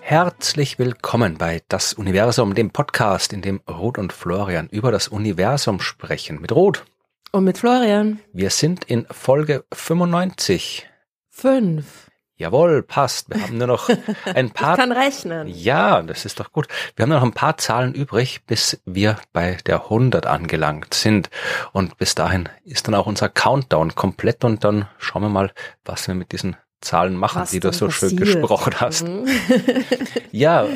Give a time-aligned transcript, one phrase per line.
[0.00, 5.80] Herzlich willkommen bei Das Universum, dem Podcast, in dem Ruth und Florian über das Universum
[5.80, 6.38] sprechen.
[6.38, 6.84] Mit Ruth.
[7.30, 8.20] Und mit Florian.
[8.32, 10.86] Wir sind in Folge 95.
[11.30, 12.11] Fünf.
[12.42, 13.30] Jawohl, passt.
[13.30, 13.88] Wir haben nur noch
[14.34, 14.72] ein paar.
[14.72, 15.46] ich kann rechnen.
[15.46, 16.66] Ja, das ist doch gut.
[16.96, 21.30] Wir haben nur noch ein paar Zahlen übrig, bis wir bei der 100 angelangt sind.
[21.70, 25.52] Und bis dahin ist dann auch unser Countdown komplett und dann schauen wir mal,
[25.84, 28.40] was wir mit diesen Zahlen machen, Was die du so schön passiert?
[28.40, 29.06] gesprochen hast.
[29.06, 29.24] Mhm.
[30.32, 30.66] Ja,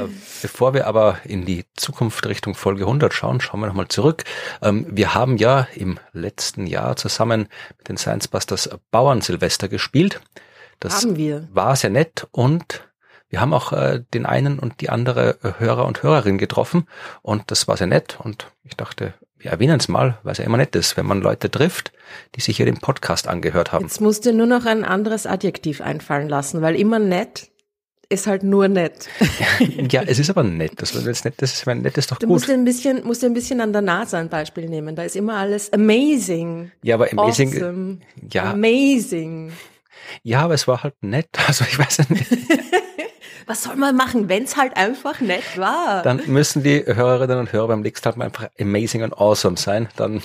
[0.42, 4.22] bevor wir aber in die Zukunft Richtung Folge 100 schauen, schauen wir nochmal zurück.
[4.62, 10.20] Ähm, Wir haben ja im letzten Jahr zusammen mit den Science Busters Bauern-Silvester gespielt.
[10.80, 11.48] Das Haben wir.
[11.52, 12.82] war sehr nett und
[13.28, 16.86] wir haben auch äh, den einen und die andere äh, Hörer und Hörerin getroffen
[17.22, 20.44] und das war sehr nett und ich dachte, wir erwähnen es mal, weil es ja
[20.44, 21.92] immer nett ist, wenn man Leute trifft,
[22.34, 23.84] die sich hier den Podcast angehört haben.
[23.84, 27.48] Jetzt musst du nur noch ein anderes Adjektiv einfallen lassen, weil immer nett
[28.08, 29.08] ist halt nur nett.
[29.90, 30.74] ja, es ist aber nett.
[30.76, 32.34] Das, es nett ist, ich meine, nett ist doch Du gut.
[32.34, 34.94] musst dir ein bisschen, musst ein bisschen an der Nase ein Beispiel nehmen.
[34.94, 36.70] Da ist immer alles amazing.
[36.82, 37.98] Ja, aber amazing, Awesome.
[38.32, 39.50] ja, Amazing.
[40.22, 41.28] Ja, aber es war halt nett.
[41.46, 42.26] Also ich weiß nicht.
[43.46, 46.02] Was soll man machen, wenn's halt einfach nett war?
[46.02, 49.88] Dann müssen die Hörerinnen und Hörer beim nächsten Mal einfach amazing und awesome sein.
[49.94, 50.20] Dann,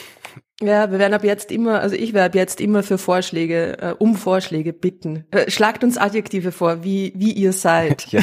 [0.62, 3.95] Ja, wir werden ab jetzt immer, also ich werde ab jetzt immer für Vorschläge, äh,
[3.98, 5.26] um Vorschläge bitten.
[5.31, 8.06] Äh, schlagt uns Adjektive vor, wie, wie ihr seid.
[8.12, 8.22] ja,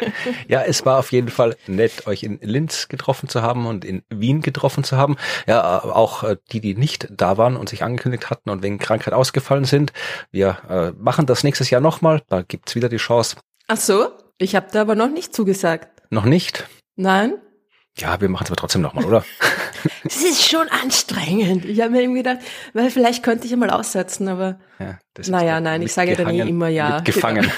[0.48, 4.02] ja, es war auf jeden Fall nett, euch in Linz getroffen zu haben und in
[4.08, 5.16] Wien getroffen zu haben.
[5.48, 8.78] Ja, äh, auch äh, die, die nicht da waren und sich angekündigt hatten und wegen
[8.78, 9.92] Krankheit ausgefallen sind.
[10.30, 12.22] Wir äh, machen das nächstes Jahr nochmal.
[12.28, 13.36] Da gibt's wieder die Chance.
[13.66, 15.88] Ach so, ich habe da aber noch nicht zugesagt.
[16.10, 16.68] Noch nicht.
[16.96, 17.34] Nein?
[18.00, 19.24] Ja, wir machen es aber trotzdem nochmal, oder?
[20.02, 21.64] Das ist schon anstrengend.
[21.66, 22.38] Ich habe mir eben gedacht,
[22.72, 24.98] weil vielleicht könnte ich ja mal aussetzen, aber Ja,
[25.28, 27.00] naja, nein, ich sage dann gehangen- immer ja.
[27.00, 27.50] Gefangen.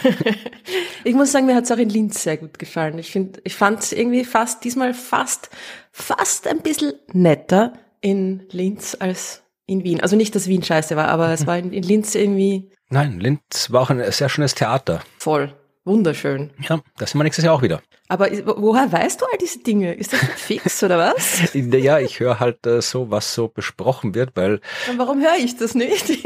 [1.05, 2.99] ich muss sagen, mir hat's auch in Linz sehr gut gefallen.
[2.99, 5.51] Ich finde, ich fand irgendwie fast, diesmal fast,
[5.93, 10.01] fast ein bisschen netter in Linz als in Wien.
[10.01, 13.71] Also nicht, dass Wien scheiße war, aber es war in, in Linz irgendwie Nein, Linz
[13.71, 15.01] war auch ein sehr schönes Theater.
[15.19, 15.55] voll.
[15.85, 16.51] Wunderschön.
[16.69, 17.83] Ja, da sind wir nächstes Jahr auch wieder.
[18.13, 18.29] Aber
[18.59, 19.95] woher weißt du all diese Dinge?
[19.95, 21.55] Ist das fix oder was?
[21.55, 25.57] Ja, ich höre halt äh, so, was so besprochen wird, weil, Und warum höre ich
[25.57, 26.11] das nicht?
[26.11, 26.23] Ich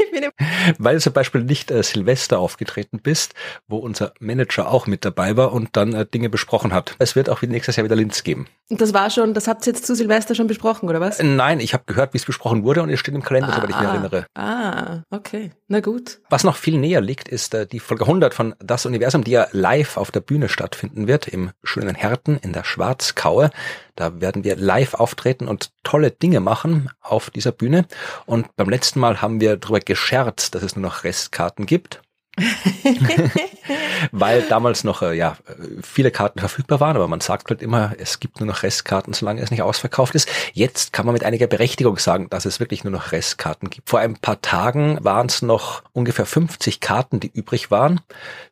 [0.79, 3.33] weil du zum Beispiel nicht äh, Silvester aufgetreten bist,
[3.67, 6.95] wo unser Manager auch mit dabei war und dann äh, Dinge besprochen hat.
[6.99, 8.47] Es wird auch nächstes Jahr wieder Linz geben.
[8.69, 11.19] Und das war schon, das habt ihr jetzt zu Silvester schon besprochen, oder was?
[11.19, 13.69] Äh, Nein, ich habe gehört, wie es besprochen wurde und es steht im Kalender, soweit
[13.69, 14.25] ich mich erinnere.
[14.35, 15.51] Ah, okay.
[15.67, 16.19] Na gut.
[16.29, 19.47] Was noch viel näher liegt, ist äh, die Folge 100 von Das Universum, die ja
[19.51, 23.51] live auf der Bühne stattfinden wird, im schönen Herten in der Schwarzkaue.
[23.95, 27.85] Da werden wir live auftreten und tolle Dinge machen auf dieser Bühne.
[28.25, 32.01] Und beim letzten Mal haben wir darüber gescherzt, dass es nur noch Restkarten gibt.
[34.11, 35.37] Weil damals noch äh, ja
[35.81, 39.41] viele Karten verfügbar waren, aber man sagt halt immer, es gibt nur noch Restkarten, solange
[39.41, 40.29] es nicht ausverkauft ist.
[40.53, 43.89] Jetzt kann man mit einiger Berechtigung sagen, dass es wirklich nur noch Restkarten gibt.
[43.89, 48.01] Vor ein paar Tagen waren es noch ungefähr 50 Karten, die übrig waren.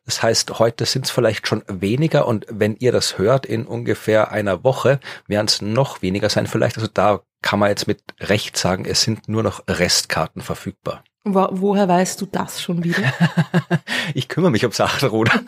[0.04, 4.32] Das heißt, heute sind es vielleicht schon weniger und wenn ihr das hört, in ungefähr
[4.32, 6.76] einer Woche werden es noch weniger sein vielleicht.
[6.76, 11.04] Also da kann man jetzt mit Recht sagen, es sind nur noch Restkarten verfügbar.
[11.28, 13.02] Wo, woher weißt du das schon wieder?
[14.14, 15.32] Ich kümmere mich um Sachen, Bruder.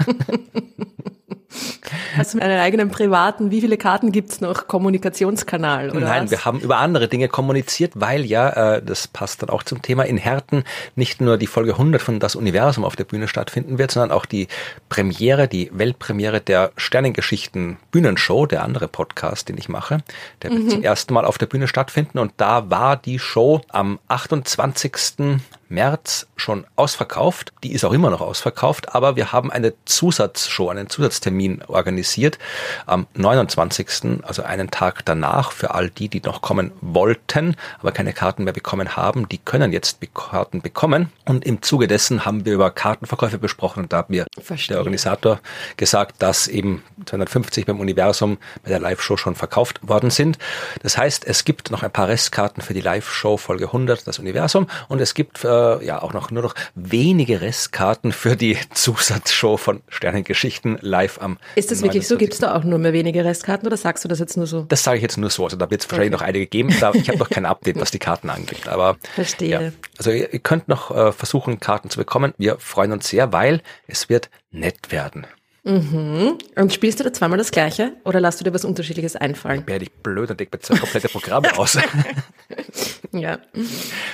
[2.17, 6.31] Hast du einen eigenen privaten, wie viele Karten gibt's noch, Kommunikationskanal oder Nein, was?
[6.33, 10.03] wir haben über andere Dinge kommuniziert, weil ja, äh, das passt dann auch zum Thema,
[10.03, 10.65] in Herten
[10.97, 14.27] nicht nur die Folge 100 von Das Universum auf der Bühne stattfinden wird, sondern auch
[14.27, 14.49] die
[14.89, 19.99] Premiere, die Weltpremiere der Sternengeschichten Bühnenshow, der andere Podcast, den ich mache.
[20.43, 24.01] Der wird zum ersten Mal auf der Bühne stattfinden und da war die Show am
[24.09, 25.39] 28.
[25.69, 27.53] März schon ausverkauft.
[27.63, 32.39] Die ist auch immer noch ausverkauft, aber wir haben eine Zusatzshow, einen Zusatztermin organisiert
[32.87, 38.13] am 29., also einen Tag danach für all die, die noch kommen wollten, aber keine
[38.13, 39.29] Karten mehr bekommen haben.
[39.29, 43.93] Die können jetzt Karten bekommen und im Zuge dessen haben wir über Kartenverkäufe besprochen und
[43.93, 44.75] da hat mir Verstehe.
[44.75, 45.41] der Organisator
[45.77, 50.39] gesagt, dass eben 250 beim Universum bei der Live-Show schon verkauft worden sind.
[50.83, 54.69] Das heißt, es gibt noch ein paar Restkarten für die Live-Show Folge 100, das Universum
[54.89, 55.49] und es gibt äh,
[55.83, 61.71] ja auch noch nur noch wenige Restkarten für die Zusatzshow von Sternengeschichten live am Ist
[61.71, 62.15] das wirklich so?
[62.15, 62.19] 29..
[62.19, 64.67] Gibt's da auch nur mehr wenige Restkarten oder sagst du das jetzt nur so?
[64.69, 65.45] Das sage ich jetzt nur so.
[65.45, 66.75] Also da wird es wahrscheinlich noch einige geben.
[66.81, 68.69] Da, ich habe noch kein Update, was die Karten angeht.
[68.69, 69.51] Aber Verstehe.
[69.51, 69.73] Ja.
[69.97, 72.35] Also ihr, ihr könnt noch äh, versuchen, Karten zu bekommen.
[72.39, 75.27] Wir freuen uns sehr, weil es wird nett werden.
[75.69, 79.67] Und spielst du da zweimal das Gleiche oder lässt du dir was Unterschiedliches einfallen?
[79.67, 81.77] Werde ich blöd und denk mir das komplette Programm aus.
[83.13, 83.39] Ja.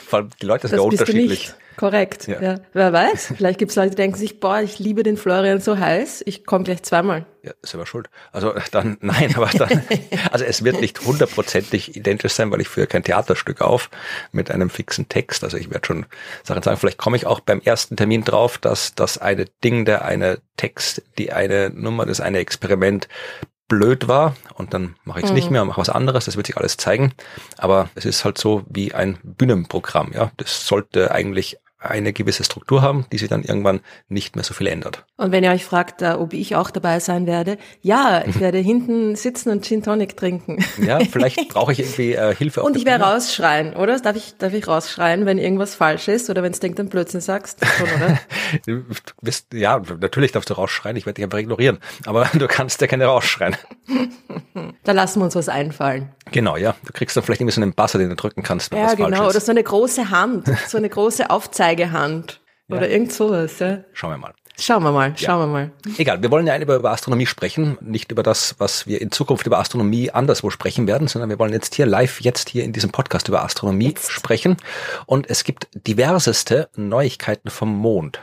[0.06, 1.54] Vor allem die Leute sind Das ja unterschiedlich.
[1.76, 2.28] Korrekt.
[2.28, 2.40] Ja.
[2.40, 2.60] Ja.
[2.72, 5.78] Wer weiß, vielleicht gibt es Leute, die denken sich, boah, ich liebe den Florian so
[5.78, 7.26] heiß, ich komme gleich zweimal.
[7.42, 8.08] Ja, selber schuld.
[8.32, 9.82] Also dann, nein, aber dann,
[10.30, 13.90] also es wird nicht hundertprozentig identisch sein, weil ich führe kein Theaterstück auf
[14.32, 15.42] mit einem fixen Text.
[15.42, 16.06] Also ich werde schon
[16.44, 20.04] Sachen sagen, vielleicht komme ich auch beim ersten Termin drauf, dass das eine Ding, der
[20.04, 23.08] eine Text, die eine Nummer, das eine Experiment
[23.68, 26.46] blöd war und dann mache ich es nicht mehr und mache was anderes, das wird
[26.46, 27.12] sich alles zeigen.
[27.56, 30.30] Aber es ist halt so wie ein Bühnenprogramm, ja.
[30.36, 34.66] Das sollte eigentlich eine gewisse Struktur haben, die sich dann irgendwann nicht mehr so viel
[34.66, 35.04] ändert.
[35.16, 38.58] Und wenn ihr euch fragt, äh, ob ich auch dabei sein werde, ja, ich werde
[38.58, 40.64] hinten sitzen und Gin Tonic trinken.
[40.84, 42.62] Ja, vielleicht brauche ich irgendwie äh, Hilfe.
[42.62, 43.98] Und ich werde rausschreien, oder?
[43.98, 47.20] Darf ich, darf ich rausschreien, wenn irgendwas falsch ist oder wenn es denkt, dann Blödsinn
[47.20, 47.64] sagst?
[47.78, 48.18] Schon, oder?
[48.66, 48.84] Du
[49.20, 51.78] bist, ja, natürlich darfst du rausschreien, ich werde dich einfach ignorieren.
[52.06, 53.56] Aber du kannst ja keine rausschreien.
[54.84, 56.10] Da lassen wir uns was einfallen.
[56.32, 56.74] Genau, ja.
[56.84, 59.28] Du kriegst dann vielleicht irgendwie so einen Buzzer, den du drücken kannst, wenn Ja, genau.
[59.28, 61.30] Oder so eine große Hand, so eine große
[61.74, 62.40] Aufzeigehand.
[62.68, 62.76] Ja.
[62.76, 63.84] Oder irgend sowas, ja.
[63.92, 64.34] Schauen wir mal.
[64.56, 65.72] Schauen wir mal, schauen wir mal.
[65.98, 69.46] Egal, wir wollen ja über, über Astronomie sprechen, nicht über das, was wir in Zukunft
[69.48, 72.90] über Astronomie anderswo sprechen werden, sondern wir wollen jetzt hier live, jetzt hier in diesem
[72.90, 74.56] Podcast über Astronomie sprechen.
[75.06, 78.20] Und es gibt diverseste Neuigkeiten vom Mond.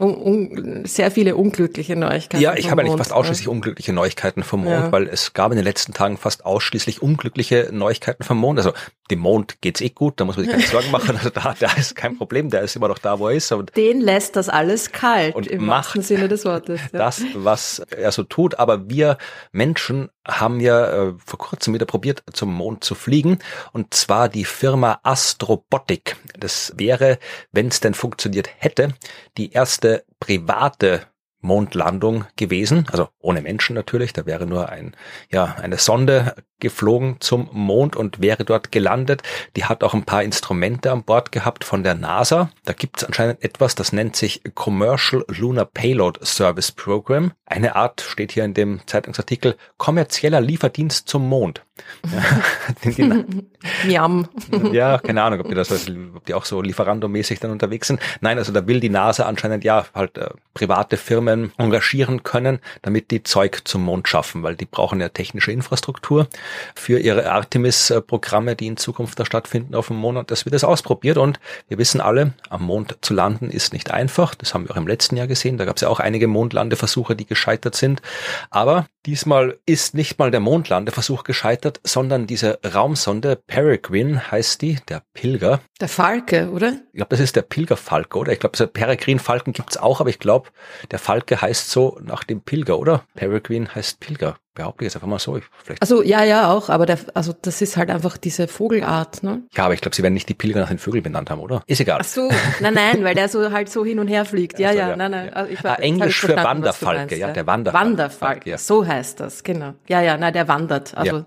[0.00, 2.42] Un, un, sehr viele unglückliche Neuigkeiten.
[2.42, 4.92] Ja, ich habe eigentlich Mond, fast ausschließlich unglückliche Neuigkeiten vom Mond, Ja.
[4.92, 8.58] weil es gab in den letzten Tagen fast ausschließlich unglückliche Neuigkeiten vom Mond.
[8.58, 8.72] Also
[9.10, 11.16] dem Mond geht's eh gut, da muss man sich keine Sorgen machen.
[11.16, 13.50] Also da, da ist kein Problem, der ist immer noch da, wo er ist.
[13.52, 16.80] Und Den lässt das alles kalt, Und im macht wahrsten Sinne des Wortes.
[16.92, 16.98] Ja.
[16.98, 18.58] das, was er so tut.
[18.58, 19.18] Aber wir
[19.52, 23.38] Menschen haben ja äh, vor kurzem wieder probiert, zum Mond zu fliegen.
[23.72, 26.16] Und zwar die Firma Astrobotic.
[26.38, 27.18] Das wäre,
[27.52, 28.94] wenn es denn funktioniert hätte,
[29.36, 31.06] die erste private
[31.40, 34.94] Mondlandung gewesen, also ohne Menschen natürlich, da wäre nur ein,
[35.30, 39.22] ja, eine Sonde geflogen zum Mond und wäre dort gelandet.
[39.56, 42.50] Die hat auch ein paar Instrumente an Bord gehabt von der NASA.
[42.64, 47.32] Da gibt es anscheinend etwas, das nennt sich Commercial Lunar Payload Service Program.
[47.46, 51.64] Eine Art, steht hier in dem Zeitungsartikel, kommerzieller Lieferdienst zum Mond.
[52.12, 53.24] Ja, die,
[53.86, 54.28] Miam.
[54.72, 58.00] ja, keine Ahnung, ob die das, ob die auch so Lieferando-mäßig dann unterwegs sind.
[58.20, 63.10] Nein, also da will die NASA anscheinend ja halt äh, private Firmen engagieren können, damit
[63.10, 66.28] die Zeug zum Mond schaffen, weil die brauchen ja technische Infrastruktur
[66.74, 70.18] für ihre Artemis-Programme, die in Zukunft da stattfinden auf dem Mond.
[70.18, 71.38] Und das wird es ausprobiert und
[71.68, 74.34] wir wissen alle, am Mond zu landen ist nicht einfach.
[74.34, 75.58] Das haben wir auch im letzten Jahr gesehen.
[75.58, 78.02] Da gab es ja auch einige Mondlandeversuche, die gescheitert sind.
[78.50, 85.02] Aber diesmal ist nicht mal der Mondlandeversuch gescheitert, sondern diese Raumsonde Peregrine heißt die, der
[85.14, 85.60] Pilger.
[85.80, 86.80] Der Falke, oder?
[86.92, 88.32] Ich glaube, das ist der Pilgerfalke, oder?
[88.32, 90.50] Ich glaube, so Peregrine-Falken gibt's auch, aber ich glaube,
[90.90, 93.04] der Falke heißt so nach dem Pilger, oder?
[93.14, 94.36] Peregrine heißt Pilger.
[94.54, 95.36] Behaupte ich jetzt einfach mal so.
[95.36, 99.22] Ich, vielleicht, Also ja, ja, auch, aber der, also das ist halt einfach diese Vogelart,
[99.22, 99.42] ne?
[99.52, 101.62] ja, aber ich glaube, sie werden nicht die Pilger nach den Vögeln benannt haben, oder?
[101.66, 102.00] Ist egal.
[102.00, 102.28] Ach so,
[102.60, 104.58] nein, nein, weil der so halt so hin und her fliegt.
[104.58, 105.26] Ja, so, ja, ja, nein, nein.
[105.28, 105.32] ja.
[105.34, 107.86] Also ich Ah, Englisch für Wanderfalke, meinst, ja, der Wanderfalke.
[107.90, 108.58] Wanderfalke, Ja.
[108.58, 109.74] so heißt das, genau.
[109.88, 110.96] Ja, ja, nein, der wandert.
[110.96, 111.24] Also Ja.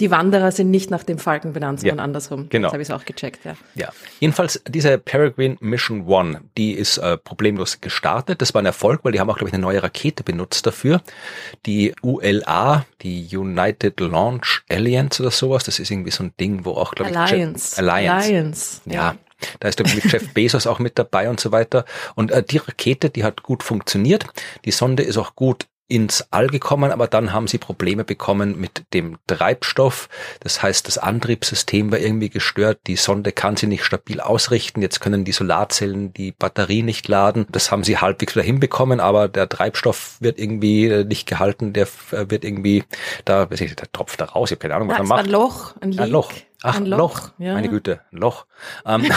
[0.00, 2.46] Die Wanderer sind nicht nach dem Falken benannt, sondern Ja, andersrum.
[2.50, 2.68] genau.
[2.68, 3.56] Jetzt habe ich es auch gecheckt, ja.
[3.74, 3.88] Ja,
[4.20, 8.40] jedenfalls diese Peregrine Mission One, die ist äh, problemlos gestartet.
[8.40, 11.02] Das war ein Erfolg, weil die haben auch, glaube ich, eine neue Rakete benutzt dafür.
[11.66, 16.72] Die ULA, die United Launch Alliance oder sowas, das ist irgendwie so ein Ding, wo
[16.72, 17.78] auch, glaube ich, Alliance.
[17.78, 18.26] Alliance.
[18.28, 18.80] Alliance.
[18.86, 19.16] Ja,
[19.60, 21.84] da ist glaube ich mit Jeff Bezos auch mit dabei und so weiter.
[22.14, 24.24] Und äh, die Rakete, die hat gut funktioniert.
[24.64, 28.84] Die Sonde ist auch gut ins All gekommen, aber dann haben sie Probleme bekommen mit
[28.92, 30.08] dem Treibstoff.
[30.40, 32.78] Das heißt, das Antriebssystem war irgendwie gestört.
[32.86, 34.82] Die Sonde kann sie nicht stabil ausrichten.
[34.82, 37.46] Jetzt können die Solarzellen die Batterie nicht laden.
[37.50, 41.72] Das haben sie halbwegs wieder hinbekommen, aber der Treibstoff wird irgendwie äh, nicht gehalten.
[41.72, 42.84] Der äh, wird irgendwie
[43.24, 44.50] da, weiß ich, der tropft da raus.
[44.50, 45.24] Ich habe keine Ahnung, was Ja, er macht.
[45.24, 46.00] ein Loch, ein Leak.
[46.00, 46.32] Ein Loch.
[46.62, 46.98] Ach, ein Loch.
[46.98, 47.30] Loch.
[47.38, 47.54] Ja.
[47.54, 48.46] Meine Güte, ein Loch.
[48.84, 49.04] Ähm,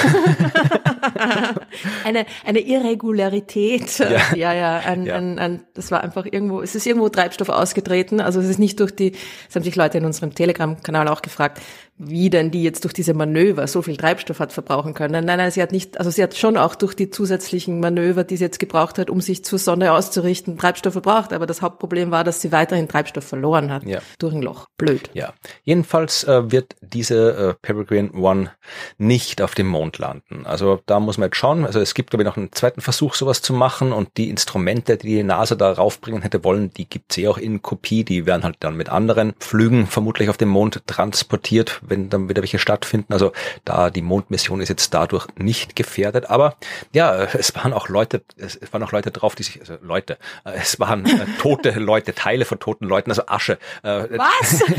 [2.06, 3.98] eine, eine Irregularität.
[3.98, 4.36] Ja.
[4.36, 5.16] Ja, ja, ein, Ja.
[5.16, 8.22] Ein, ein, das war einfach irgendwo, es ist irgendwo Treibstoff ausgetreten.
[8.22, 9.14] Also es ist nicht durch die,
[9.50, 11.60] es haben sich Leute in unserem Telegram-Kanal auch gefragt,
[12.04, 15.24] wie denn die jetzt durch diese Manöver so viel Treibstoff hat verbrauchen können.
[15.26, 18.38] Nein, nein, sie hat nicht, also sie hat schon auch durch die zusätzlichen Manöver, die
[18.38, 21.32] sie jetzt gebraucht hat, um sich zur Sonne auszurichten, Treibstoff verbraucht.
[21.32, 23.84] Aber das Hauptproblem war, dass sie weiterhin Treibstoff verloren hat.
[23.84, 24.00] Ja.
[24.18, 24.68] Durch ein Loch.
[24.78, 25.12] Blöd.
[25.14, 28.52] Ja, jedenfalls äh, wird diese äh, Peregrine One
[28.98, 30.46] nicht auf dem Mond landen.
[30.46, 31.66] Also da muss man jetzt schauen.
[31.66, 34.98] Also es gibt, glaube ich, noch einen zweiten Versuch, sowas zu machen und die Instrumente,
[34.98, 38.04] die die NASA da raufbringen hätte wollen, die gibt's eh auch in Kopie.
[38.04, 42.42] Die werden halt dann mit anderen Flügen vermutlich auf dem Mond transportiert, wenn dann wieder
[42.42, 43.14] welche stattfinden.
[43.14, 43.32] Also
[43.66, 46.30] da die Mondmission ist jetzt dadurch nicht gefährdet.
[46.30, 46.56] Aber
[46.94, 50.54] ja, es waren auch Leute, es waren auch Leute drauf, die sich, also Leute, äh,
[50.56, 53.60] es waren äh, tote Leute, Teile von toten Leuten, also Asche.
[53.84, 54.64] Äh, Was?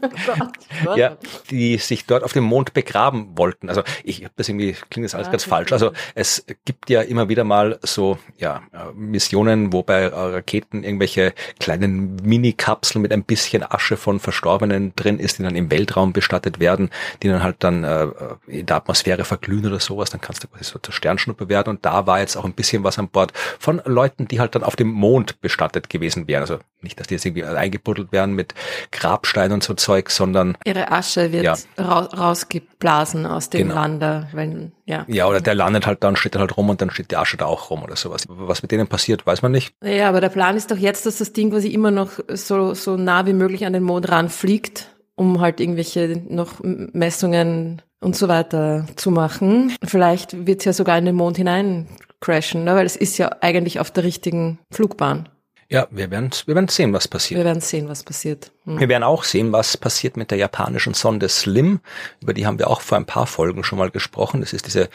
[0.96, 1.16] Ja,
[1.50, 3.68] die sich dort auf dem Mond begraben wollten.
[3.68, 5.72] Also ich habe das irgendwie, klingt das alles ja, ganz falsch.
[5.72, 8.62] Also es gibt ja immer wieder mal so ja
[8.94, 15.38] Missionen, wo bei Raketen irgendwelche kleinen Mini-Kapseln mit ein bisschen Asche von Verstorbenen drin ist,
[15.38, 16.90] die dann im Weltraum bestattet werden,
[17.22, 18.06] die dann halt dann äh,
[18.46, 20.10] in der Atmosphäre verglühen oder sowas.
[20.10, 21.70] Dann kannst du quasi so zur Sternschnuppe werden.
[21.70, 24.62] Und da war jetzt auch ein bisschen was an Bord von Leuten, die halt dann
[24.62, 26.42] auf dem Mond bestattet gewesen wären.
[26.42, 28.54] Also nicht, dass die jetzt irgendwie eingebuddelt werden mit
[28.92, 31.56] Grabsteinen und so Zeug, sondern ihre Asche wird ja.
[31.76, 33.74] ra rausgeblasen aus dem genau.
[33.74, 35.04] Lander, wenn ja.
[35.06, 37.36] Ja, oder der landet halt dann, steht dann halt rum und dann steht die Asche
[37.36, 38.24] da auch rum oder sowas.
[38.28, 39.74] Was mit denen passiert, weiß man nicht.
[39.84, 42.96] Ja, aber der Plan ist doch jetzt, dass das Ding quasi immer noch so, so
[42.96, 48.86] nah wie möglich an den Mond ranfliegt, um halt irgendwelche noch Messungen und so weiter
[48.96, 49.70] zu machen.
[49.84, 51.88] Vielleicht wird es ja sogar in den Mond hinein
[52.20, 52.74] crashen, ne?
[52.74, 55.28] weil es ist ja eigentlich auf der richtigen Flugbahn.
[55.72, 57.38] Ja, wir werden, wir werden sehen, was passiert.
[57.38, 58.50] Wir werden sehen, was passiert.
[58.64, 58.80] Hm.
[58.80, 61.78] Wir werden auch sehen, was passiert mit der japanischen Sonde Slim.
[62.20, 64.40] Über die haben wir auch vor ein paar Folgen schon mal gesprochen.
[64.40, 64.88] Das ist diese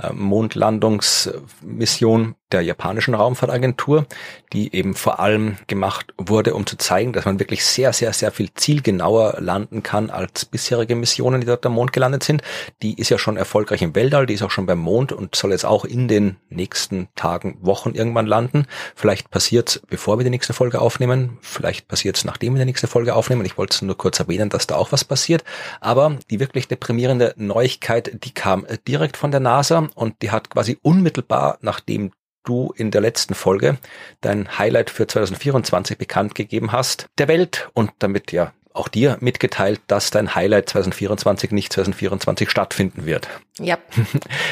[0.00, 4.06] äh, Mondlandungsmission der japanischen Raumfahrtagentur,
[4.52, 8.32] die eben vor allem gemacht wurde, um zu zeigen, dass man wirklich sehr, sehr, sehr
[8.32, 12.42] viel zielgenauer landen kann als bisherige Missionen, die dort am Mond gelandet sind.
[12.82, 15.52] Die ist ja schon erfolgreich im Weltall, die ist auch schon beim Mond und soll
[15.52, 18.66] jetzt auch in den nächsten Tagen, Wochen irgendwann landen.
[18.96, 21.38] Vielleicht passiert's, bevor wir die nächste Folge aufnehmen.
[21.40, 23.44] Vielleicht passiert's, nachdem wir die nächste Folge aufnehmen.
[23.44, 25.42] Ich wollte nur kurz erwähnen, dass da auch was passiert.
[25.80, 30.78] Aber die wirklich deprimierende Neuigkeit, die kam direkt von der NASA und die hat quasi
[30.82, 32.12] unmittelbar, nachdem
[32.44, 33.78] du in der letzten Folge
[34.20, 39.80] dein Highlight für 2024 bekannt gegeben hast, der Welt und damit ja auch dir mitgeteilt,
[39.86, 43.28] dass dein Highlight 2024 nicht 2024 stattfinden wird.
[43.58, 43.78] Ja,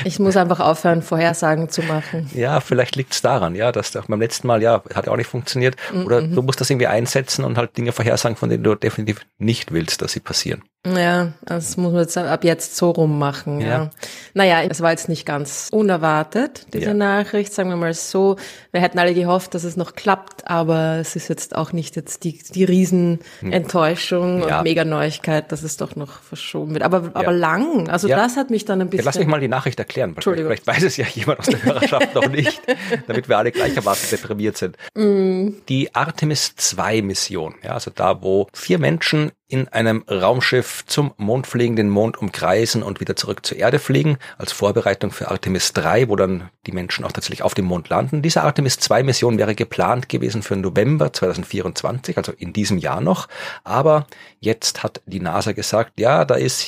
[0.05, 2.31] ich muss einfach aufhören, Vorhersagen zu machen.
[2.39, 5.17] Ja, vielleicht liegt es daran, ja, dass auch beim letzten Mal, ja, hat ja auch
[5.17, 5.77] nicht funktioniert.
[6.05, 6.35] Oder mhm.
[6.35, 10.03] du musst das irgendwie einsetzen und halt Dinge vorhersagen, von denen du definitiv nicht willst,
[10.03, 10.63] dass sie passieren.
[10.87, 13.61] Ja, das muss man jetzt ab jetzt so rum machen.
[13.61, 13.67] Ja.
[13.67, 13.91] ja.
[14.35, 16.95] Naja, es war jetzt nicht ganz unerwartet, diese ja.
[16.95, 18.37] Nachricht, sagen wir mal so.
[18.71, 22.23] Wir hätten alle gehofft, dass es noch klappt, aber es ist jetzt auch nicht jetzt
[22.23, 24.59] die, die Riesenenttäuschung ja.
[24.59, 26.85] und Mega-Neuigkeit, dass es doch noch verschoben wird.
[26.85, 29.05] Aber, aber lang, also das hat mich dann ein bisschen...
[29.05, 30.11] lass mich mal die Nachricht erklären.
[30.15, 30.51] Entschuldigung.
[30.51, 32.63] Vielleicht weiß es ja jemand aus der Hörerschaft noch nicht,
[33.09, 34.77] damit wir alle gleichermaßen deprimiert sind.
[34.95, 35.51] Mm.
[35.69, 41.47] Die Artemis 2 Mission, ja, also da, wo vier Menschen in einem Raumschiff zum Mond
[41.47, 46.11] fliegen, den Mond umkreisen und wieder zurück zur Erde fliegen, als Vorbereitung für Artemis 3,
[46.11, 48.21] wo dann die Menschen auch tatsächlich auf dem Mond landen.
[48.21, 53.27] Diese Artemis 2 Mission wäre geplant gewesen für November 2024, also in diesem Jahr noch.
[53.65, 54.07] Aber
[54.39, 56.67] jetzt hat die NASA gesagt, ja, da ist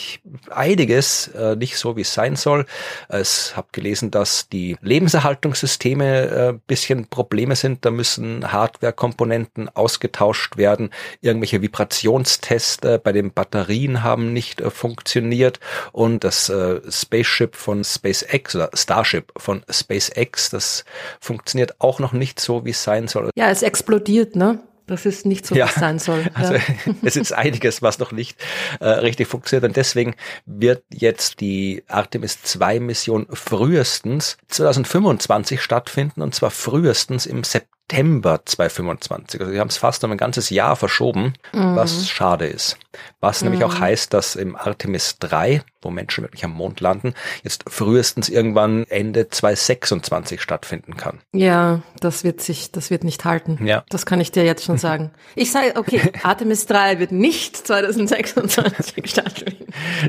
[0.51, 2.65] einiges äh, nicht so, wie es sein soll.
[3.11, 7.85] Es habe gelesen, dass die Lebenserhaltungssysteme äh, bisschen Probleme sind.
[7.85, 10.89] Da müssen Hardware-Komponenten ausgetauscht werden,
[11.21, 15.61] irgendwelche Vibrationstests Tests äh, bei den Batterien haben nicht äh, funktioniert
[15.93, 20.85] und das äh, Spaceship von SpaceX oder Starship von SpaceX, das
[21.21, 23.31] funktioniert auch noch nicht so, wie es sein soll.
[23.37, 24.61] Ja, es explodiert, ne?
[24.91, 26.25] Das ist nicht so, ja, es sein soll.
[26.35, 26.55] Also
[27.03, 28.37] es ist einiges, was noch nicht
[28.81, 29.65] äh, richtig funktioniert.
[29.65, 30.17] Und deswegen
[30.47, 38.41] wird jetzt die Artemis 2 Mission frühestens 2025 stattfinden und zwar frühestens im September September
[38.45, 39.41] 2025.
[39.41, 41.75] Also sie haben es fast um ein ganzes Jahr verschoben, mhm.
[41.75, 42.79] was schade ist.
[43.19, 43.51] Was mhm.
[43.51, 48.29] nämlich auch heißt, dass im Artemis 3, wo Menschen wirklich am Mond landen, jetzt frühestens
[48.29, 51.21] irgendwann Ende 2026 stattfinden kann.
[51.33, 53.65] Ja, das wird sich, das wird nicht halten.
[53.65, 53.85] Ja.
[53.89, 55.11] Das kann ich dir jetzt schon sagen.
[55.35, 59.67] Ich sage, okay, Artemis 3 wird nicht 2026 stattfinden.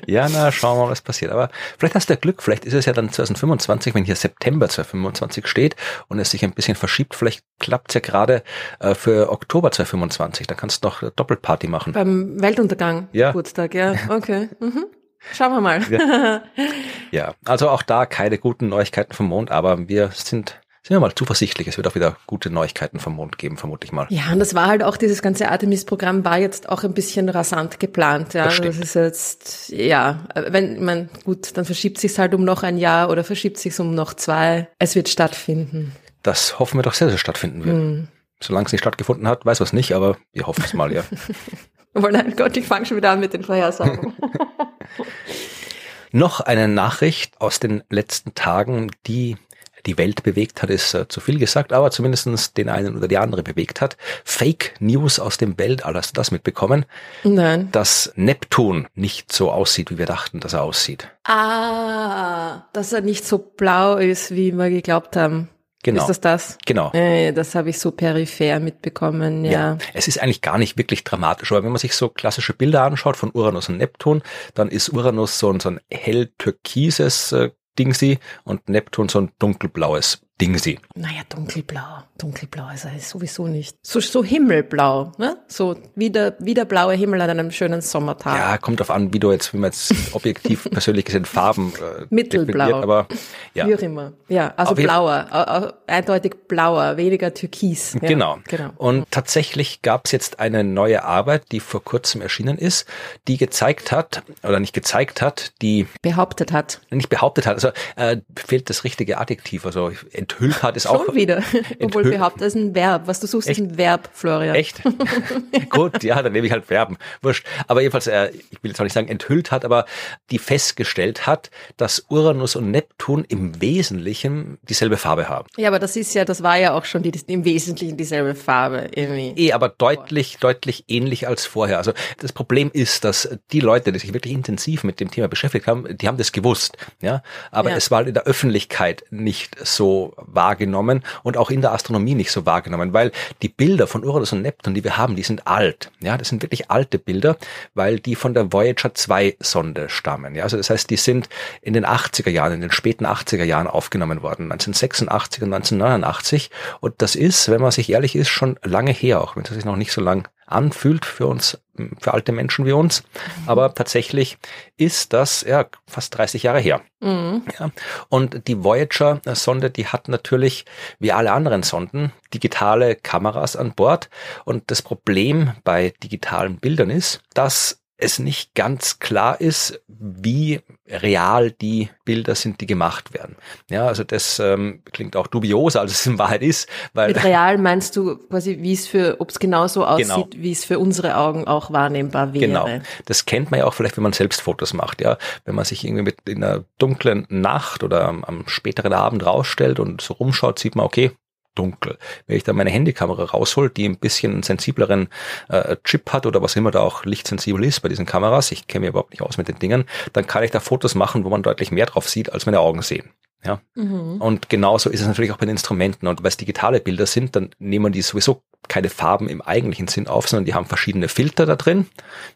[0.08, 1.32] Ja, na, schauen wir mal, was passiert.
[1.32, 4.68] Aber vielleicht hast du ja Glück, vielleicht ist es ja dann 2025, wenn hier September
[4.68, 5.76] 2025 steht
[6.08, 8.44] und es sich ein bisschen verschiebt, vielleicht klappt ja gerade
[8.80, 10.48] äh, für Oktober 2025.
[10.48, 11.94] Da kannst du noch Doppelparty machen.
[11.94, 13.08] Beim Weltuntergang.
[13.12, 13.30] Ja.
[13.30, 13.96] Geburtstag, ja.
[14.10, 14.50] Okay.
[14.60, 14.86] Mhm.
[15.34, 15.82] Schauen wir mal.
[15.90, 16.44] Ja.
[17.12, 21.14] ja, also auch da keine guten Neuigkeiten vom Mond, aber wir sind sind wir mal
[21.14, 24.08] zuversichtlich, es wird auch wieder gute Neuigkeiten vom Mond geben, vermute ich mal.
[24.10, 27.80] Ja, und das war halt auch, dieses ganze Artemis-Programm war jetzt auch ein bisschen rasant
[27.80, 28.34] geplant.
[28.34, 32.64] Ja, das, das ist jetzt, ja, wenn man, gut, dann verschiebt sich's halt um noch
[32.64, 34.70] ein Jahr oder verschiebt sich's um noch zwei.
[34.80, 35.92] Es wird stattfinden.
[36.24, 37.76] Das hoffen wir doch sehr, dass es stattfinden wird.
[37.76, 38.08] Mhm.
[38.42, 41.04] Solange es nicht stattgefunden hat, weiß was nicht, aber wir hoffen es mal, ja.
[41.96, 44.14] oh nein, Gott, ich fange schon wieder an mit den Vorhersagen.
[46.12, 49.38] Noch eine Nachricht aus den letzten Tagen, die
[49.86, 53.18] die Welt bewegt hat, ist äh, zu viel gesagt, aber zumindestens den einen oder die
[53.18, 53.98] andere bewegt hat.
[54.24, 56.86] Fake News aus dem Weltall, hast du das mitbekommen?
[57.24, 57.70] Nein.
[57.72, 61.10] Dass Neptun nicht so aussieht, wie wir dachten, dass er aussieht.
[61.24, 65.50] Ah, dass er nicht so blau ist, wie wir geglaubt haben.
[65.84, 66.02] Genau.
[66.02, 66.58] Ist das das?
[66.66, 66.92] Genau.
[66.94, 69.52] Äh, das habe ich so peripher mitbekommen, ja.
[69.52, 69.78] ja.
[69.94, 73.18] Es ist eigentlich gar nicht wirklich dramatisch, aber wenn man sich so klassische Bilder anschaut
[73.18, 74.22] von Uranus und Neptun,
[74.54, 79.32] dann ist Uranus so ein, so ein hell türkises äh, Dingsi und Neptun so ein
[79.40, 80.80] dunkelblaues Dingsi.
[80.96, 82.04] Naja, dunkelblau.
[82.18, 83.78] Dunkelblau ist er sowieso nicht.
[83.84, 85.38] So, so himmelblau, ne?
[85.48, 88.38] So wie der, wie der blaue Himmel an einem schönen Sommertag.
[88.38, 92.06] Ja, kommt drauf an, wie du jetzt, wie man jetzt objektiv persönlich gesehen Farben äh,
[92.10, 92.82] Mittelblau.
[92.82, 93.08] Aber
[93.54, 93.68] ja.
[93.68, 94.14] Wie auch immer.
[94.30, 97.94] Ja, also Auf blauer, eindeutig blauer, weniger türkis.
[98.02, 98.40] Ja, genau.
[98.48, 98.72] genau.
[98.78, 102.88] Und tatsächlich gab es jetzt eine neue Arbeit, die vor kurzem erschienen ist,
[103.28, 106.82] die gezeigt hat, oder nicht gezeigt hat, die behauptet hat.
[106.90, 109.92] Nicht behauptet hat, also äh, fehlt das richtige Adjektiv, also
[110.22, 111.06] enthüllt hat ist Schon auch.
[111.06, 111.44] Schon wieder.
[111.82, 113.04] Obwohl behauptet ist ein Verb.
[113.06, 113.60] Was du suchst, Echt?
[113.60, 114.56] ist ein Verb, Florian.
[114.56, 114.82] Echt?
[115.70, 116.98] Gut, ja, dann nehme ich halt Verben.
[117.22, 117.46] Wurscht.
[117.68, 119.86] Aber jedenfalls, äh, ich will jetzt auch nicht sagen enthüllt hat, aber
[120.30, 125.48] die festgestellt hat, dass Uranus und Neptun im Wesentlichen dieselbe Farbe haben.
[125.58, 128.90] Ja, aber das ist ja, das war ja auch schon die, im Wesentlichen dieselbe Farbe
[128.94, 129.34] irgendwie.
[129.36, 131.78] Eh, aber deutlich, deutlich ähnlich als vorher.
[131.78, 135.68] Also das Problem ist, dass die Leute, die sich wirklich intensiv mit dem Thema beschäftigt
[135.68, 136.78] haben, die haben das gewusst.
[137.02, 137.76] Ja, aber ja.
[137.76, 142.32] es war halt in der Öffentlichkeit nicht so wahrgenommen und auch in der Astronomie nicht
[142.32, 145.92] so wahrgenommen, weil die Bilder von Uranus und Neptun, die wir haben, die sind alt.
[146.02, 147.38] Ja, das sind wirklich alte Bilder,
[147.74, 150.36] weil die von der Voyager 2 Sonde stammen.
[150.36, 151.30] Ja, also das heißt, die sind
[151.62, 156.52] in den 80er Jahren, in den späten 80er Jahren aufgenommen worden, 1986 und 1989.
[156.80, 159.66] Und das ist, wenn man sich ehrlich ist, schon lange her, auch wenn es sich
[159.66, 161.60] noch nicht so lang anfühlt für uns,
[162.00, 163.04] für alte Menschen wie uns.
[163.46, 164.38] Aber tatsächlich
[164.78, 166.82] ist das ja fast 30 Jahre her.
[167.00, 167.44] Mhm.
[167.60, 167.72] Ja.
[168.10, 170.66] Und die Voyager-Sonde, die hat natürlich,
[171.00, 174.10] wie alle anderen Sonden, digitale Kameras an Bord.
[174.46, 181.52] Und das Problem bei digitalen Bildern ist, dass es nicht ganz klar ist, wie real
[181.52, 183.36] die Bilder sind, die gemacht werden.
[183.70, 186.68] Ja, also das ähm, klingt auch dubioser, als es in Wahrheit ist.
[186.94, 190.44] Weil Mit real meinst du quasi, wie es für, ob es genauso aussieht, genau.
[190.44, 192.48] wie es für unsere Augen auch wahrnehmbar wäre.
[192.48, 192.68] Genau.
[193.06, 195.02] Das kennt man ja auch vielleicht, wenn man selbst Fotos macht.
[195.02, 199.26] Ja, wenn man sich irgendwie mit in einer dunklen Nacht oder am, am späteren Abend
[199.26, 201.12] rausstellt und so rumschaut, sieht man, okay,
[201.56, 201.98] dunkel.
[202.28, 205.10] Wenn ich dann meine Handykamera raushol, die ein bisschen einen sensibleren
[205.50, 208.82] äh, Chip hat oder was immer da auch lichtsensibel ist bei diesen Kameras, ich kenne
[208.82, 211.44] mich überhaupt nicht aus mit den Dingen, dann kann ich da Fotos machen, wo man
[211.44, 213.12] deutlich mehr drauf sieht, als meine Augen sehen.
[213.44, 213.62] Ja.
[213.76, 214.22] Mhm.
[214.22, 216.08] Und genauso ist es natürlich auch bei den Instrumenten.
[216.08, 220.08] Und weil es digitale Bilder sind, dann nehmen die sowieso keine Farben im eigentlichen Sinn
[220.08, 221.88] auf, sondern die haben verschiedene Filter da drin.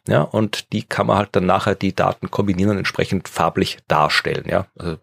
[0.07, 4.45] Ja, und die kann man halt dann nachher die Daten kombinieren und entsprechend farblich darstellen.
[4.49, 4.97] Ja, also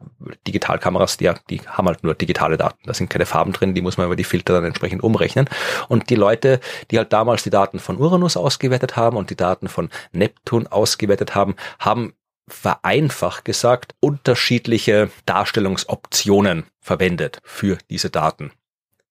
[0.46, 2.80] Digitalkameras, die, die haben halt nur digitale Daten.
[2.84, 5.48] Da sind keine Farben drin, die muss man über die Filter dann entsprechend umrechnen.
[5.88, 6.60] Und die Leute,
[6.90, 11.34] die halt damals die Daten von Uranus ausgewertet haben und die Daten von Neptun ausgewertet
[11.34, 12.14] haben, haben
[12.48, 18.52] vereinfacht gesagt unterschiedliche Darstellungsoptionen verwendet für diese Daten.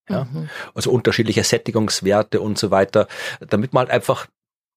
[0.10, 0.26] Ja?
[0.26, 0.50] Mhm.
[0.76, 3.08] Also unterschiedliche Sättigungswerte und so weiter,
[3.40, 4.28] damit man halt einfach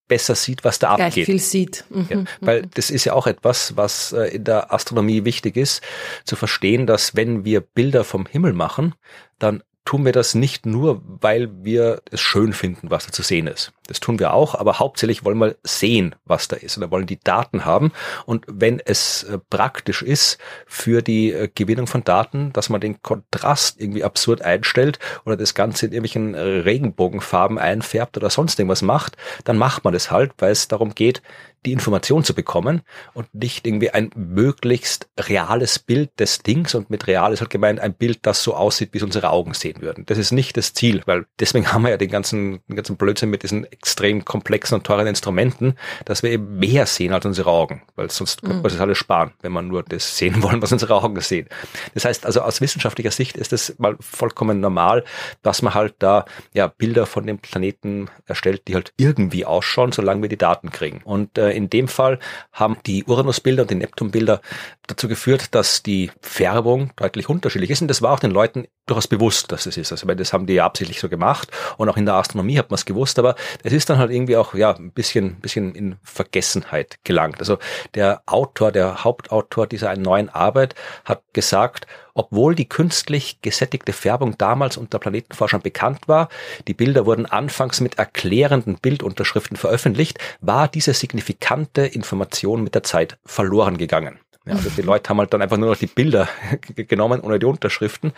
[0.07, 1.27] besser sieht, was da Gleich abgeht.
[1.27, 1.85] viel sieht.
[1.89, 2.07] Mhm.
[2.11, 2.71] Ja, weil mhm.
[2.75, 5.83] das ist ja auch etwas, was äh, in der Astronomie wichtig ist,
[6.25, 8.95] zu verstehen, dass wenn wir Bilder vom Himmel machen,
[9.39, 13.47] dann tun wir das nicht nur, weil wir es schön finden, was da zu sehen
[13.47, 13.73] ist.
[13.87, 16.81] Das tun wir auch, aber hauptsächlich wollen wir sehen, was da ist.
[16.81, 17.93] Wir wollen die Daten haben.
[18.25, 23.03] Und wenn es äh, praktisch ist für die äh, Gewinnung von Daten, dass man den
[23.03, 29.17] Kontrast irgendwie absurd einstellt oder das Ganze in irgendwelchen Regenbogenfarben einfärbt oder sonst irgendwas macht,
[29.45, 31.23] dann macht man das halt, weil es darum geht,
[31.65, 32.83] die Information zu bekommen
[33.15, 37.81] und nicht irgendwie ein möglichst reales Bild des Dings und mit real ist halt gemeint
[37.81, 40.05] ein Bild, das so aussieht, wie es unsere Augen sehen würden.
[40.07, 43.31] Das ist nicht das Ziel, weil deswegen haben wir ja den ganzen, den ganzen Blödsinn
[43.31, 47.83] mit diesen extrem komplexen und teuren Instrumenten, dass wir eben mehr sehen als unsere Augen,
[47.97, 48.47] weil sonst mhm.
[48.47, 51.49] könnte man das alles sparen, wenn man nur das sehen wollen, was unsere Augen sehen.
[51.95, 55.05] Das heißt also aus wissenschaftlicher Sicht ist es mal vollkommen normal,
[55.43, 60.23] dass man halt da ja Bilder von dem Planeten erstellt, die halt irgendwie ausschauen, solange
[60.23, 61.01] wir die Daten kriegen.
[61.05, 62.19] Und äh, in dem Fall
[62.53, 64.41] haben die Uranus-Bilder und die Neptun-Bilder
[64.87, 67.83] dazu geführt, dass die Färbung deutlich unterschiedlich ist.
[67.83, 69.93] Und das war auch den Leuten durchaus bewusst, dass es ist.
[69.93, 72.71] Also weil das haben die ja absichtlich so gemacht und auch in der Astronomie hat
[72.71, 75.97] man es gewusst, aber es ist dann halt irgendwie auch ja ein bisschen, bisschen in
[76.03, 77.41] Vergessenheit gelangt.
[77.41, 77.59] Also
[77.95, 84.77] der Autor, der Hauptautor dieser neuen Arbeit hat gesagt, obwohl die künstlich gesättigte Färbung damals
[84.77, 86.29] unter Planetenforschern bekannt war,
[86.69, 93.19] die Bilder wurden anfangs mit erklärenden Bildunterschriften veröffentlicht, war diese signifikante Information mit der Zeit
[93.25, 94.21] verloren gegangen.
[94.47, 96.29] Ja, also die Leute haben halt dann einfach nur noch die Bilder
[96.77, 98.13] genommen ohne die Unterschriften.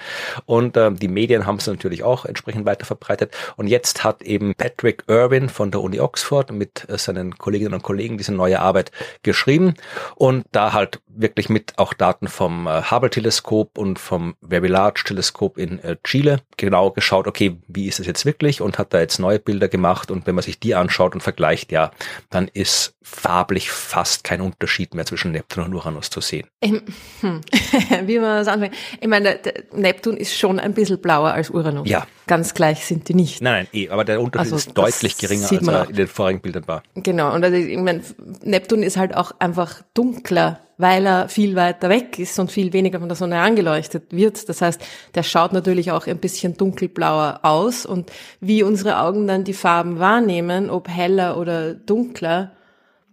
[0.44, 3.32] Und äh, die Medien haben es natürlich auch entsprechend weiter verbreitet.
[3.56, 7.84] Und jetzt hat eben Patrick Irwin von der Uni Oxford mit äh, seinen Kolleginnen und
[7.84, 8.90] Kollegen diese neue Arbeit
[9.22, 9.74] geschrieben.
[10.16, 15.78] Und da halt wirklich mit auch Daten vom äh, Hubble-Teleskop und vom Very Large-Teleskop in
[15.84, 18.60] äh, Chile genau geschaut, okay, wie ist es jetzt wirklich?
[18.60, 20.10] Und hat da jetzt neue Bilder gemacht.
[20.10, 21.92] Und wenn man sich die anschaut und vergleicht, ja,
[22.30, 26.46] dann ist farblich fast kein Unterschied mehr zwischen Neptun und Uranus zu sehen.
[26.64, 26.80] Hm.
[28.06, 28.74] Wie man das anfängt.
[29.00, 29.38] Ich meine,
[29.74, 31.88] Neptun ist schon ein bisschen blauer als Uranus.
[31.88, 32.06] Ja.
[32.26, 33.42] Ganz gleich sind die nicht.
[33.42, 35.88] Nein, nein, eh, aber der Unterschied Also, ist deutlich geringer, als er auch.
[35.90, 36.82] in den vorigen Bildern war.
[36.94, 37.34] Genau.
[37.34, 38.00] Und also, ich meine,
[38.42, 42.98] Neptun ist halt auch einfach dunkler, weil er viel weiter weg ist und viel weniger
[42.98, 44.48] von der Sonne angeleuchtet wird.
[44.48, 44.80] Das heißt,
[45.14, 49.98] der schaut natürlich auch ein bisschen dunkelblauer aus und wie unsere Augen dann die Farben
[49.98, 52.52] wahrnehmen, ob heller oder dunkler,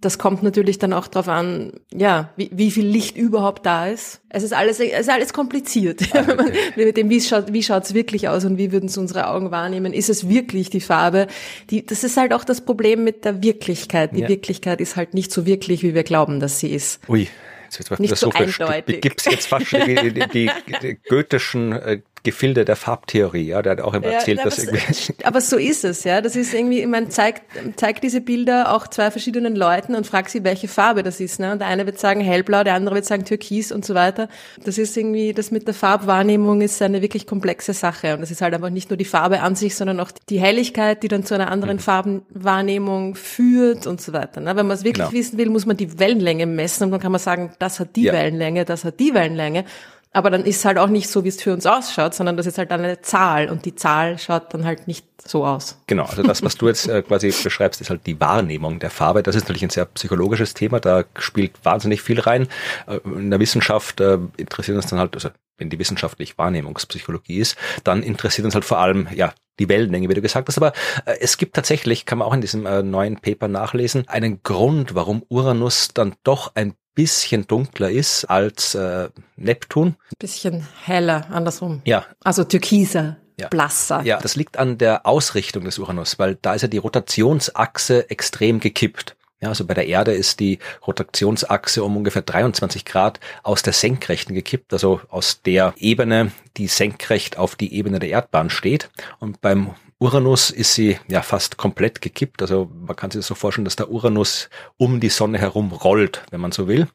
[0.03, 4.21] das kommt natürlich dann auch darauf an, ja, wie, wie viel Licht überhaupt da ist.
[4.29, 6.01] Es ist alles, es ist alles kompliziert.
[6.13, 9.27] Wenn man- Mit dem, wie schaut, wie schaut's wirklich aus und wie würden es unsere
[9.27, 9.93] Augen wahrnehmen?
[9.93, 11.27] Ist es wirklich die Farbe?
[11.69, 14.15] Die, das ist halt auch das Problem mit der Wirklichkeit.
[14.15, 14.29] Die Ja.
[14.29, 16.99] Wirklichkeit ist halt nicht so wirklich, wie wir glauben, dass sie ist.
[17.07, 17.27] Ui,
[17.63, 18.85] jetzt wird Nicht so eindeutig.
[18.85, 23.47] Du begibst jetzt fast schon die, die, die, die goethischen äh, Gefilde der Farbtheorie.
[23.47, 26.03] Ja, der hat auch immer erzählt, Ja, dass aber, irgendwie so, aber so ist es,
[26.05, 26.21] ja.
[26.21, 27.43] Das ist irgendwie, meine, zeigt,
[27.75, 31.39] zeigt diese Bilder auch zwei verschiedenen Leuten und frag sie, welche Farbe das ist.
[31.39, 31.51] Ne?
[31.51, 34.29] Und der eine wird sagen hellblau, der andere wird sagen türkis und so weiter.
[34.63, 38.13] Das ist irgendwie, das mit der Farbwahrnehmung ist eine wirklich komplexe Sache.
[38.15, 41.03] Und das ist halt einfach nicht nur die Farbe an sich, sondern auch die Helligkeit,
[41.03, 44.41] die dann zu einer anderen Farbenwahrnehmung führt und so weiter.
[44.41, 44.55] Ne?
[44.55, 45.11] Wenn man es wirklich Genau.
[45.11, 48.03] wissen will, muss man die Wellenlänge messen und dann kann man sagen, das hat die
[48.03, 48.13] Ja.
[48.13, 49.65] Wellenlänge, das hat die Wellenlänge.
[50.13, 52.59] Aber dann ist halt auch nicht so, wie es für uns ausschaut, sondern das ist
[52.59, 55.81] halt eine Zahl und die Zahl schaut dann halt nicht so aus.
[55.87, 59.23] Genau, also das, was du jetzt äh, quasi beschreibst, ist halt die Wahrnehmung der Farbe.
[59.23, 62.47] Das ist natürlich ein sehr psychologisches Thema, da spielt wahnsinnig viel rein.
[62.87, 67.57] Äh, in der Wissenschaft äh, interessiert uns dann halt, also wenn die wissenschaftlich Wahrnehmungspsychologie ist,
[67.83, 70.57] dann interessiert uns halt vor allem, ja, die Wellenlänge, wie du gesagt hast.
[70.57, 70.73] Aber
[71.05, 74.95] äh, es gibt tatsächlich, kann man auch in diesem äh, neuen Paper nachlesen, einen Grund,
[74.95, 79.95] warum Uranus dann doch ein bisschen dunkler ist als äh, Neptun.
[80.19, 81.81] Bisschen heller, andersrum.
[81.85, 83.47] Ja, Also türkiser, Ja.
[83.49, 84.01] blasser.
[84.03, 88.59] Ja, das liegt an der Ausrichtung des Uranus, weil da ist ja die Rotationsachse extrem
[88.59, 89.15] gekippt.
[89.41, 94.33] Ja, also bei der Erde ist die Rotationsachse um ungefähr 23 Grad aus der Senkrechten
[94.33, 98.89] gekippt, also aus der Ebene, die senkrecht auf die Ebene der Erdbahn steht.
[99.19, 99.71] Und beim
[100.03, 102.41] Uranus ist sie ja fast komplett gekippt.
[102.41, 106.23] Also man kann sich das so vorstellen, dass der Uranus um die Sonne herum rollt,
[106.29, 106.89] wenn man so will.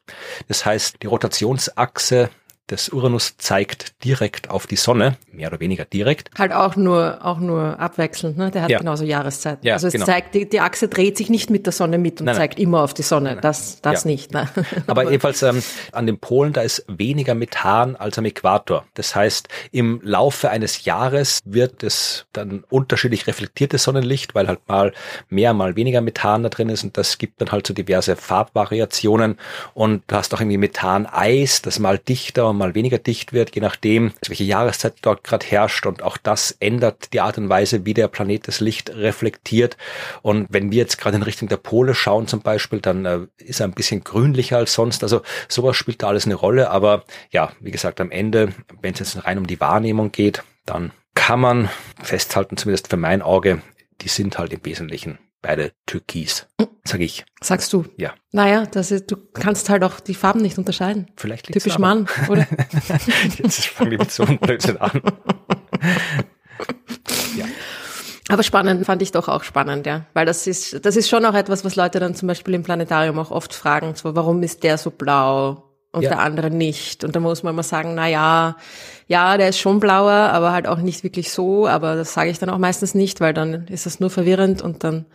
[0.47, 2.29] Das heißt, die Rotationsachse
[2.71, 6.29] des Uranus zeigt direkt auf die Sonne, mehr oder weniger direkt.
[6.37, 8.51] Halt auch nur, auch nur abwechselnd, ne?
[8.51, 8.79] Der hat Ja.
[8.79, 9.65] genauso Jahreszeiten.
[9.65, 10.05] Ja, also es genau.
[10.05, 12.41] zeigt, die, die Achse dreht sich nicht mit der Sonne mit und Nein, nein.
[12.41, 13.37] zeigt immer auf die Sonne.
[13.41, 14.09] Das, das Ja.
[14.11, 14.33] nicht.
[14.33, 14.47] Ne?
[14.87, 18.85] Aber jedenfalls ähm, an den Polen, da ist weniger Methan als am Äquator.
[18.93, 24.93] Das heißt, im Laufe eines Jahres wird es dann unterschiedlich reflektiertes Sonnenlicht, weil halt mal
[25.29, 29.37] mehr, mal weniger Methan da drin ist und das gibt dann halt so diverse Farbvariationen
[29.73, 33.61] und du hast auch irgendwie Methan-Eis, das mal dichter und mal weniger dicht wird, je
[33.61, 35.85] nachdem, welche Jahreszeit dort gerade herrscht.
[35.85, 39.77] Und auch das ändert die Art und Weise, wie der Planet das Licht reflektiert.
[40.21, 43.59] Und wenn wir jetzt gerade in Richtung der Pole schauen zum Beispiel, dann äh, ist
[43.59, 47.51] er ein bisschen grünlicher als sonst, also sowas spielt da alles eine Rolle, aber ja,
[47.59, 51.69] wie gesagt, am Ende, wenn es jetzt rein um die Wahrnehmung geht, dann kann man
[52.01, 53.61] festhalten, zumindest für mein Auge,
[54.01, 56.47] die sind halt im Wesentlichen beide türkis,
[56.83, 57.25] sage ich.
[57.41, 57.85] Sagst du.
[57.97, 61.07] Ja, Naja, das ist, du kannst halt auch die Farben nicht unterscheiden.
[61.15, 62.07] vielleicht liegt's Typisch daran.
[62.27, 62.47] Mann, oder?
[63.37, 65.01] Jetzt fangen wir mit so einem Blödsinn an.
[67.37, 67.45] ja.
[68.27, 70.05] Aber spannend fand ich doch auch spannend, ja.
[70.13, 73.17] Weil das ist, das ist schon auch etwas, was Leute dann zum Beispiel im Planetarium
[73.17, 76.09] auch oft fragen, so, warum ist der so blau und Ja.
[76.09, 77.03] der andere nicht?
[77.03, 78.55] Und da muss man immer sagen, na ja,
[79.07, 82.37] ja, der ist schon blauer, aber halt auch nicht wirklich so, aber das sage ich
[82.39, 85.05] dann auch meistens nicht, weil dann ist das nur verwirrend und dann,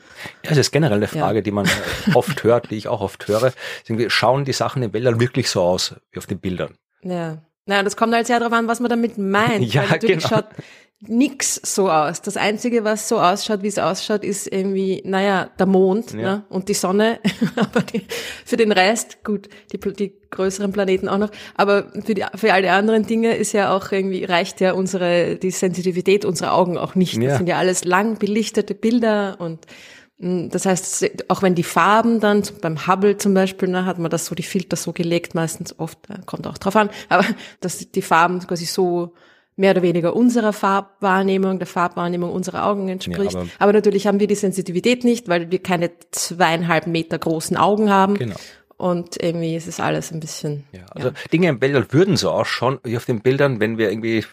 [0.45, 1.67] Ja, das ist generell eine Frage, die man
[2.15, 3.53] oft hört, die ich auch oft höre.
[3.87, 6.75] Irgendwie, Schauen die Sachen im Wäldern wirklich so aus wie auf den Bildern?
[7.03, 7.39] ja.
[7.67, 9.65] Naja, das kommt halt sehr darauf an, was man damit meint.
[9.73, 10.21] Ja, genau.
[10.21, 10.45] schaut
[11.09, 12.23] nix so aus.
[12.23, 16.19] Das Einzige, was so ausschaut, wie es ausschaut, ist irgendwie, naja, der Mond Ja.
[16.21, 16.45] ne?
[16.49, 17.21] und die Sonne.
[17.57, 18.07] aber die,
[18.45, 21.31] für den Rest, gut, die, die größeren Planeten auch noch.
[21.55, 25.37] Aber für, die, für all die anderen Dinge ist ja auch irgendwie, reicht ja unsere,
[25.37, 27.15] die Sensitivität unserer Augen auch nicht.
[27.15, 27.29] Ja.
[27.31, 29.67] Das sind ja alles lang belichtete Bilder und
[30.19, 34.11] mh, das heißt, auch wenn die Farben dann, beim Hubble zum Beispiel, ne, hat man
[34.11, 37.25] das so, die Filter so gelegt, meistens oft, kommt auch drauf an, aber
[37.61, 39.15] dass die Farben quasi so
[39.57, 43.33] mehr oder weniger unserer Farbwahrnehmung, der Farbwahrnehmung unserer Augen entspricht.
[43.35, 47.57] Ja, aber- aber, natürlich haben wir die Sensitivität nicht, weil wir keine zweieinhalb Meter großen
[47.57, 48.15] Augen haben.
[48.15, 48.37] Genau.
[48.77, 50.65] Und irgendwie ist es alles ein bisschen.
[50.73, 51.15] Ja, also ja.
[51.33, 54.25] Dinge im Weltall würden so ausschauen, wie auf den Bildern, wenn wir irgendwie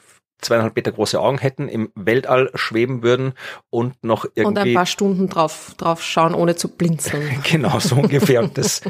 [0.42, 3.34] zweieinhalb Meter große Augen hätten, im Weltall schweben würden
[3.70, 4.46] und noch irgendwie.
[4.46, 7.42] Und ein paar Stunden drauf, drauf schauen, ohne zu blinzeln.
[7.50, 8.82] genau, so ungefähr und das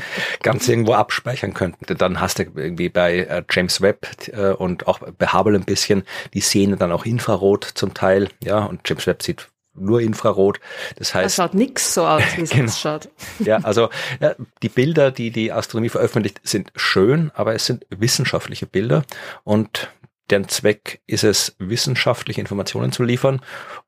[0.42, 1.98] Ganze irgendwo abspeichern könnten.
[1.98, 6.04] Dann hast du irgendwie bei äh, James Webb äh, und auch bei Hubble ein bisschen,
[6.34, 10.60] die sehen dann auch Infrarot zum Teil, ja, und James Webb sieht nur Infrarot.
[10.98, 12.72] Das heißt, das schaut nix so aus, wie es genau.
[12.72, 13.10] schaut.
[13.40, 18.66] Ja, also ja, die Bilder, die die Astronomie veröffentlicht, sind schön, aber es sind wissenschaftliche
[18.66, 19.04] Bilder
[19.44, 19.90] und
[20.32, 23.42] deren Zweck ist es, wissenschaftliche Informationen zu liefern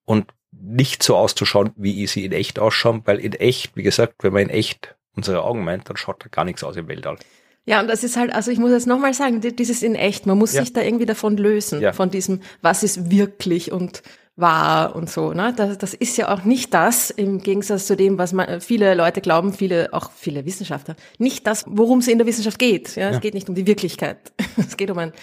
[0.05, 4.33] und nicht so auszuschauen, wie sie in echt ausschauen, weil in echt, wie gesagt, wenn
[4.33, 7.17] man in echt unsere Augen meint, dann schaut da gar nichts aus im Weltall.
[7.65, 10.37] Ja, und das ist halt, also ich muss jetzt nochmal sagen, dieses in echt, man
[10.37, 10.61] muss ja.
[10.61, 11.93] sich da irgendwie davon lösen, ja.
[11.93, 14.03] von diesem, was ist wirklich und
[14.35, 15.31] wahr und so.
[15.33, 15.53] Ne?
[15.55, 19.21] Das, das ist ja auch nicht das, im Gegensatz zu dem, was man, viele Leute
[19.21, 22.95] glauben, viele, auch viele Wissenschaftler, nicht das, worum es in der Wissenschaft geht.
[22.95, 23.11] Ja?
[23.11, 24.17] Es geht nicht um die Wirklichkeit.
[24.57, 25.13] Es geht um ein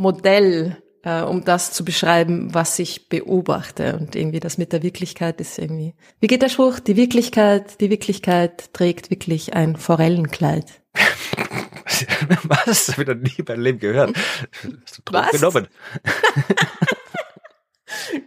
[0.00, 3.96] Modell, äh, um das zu beschreiben, was ich beobachte.
[3.96, 5.94] Und irgendwie das mit der Wirklichkeit ist irgendwie.
[6.20, 6.80] Wie geht der Spruch?
[6.80, 10.66] Die Wirklichkeit, die Wirklichkeit trägt wirklich ein Forellenkleid.
[12.44, 12.64] Was?
[12.64, 14.16] Das habe ich noch nie beim Leben gehört.
[14.16, 15.32] Hast du Was?
[15.32, 15.68] genommen?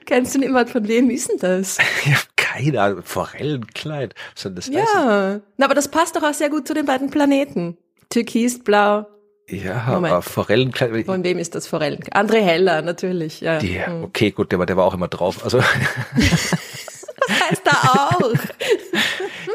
[0.05, 1.77] Kennst du niemand von wem ist denn das?
[2.05, 3.03] Ich habe keine Ahnung.
[3.03, 4.13] Forellenkleid.
[4.35, 5.41] Was soll das ja, heißen?
[5.57, 7.77] Na, aber das passt doch auch sehr gut zu den beiden Planeten.
[8.09, 9.07] Türkis, blau.
[9.49, 10.13] Ja, Moment.
[10.13, 11.05] aber Forellenkleid.
[11.05, 11.99] Von wem ist das Forellen?
[12.11, 13.41] André Heller, natürlich.
[13.41, 13.59] Ja.
[13.59, 14.03] Die, hm.
[14.05, 15.43] okay, gut, der war, der war auch immer drauf.
[15.43, 15.57] Also.
[16.15, 18.33] das heißt er auch.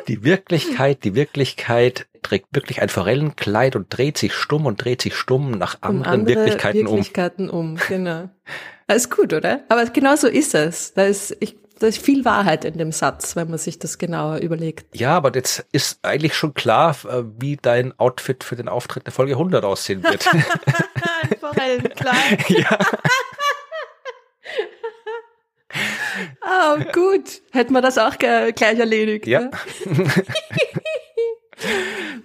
[0.07, 5.14] Die Wirklichkeit, die Wirklichkeit trägt wirklich ein Forellenkleid und dreht sich stumm und dreht sich
[5.14, 7.72] stumm nach anderen um andere Wirklichkeiten, Wirklichkeiten um.
[7.72, 7.79] um.
[7.88, 8.29] Genau.
[8.87, 9.61] Das ist gut, oder?
[9.68, 10.94] Aber genau so ist es.
[10.94, 14.38] Da ist, ich, da ist viel Wahrheit in dem Satz, wenn man sich das genauer
[14.38, 14.94] überlegt.
[14.96, 19.12] Ja, aber jetzt ist eigentlich schon klar, äh, wie dein Outfit für den Auftritt der
[19.12, 20.26] Folge 100 aussehen wird.
[20.32, 22.50] Ein Forellenkleid.
[22.50, 22.78] ja.
[26.42, 27.42] Oh, gut.
[27.52, 29.26] Hätten wir das auch gleich erledigt.
[29.26, 29.40] Ja.
[29.40, 29.50] Ne?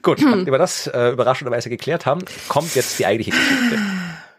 [0.02, 3.80] gut, nachdem wir das äh, überraschenderweise geklärt haben, kommt jetzt die eigentliche Geschichte.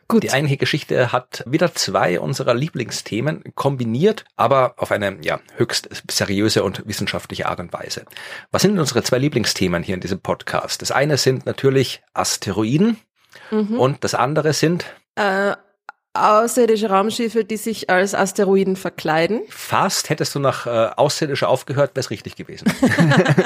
[0.08, 0.22] Gut.
[0.22, 6.62] Die eigentliche Geschichte hat wieder zwei unserer Lieblingsthemen kombiniert, aber auf eine ja, höchst seriöse
[6.62, 8.04] und wissenschaftliche Art und Weise.
[8.50, 10.82] Was sind unsere zwei Lieblingsthemen hier in diesem Podcast?
[10.82, 12.98] Das eine sind natürlich Asteroiden
[13.50, 13.78] mhm.
[13.78, 14.84] und das andere sind
[15.16, 15.54] äh,
[16.14, 19.42] außerirdische Raumschiffe, die sich als Asteroiden verkleiden.
[19.48, 22.72] Fast hättest du nach äh, außerirdische aufgehört, wäre es richtig gewesen.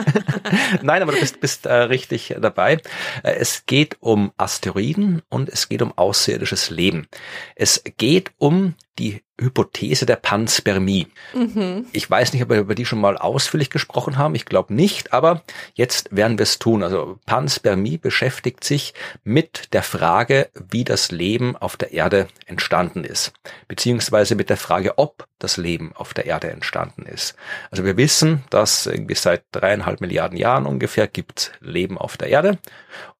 [0.82, 2.74] Nein, aber du bist, bist äh, richtig dabei.
[3.22, 7.08] Äh, es geht um Asteroiden und es geht um außerirdisches Leben.
[7.56, 11.06] Es geht um die Hypothese der Panspermie.
[11.32, 11.86] Mhm.
[11.92, 14.34] Ich weiß nicht, ob wir über die schon mal ausführlich gesprochen haben.
[14.34, 15.42] Ich glaube nicht, aber
[15.74, 16.82] jetzt werden wir es tun.
[16.82, 23.32] Also Panspermie beschäftigt sich mit der Frage, wie das Leben auf der Erde entstanden ist,
[23.68, 27.34] beziehungsweise mit der Frage, ob das Leben auf der Erde entstanden ist.
[27.70, 32.58] Also wir wissen, dass irgendwie seit dreieinhalb Milliarden Jahren ungefähr gibt Leben auf der Erde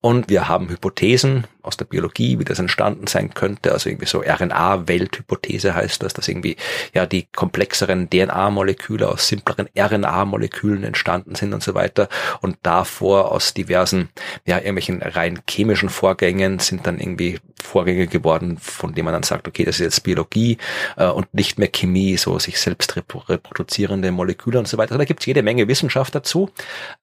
[0.00, 3.72] und wir haben Hypothesen aus der Biologie, wie das entstanden sein könnte.
[3.72, 6.56] Also irgendwie so RNA-Welthypothese heißt das, dass irgendwie
[6.94, 12.08] ja die komplexeren DNA-Moleküle aus simpleren RNA-Molekülen entstanden sind und so weiter.
[12.40, 14.08] Und davor aus diversen,
[14.46, 19.48] ja, irgendwelchen rein chemischen Vorgängen sind dann irgendwie Vorgänge geworden, von denen man dann sagt,
[19.48, 20.58] okay, das ist jetzt Biologie
[20.96, 24.98] äh, und nicht mehr Chemie, so sich selbst reproduzierende Moleküle und so weiter.
[24.98, 26.50] Da gibt es jede Menge Wissenschaft dazu.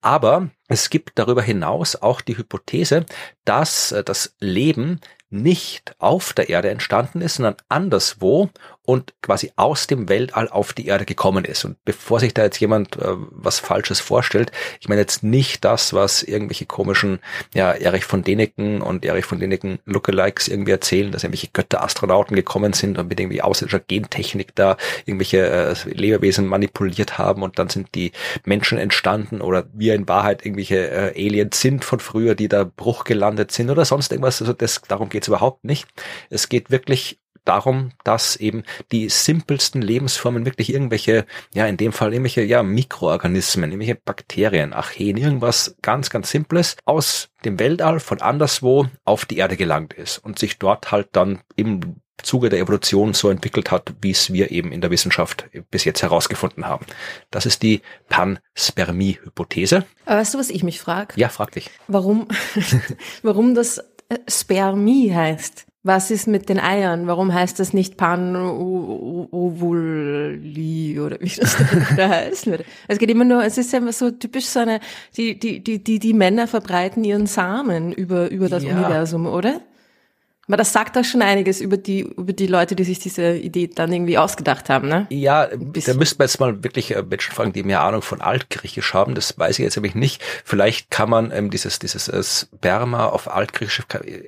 [0.01, 3.05] Aber es gibt darüber hinaus auch die Hypothese,
[3.43, 8.49] dass äh, das Leben nicht auf der Erde entstanden ist, sondern anderswo
[8.85, 11.65] und quasi aus dem Weltall auf die Erde gekommen ist.
[11.65, 15.93] Und bevor sich da jetzt jemand äh, was Falsches vorstellt, ich meine jetzt nicht das,
[15.93, 17.19] was irgendwelche komischen,
[17.53, 22.73] ja, Erich von Däniken und Erich von Däniken Lookalikes irgendwie erzählen, dass irgendwelche Götterastronauten gekommen
[22.73, 27.93] sind und mit irgendwie außerirdischer Gentechnik da irgendwelche äh, Lebewesen manipuliert haben und dann sind
[27.95, 28.11] die
[28.43, 33.03] Menschen entstanden oder wir in Wahrheit irgendwelche äh, Aliens sind von früher, die da Bruch
[33.03, 34.41] gelandet sind oder sonst irgendwas.
[34.41, 35.87] Also das, darum geht's überhaupt nicht.
[36.29, 42.13] Es geht wirklich darum, dass eben die simpelsten Lebensformen wirklich irgendwelche, ja, in dem Fall
[42.13, 48.87] irgendwelche, ja, Mikroorganismen, irgendwelche Bakterien, Archeen, irgendwas ganz, ganz Simples aus dem Weltall von anderswo
[49.03, 53.29] auf die Erde gelangt ist und sich dort halt dann im Zuge der Evolution so
[53.29, 56.85] entwickelt hat, wie es wir eben in der Wissenschaft bis jetzt herausgefunden haben.
[57.29, 59.85] Das ist die Panspermie-Hypothese.
[60.05, 61.13] Weißt du, was ich mich frage?
[61.17, 61.69] Ja, frag dich.
[61.87, 62.27] Warum,
[63.21, 63.79] warum das
[64.09, 65.65] äh, Spermie heißt?
[65.85, 67.05] Was ist mit den Eiern?
[67.05, 69.29] Warum heißt das nicht Pan-Ovuli
[70.99, 71.55] oder wie das
[71.95, 72.65] da heißen würde?
[72.87, 74.79] Es geht immer nur, es ist ja immer so typisch so eine,
[75.15, 78.71] die, die, die, die, die Männer verbreiten ihren Samen über, über das ja.
[78.75, 79.61] Universum, oder?
[80.47, 83.67] Aber das sagt auch schon einiges über die, über die Leute, die sich diese Idee
[83.67, 85.07] dann irgendwie ausgedacht haben, ne?
[85.09, 88.93] Ja, da müssten wir jetzt mal wirklich äh, Menschen fragen, die mehr Ahnung von Altgriechisch
[88.93, 89.15] haben.
[89.15, 90.21] Das weiß ich jetzt nämlich nicht.
[90.43, 93.81] Vielleicht kann man ähm, dieses, dieses äh, Sperma auf Altgriechisch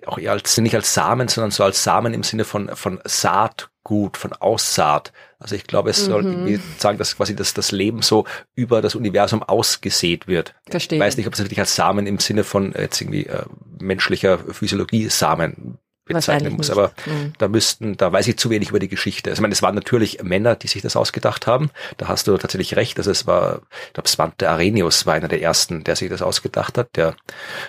[0.08, 4.18] auch eher als, nicht als Samen, sondern so als Samen im Sinne von, von Saatgut,
[4.18, 5.14] von Aussaat.
[5.38, 6.60] Also ich glaube, es soll mhm.
[6.80, 8.26] sagen, dass quasi das, das Leben so
[8.56, 10.56] über das Universum ausgesät wird.
[10.68, 10.98] Verstehe.
[10.98, 13.44] Ich weiß nicht, ob es wirklich als Samen im Sinne von äh, jetzt irgendwie äh,
[13.80, 15.78] menschlicher Physiologie Samen
[16.08, 16.70] bezeichnen muss.
[16.70, 17.34] Aber mhm.
[17.38, 19.30] da müssten, da weiß ich zu wenig über die Geschichte.
[19.30, 21.70] Also ich meine, es waren natürlich Männer, die sich das ausgedacht haben.
[21.98, 22.98] Da hast du tatsächlich recht.
[22.98, 26.78] Also es war, ich glaube, Svante Arrhenius war einer der ersten, der sich das ausgedacht
[26.78, 26.96] hat.
[26.96, 27.16] Der,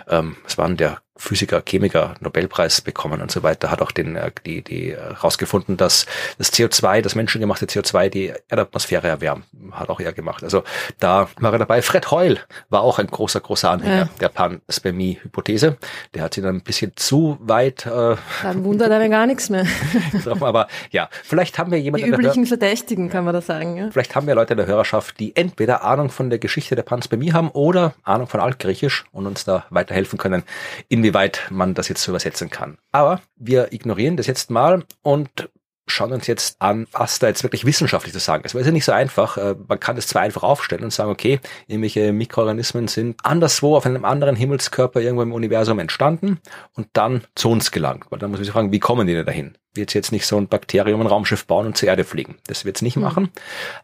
[0.09, 4.31] ähm, es waren der Physiker, Chemiker Nobelpreis bekommen und so weiter, hat auch den, äh,
[4.47, 6.07] die, die herausgefunden, dass
[6.39, 10.45] das CO2, das menschengemachte CO2 die Erdatmosphäre erwärmt, hat auch er gemacht.
[10.45, 10.63] Also
[11.01, 11.83] da war er dabei.
[11.83, 12.39] Fred Hoyle
[12.71, 14.09] war auch ein großer, großer Anhänger ja.
[14.21, 15.77] der Panspermie-Hypothese.
[16.15, 17.85] Der hat sie dann ein bisschen zu weit.
[17.85, 19.67] Äh, dann wundert er gar nichts mehr.
[20.41, 22.07] aber ja, vielleicht haben wir jemanden.
[22.07, 23.77] Die üblichen Verdächtigen, kann man das sagen.
[23.77, 23.91] Ja?
[23.91, 27.33] Vielleicht haben wir Leute in der Hörerschaft, die entweder Ahnung von der Geschichte der Panspermie
[27.33, 30.45] haben oder Ahnung von Altgriechisch und uns da weiterhelfen können,
[30.89, 32.77] in inwieweit man das jetzt so übersetzen kann.
[32.93, 35.49] Aber wir ignorieren das jetzt mal und
[35.89, 38.55] schauen uns jetzt an, was da jetzt wirklich wissenschaftlich zu sagen ist.
[38.55, 39.37] Weil es ist ja nicht so einfach.
[39.37, 43.87] Äh, man kann das zwar einfach aufstellen und sagen, okay, irgendwelche Mikroorganismen sind anderswo auf
[43.87, 46.39] einem anderen Himmelskörper irgendwo im Universum entstanden
[46.75, 48.07] und dann zu uns gelangt.
[48.11, 49.57] Weil dann muss man sich fragen, wie kommen die denn dahin?
[49.79, 52.37] wird jetzt nicht so ein Bakterium ein Raumschiff bauen und zur Erde fliegen.
[52.47, 53.05] Das wird es nicht mhm.
[53.05, 53.31] machen.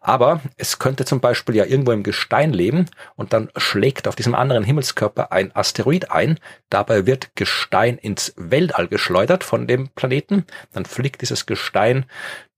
[0.01, 2.87] Aber es könnte zum Beispiel ja irgendwo im Gestein leben
[3.17, 6.38] und dann schlägt auf diesem anderen Himmelskörper ein Asteroid ein.
[6.69, 10.45] Dabei wird Gestein ins Weltall geschleudert von dem Planeten.
[10.73, 11.94] Dann fliegt dieses Gestein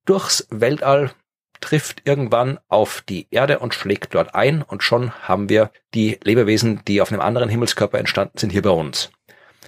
[0.05, 1.13] durchs Weltall
[1.61, 6.83] trifft irgendwann auf die Erde und schlägt dort ein und schon haben wir die Lebewesen,
[6.87, 9.11] die auf einem anderen Himmelskörper entstanden sind, hier bei uns.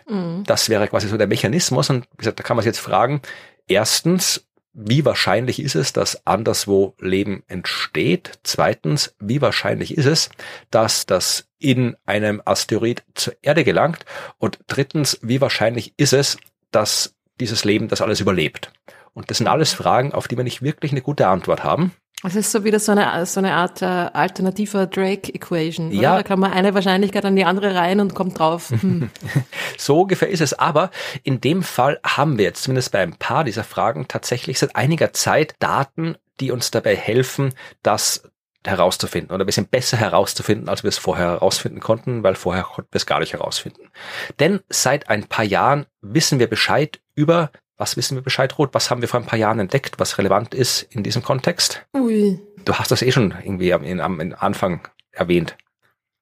[0.07, 0.45] Mhm.
[0.47, 3.23] Das wäre quasi so der Mechanismus und wie gesagt, da kann man sich jetzt fragen,
[3.69, 8.39] Erstens, wie wahrscheinlich ist es, dass anderswo Leben entsteht?
[8.43, 10.31] Zweitens, wie wahrscheinlich ist es,
[10.71, 14.07] dass das in einem Asteroid zur Erde gelangt?
[14.39, 16.39] Und drittens, wie wahrscheinlich ist es,
[16.71, 18.73] dass dieses Leben das alles überlebt?
[19.19, 21.91] Und das sind alles Fragen, auf die wir nicht wirklich eine gute Antwort haben.
[22.23, 25.91] Es ist so wieder so eine, so eine Art äh, alternativer Drake-Equation.
[25.91, 26.19] Ja.
[26.19, 28.71] Da kann man eine Wahrscheinlichkeit an die andere rein und kommt drauf.
[28.79, 29.11] Hm.
[29.77, 30.55] so ungefähr ist es.
[30.55, 30.93] Aber
[31.25, 35.13] in dem Fall haben wir jetzt zumindest bei ein paar dieser Fragen tatsächlich seit einiger
[35.13, 38.23] Zeit Daten, die uns dabei helfen, das
[38.65, 42.93] herauszufinden oder ein bisschen besser herauszufinden, als wir es vorher herausfinden konnten, weil vorher konnten
[42.93, 43.91] wir es gar nicht herausfinden.
[44.39, 48.71] Denn seit ein paar Jahren wissen wir Bescheid über was wissen wir Bescheid, Ruth?
[48.73, 51.87] Was haben wir vor ein paar Jahren entdeckt, was relevant ist in diesem Kontext?
[51.97, 52.39] Ui.
[52.65, 55.57] Du hast das eh schon irgendwie am, am, am Anfang erwähnt.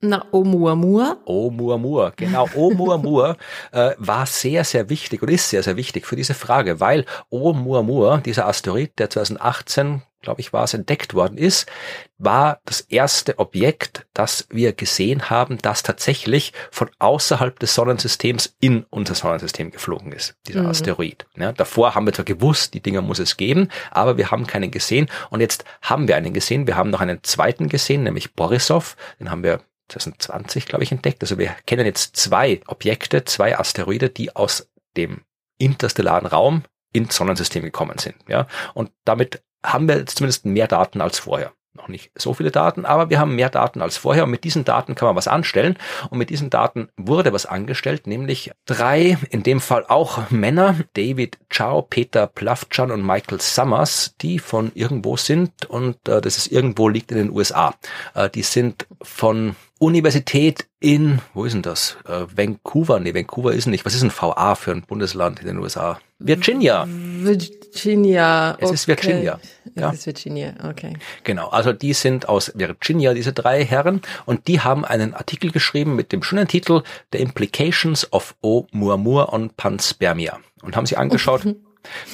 [0.01, 1.19] Na, Oumuamua.
[1.27, 2.49] Oumuamua, genau.
[2.55, 3.37] Oumuamua
[3.73, 8.19] äh, war sehr, sehr wichtig und ist sehr, sehr wichtig für diese Frage, weil Oumuamua,
[8.19, 11.71] dieser Asteroid, der 2018 glaube ich, war es, entdeckt worden ist,
[12.19, 18.85] war das erste Objekt, das wir gesehen haben, das tatsächlich von außerhalb des Sonnensystems in
[18.91, 20.71] unser Sonnensystem geflogen ist, dieser mhm.
[20.71, 21.27] Asteroid.
[21.37, 24.73] Ja, davor haben wir zwar gewusst, die Dinger muss es geben, aber wir haben keinen
[24.73, 26.67] gesehen und jetzt haben wir einen gesehen.
[26.67, 31.23] Wir haben noch einen zweiten gesehen, nämlich Borisov, den haben wir 2020, glaube ich, entdeckt.
[31.23, 35.23] Also wir kennen jetzt zwei Objekte, zwei Asteroide, die aus dem
[35.59, 38.17] interstellaren Raum ins Sonnensystem gekommen sind.
[38.29, 41.53] Ja, und damit haben wir jetzt zumindest mehr Daten als vorher.
[41.75, 44.65] Noch nicht so viele Daten, aber wir haben mehr Daten als vorher und mit diesen
[44.65, 45.77] Daten kann man was anstellen
[46.09, 51.39] und mit diesen Daten wurde was angestellt, nämlich drei, in dem Fall auch Männer, David
[51.55, 56.89] Chow, Peter Plafchan und Michael Summers, die von irgendwo sind und äh, das ist irgendwo
[56.89, 57.75] liegt in den USA.
[58.15, 61.99] Äh, die sind von Universität in, wo ist denn das?
[62.07, 63.85] Äh, Vancouver, nee, Vancouver ist nicht.
[63.85, 65.99] Was ist ein VA für ein Bundesland in den USA?
[66.19, 66.87] Virginia.
[66.89, 68.55] Virginia.
[68.55, 68.65] Okay.
[68.65, 69.39] Es ist Virginia.
[69.75, 69.91] Ja.
[69.91, 70.95] Es ist Virginia, okay.
[71.25, 75.95] Genau, also die sind aus Virginia, diese drei Herren, und die haben einen Artikel geschrieben
[75.95, 81.43] mit dem schönen Titel The Implications of O Murmur on Panspermia und haben sie angeschaut,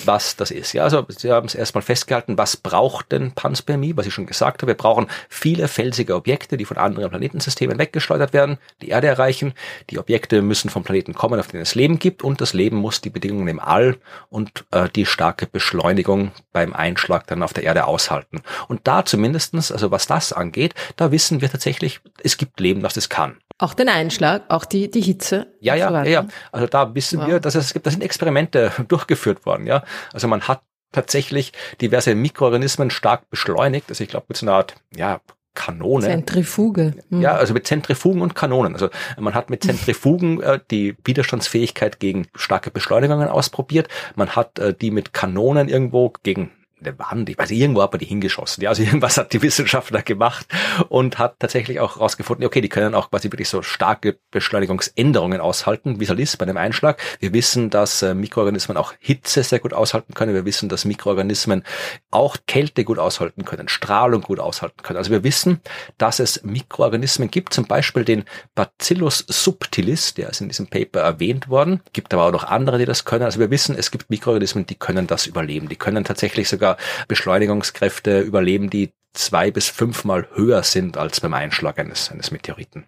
[0.04, 0.72] was das ist.
[0.72, 4.62] Ja, also Sie haben es erstmal festgehalten, was braucht denn Panspermie, was ich schon gesagt
[4.62, 4.72] habe.
[4.72, 9.54] Wir brauchen viele felsige Objekte, die von anderen Planetensystemen weggeschleudert werden, die Erde erreichen.
[9.90, 13.00] Die Objekte müssen vom Planeten kommen, auf denen es Leben gibt und das Leben muss
[13.00, 13.96] die Bedingungen im All
[14.30, 18.42] und äh, die starke Beschleunigung beim Einschlag dann auf der Erde aushalten.
[18.68, 22.94] Und da zumindestens, also was das angeht, da wissen wir tatsächlich, es gibt Leben, das
[22.94, 23.36] das kann.
[23.62, 25.46] Auch den Einschlag, auch die, die Hitze.
[25.60, 26.26] Ja, ja, so ja, ja.
[26.50, 27.28] Also da wissen wow.
[27.28, 29.84] wir, dass es gibt, da sind Experimente durchgeführt worden, ja.
[30.12, 33.88] Also man hat tatsächlich diverse Mikroorganismen stark beschleunigt.
[33.88, 35.20] Also ich glaube mit so einer Art, ja,
[35.54, 36.06] Kanone.
[36.06, 36.94] Zentrifuge.
[37.10, 37.20] Hm.
[37.20, 38.72] Ja, also mit Zentrifugen und Kanonen.
[38.72, 43.86] Also man hat mit Zentrifugen äh, die Widerstandsfähigkeit gegen starke Beschleunigungen ausprobiert.
[44.16, 46.50] Man hat äh, die mit Kanonen irgendwo gegen
[46.84, 48.62] eine Wand, ich weiß irgendwo hat man die hingeschossen.
[48.62, 50.46] Ja, also irgendwas hat die Wissenschaftler gemacht
[50.88, 56.00] und hat tatsächlich auch rausgefunden, okay, die können auch quasi wirklich so starke Beschleunigungsänderungen aushalten,
[56.00, 57.00] wie soll ist bei einem Einschlag.
[57.20, 60.34] Wir wissen, dass äh, Mikroorganismen auch Hitze sehr gut aushalten können.
[60.34, 61.64] Wir wissen, dass Mikroorganismen
[62.10, 64.98] auch Kälte gut aushalten können, Strahlung gut aushalten können.
[64.98, 65.60] Also wir wissen,
[65.98, 68.24] dass es Mikroorganismen gibt, zum Beispiel den
[68.54, 71.80] Bacillus subtilis, der ist in diesem Paper erwähnt worden.
[71.92, 73.24] Gibt aber auch noch andere, die das können.
[73.24, 75.68] Also wir wissen, es gibt Mikroorganismen, die können das überleben.
[75.68, 76.71] Die können tatsächlich sogar
[77.08, 82.86] Beschleunigungskräfte überleben, die zwei bis fünfmal höher sind als beim Einschlag eines, eines Meteoriten.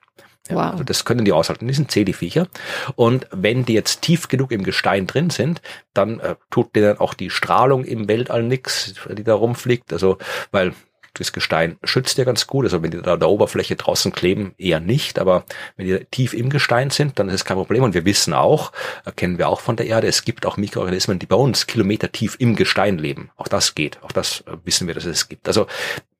[0.48, 0.72] Ja, wow.
[0.72, 1.66] Also das können die aushalten.
[1.68, 2.48] Die sind zäh, die Viecher.
[2.96, 5.62] Und wenn die jetzt tief genug im Gestein drin sind,
[5.94, 9.92] dann äh, tut denen auch die Strahlung im Weltall nix, die da rumfliegt.
[9.92, 10.18] Also,
[10.50, 10.74] weil
[11.14, 12.64] das Gestein schützt ja ganz gut.
[12.64, 15.18] Also wenn die da an der Oberfläche draußen kleben, eher nicht.
[15.18, 15.44] Aber
[15.76, 17.82] wenn die tief im Gestein sind, dann ist es kein Problem.
[17.82, 18.72] Und wir wissen auch,
[19.04, 22.36] erkennen wir auch von der Erde, es gibt auch Mikroorganismen, die bei uns Kilometer tief
[22.38, 23.30] im Gestein leben.
[23.36, 24.02] Auch das geht.
[24.02, 25.48] Auch das äh, wissen wir, dass es gibt.
[25.48, 25.66] Also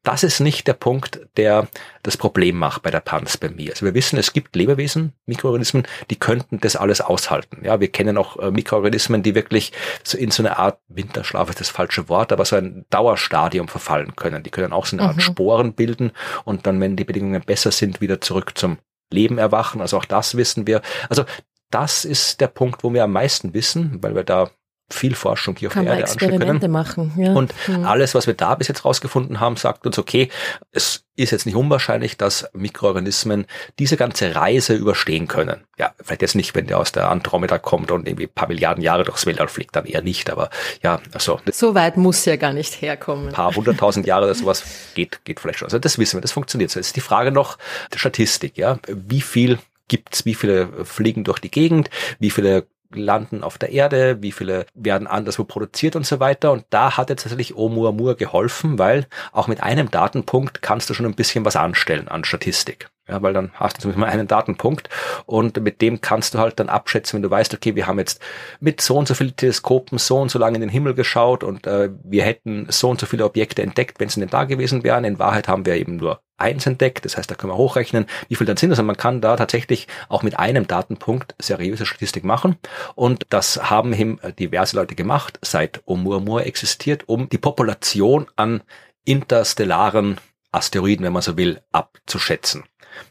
[0.04, 1.66] das ist nicht der Punkt, der
[2.02, 3.70] das Problem macht bei der Panspermie.
[3.70, 7.64] Also wir wissen, es gibt Lebewesen, Mikroorganismen, die könnten das alles aushalten.
[7.64, 11.60] Ja, wir kennen auch äh, Mikroorganismen, die wirklich so in so eine Art Winterschlaf ist
[11.60, 14.42] das falsche Wort, aber so ein Dauerstadium verfallen können.
[14.42, 15.20] Die können auch so eine Art mhm.
[15.20, 16.12] Sporen bilden
[16.44, 18.78] und dann, wenn die Bedingungen besser sind, wieder zurück zum
[19.10, 19.80] Leben erwachen.
[19.80, 20.82] Also auch das wissen wir.
[21.08, 21.24] Also
[21.70, 24.50] das ist der Punkt, wo wir am meisten wissen, weil wir da
[24.90, 26.72] viel Forschung hier Kann auf der Erde Experimente können.
[26.72, 27.12] machen.
[27.16, 27.32] Ja.
[27.32, 27.84] Und hm.
[27.84, 30.28] alles, was wir da bis jetzt rausgefunden haben, sagt uns, okay,
[30.72, 33.46] es ist jetzt nicht unwahrscheinlich, dass Mikroorganismen
[33.78, 35.64] diese ganze Reise überstehen können.
[35.78, 39.04] Ja, vielleicht jetzt nicht, wenn der aus der Andromeda kommt und irgendwie paar Milliarden Jahre
[39.04, 40.50] durchs Weltall fliegt, dann eher nicht, aber
[40.82, 41.40] ja, also.
[41.50, 43.28] So weit muss ja gar nicht herkommen.
[43.28, 44.64] Ein paar hunderttausend Jahre oder sowas
[44.94, 45.66] geht, geht vielleicht schon.
[45.66, 46.78] Also das wissen wir, das funktioniert so.
[46.78, 47.58] Jetzt ist die Frage noch
[47.92, 48.78] der Statistik, ja.
[48.88, 49.58] Wie viel
[49.88, 54.66] gibt's, wie viele fliegen durch die Gegend, wie viele landen auf der Erde, wie viele
[54.74, 56.52] werden anderswo produziert und so weiter.
[56.52, 61.06] Und da hat jetzt tatsächlich Oumuamua geholfen, weil auch mit einem Datenpunkt kannst du schon
[61.06, 62.88] ein bisschen was anstellen an Statistik.
[63.06, 64.88] Ja, weil dann hast du zumindest mal einen Datenpunkt
[65.26, 68.22] und mit dem kannst du halt dann abschätzen, wenn du weißt, okay, wir haben jetzt
[68.60, 71.66] mit so und so vielen Teleskopen so und so lange in den Himmel geschaut und
[71.66, 75.04] äh, wir hätten so und so viele Objekte entdeckt, wenn sie denn da gewesen wären.
[75.04, 78.36] In Wahrheit haben wir eben nur eins entdeckt, das heißt, da können wir hochrechnen, wie
[78.36, 78.70] viel dann sind.
[78.70, 82.56] Also man kann da tatsächlich auch mit einem Datenpunkt seriöse Statistik machen
[82.94, 88.62] und das haben eben diverse Leute gemacht, seit Oumuamua existiert, um die Population an
[89.04, 90.18] interstellaren
[90.54, 92.64] Asteroiden, wenn man so will, abzuschätzen.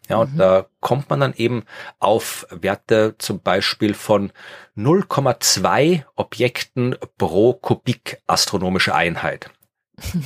[0.09, 0.37] Ja, und mhm.
[0.37, 1.63] da kommt man dann eben
[1.99, 4.31] auf Werte zum Beispiel von
[4.77, 9.49] 0,2 Objekten pro Kubik astronomische Einheit.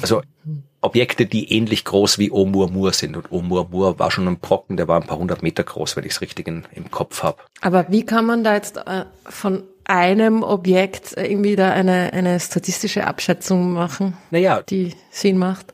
[0.01, 0.21] Also
[0.81, 3.17] Objekte, die ähnlich groß wie Oumuamua sind.
[3.17, 6.13] Und Oumuamua war schon ein Brocken, der war ein paar hundert Meter groß, wenn ich
[6.13, 7.37] es richtig in, im Kopf habe.
[7.61, 13.07] Aber wie kann man da jetzt äh, von einem Objekt irgendwie da eine, eine statistische
[13.07, 15.73] Abschätzung machen, naja, die Sinn macht?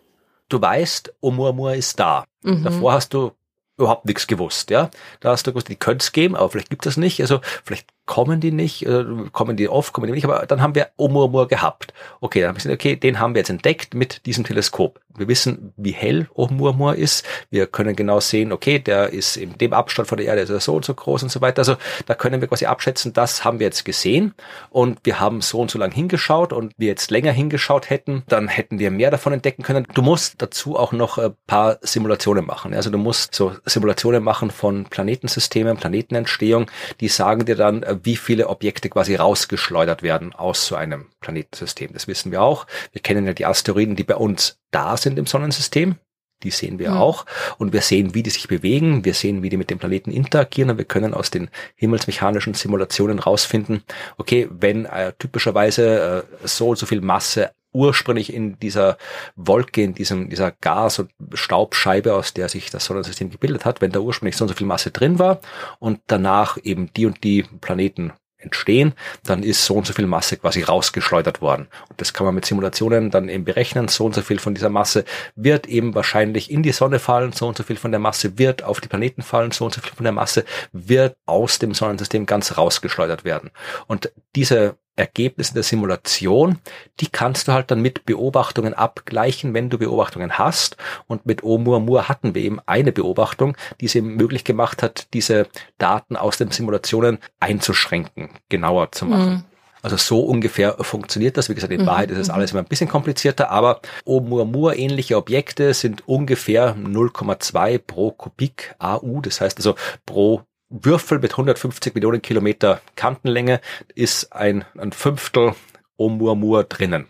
[0.49, 2.25] Du weißt, Oumuamua ist da.
[2.43, 2.63] Mhm.
[2.63, 3.31] Davor hast du
[3.77, 4.89] überhaupt nichts gewusst, ja.
[5.19, 7.21] Da hast du gewusst, die könnte es geben, aber vielleicht gibt es nicht.
[7.21, 10.75] Also vielleicht kommen die nicht, äh, kommen die oft, kommen die nicht, aber dann haben
[10.75, 11.93] wir Oumuamua gehabt.
[12.19, 14.99] Okay, dann haben wir gesagt, okay, den haben wir jetzt entdeckt mit diesem Teleskop.
[15.15, 17.23] Wir wissen, wie hell Oumuamua ist.
[17.51, 20.75] Wir können genau sehen, okay, der ist in dem Abstand von der Erde er so
[20.75, 21.59] und so groß und so weiter.
[21.59, 21.75] Also
[22.07, 24.33] da können wir quasi abschätzen, das haben wir jetzt gesehen
[24.71, 28.47] und wir haben so und so lang hingeschaut und wir jetzt länger hingeschaut hätten, dann
[28.47, 29.85] hätten wir mehr davon entdecken können.
[29.93, 32.73] Du musst dazu auch noch ein paar Simulationen machen.
[32.73, 36.65] Also du musst so Simulationen machen von Planetensystemen, Planetenentstehung,
[36.99, 41.91] die sagen dir dann, wie viele Objekte quasi rausgeschleudert werden aus so einem Planetensystem.
[41.93, 42.67] Das wissen wir auch.
[42.91, 45.95] Wir kennen ja die Asteroiden, die bei uns da sind im Sonnensystem.
[46.43, 46.97] Die sehen wir mhm.
[46.97, 47.25] auch.
[47.57, 49.05] Und wir sehen, wie die sich bewegen.
[49.05, 50.71] Wir sehen, wie die mit dem Planeten interagieren.
[50.71, 53.83] Und wir können aus den himmelsmechanischen Simulationen rausfinden,
[54.17, 58.97] okay, wenn äh, typischerweise äh, so und so viel Masse ursprünglich in dieser
[59.35, 63.91] Wolke, in diesem, dieser Gas- und Staubscheibe, aus der sich das Sonnensystem gebildet hat, wenn
[63.91, 65.39] da ursprünglich so und so viel Masse drin war
[65.79, 68.13] und danach eben die und die Planeten
[68.43, 68.93] entstehen,
[69.23, 71.67] dann ist so und so viel Masse quasi rausgeschleudert worden.
[71.89, 73.87] Und das kann man mit Simulationen dann eben berechnen.
[73.87, 75.05] So und so viel von dieser Masse
[75.35, 78.63] wird eben wahrscheinlich in die Sonne fallen, so und so viel von der Masse wird
[78.63, 82.25] auf die Planeten fallen, so und so viel von der Masse wird aus dem Sonnensystem
[82.25, 83.51] ganz rausgeschleudert werden.
[83.87, 86.59] Und diese Ergebnisse der Simulation,
[86.99, 90.77] die kannst du halt dann mit Beobachtungen abgleichen, wenn du Beobachtungen hast.
[91.07, 95.47] Und mit Oumuamua hatten wir eben eine Beobachtung, die es eben möglich gemacht hat, diese
[95.77, 99.29] Daten aus den Simulationen einzuschränken, genauer zu machen.
[99.29, 99.43] Mhm.
[99.83, 101.49] Also so ungefähr funktioniert das.
[101.49, 101.87] Wie gesagt, in mhm.
[101.87, 108.11] Wahrheit ist es alles immer ein bisschen komplizierter, aber Oumuamua-ähnliche Objekte sind ungefähr 0,2 pro
[108.11, 109.19] Kubik AU.
[109.21, 109.75] Das heißt also
[110.05, 110.43] pro
[110.75, 113.61] Würfel mit 150 Millionen Kilometer Kantenlänge
[113.93, 115.53] ist ein, ein Fünftel
[115.97, 117.07] Oumuamua drinnen.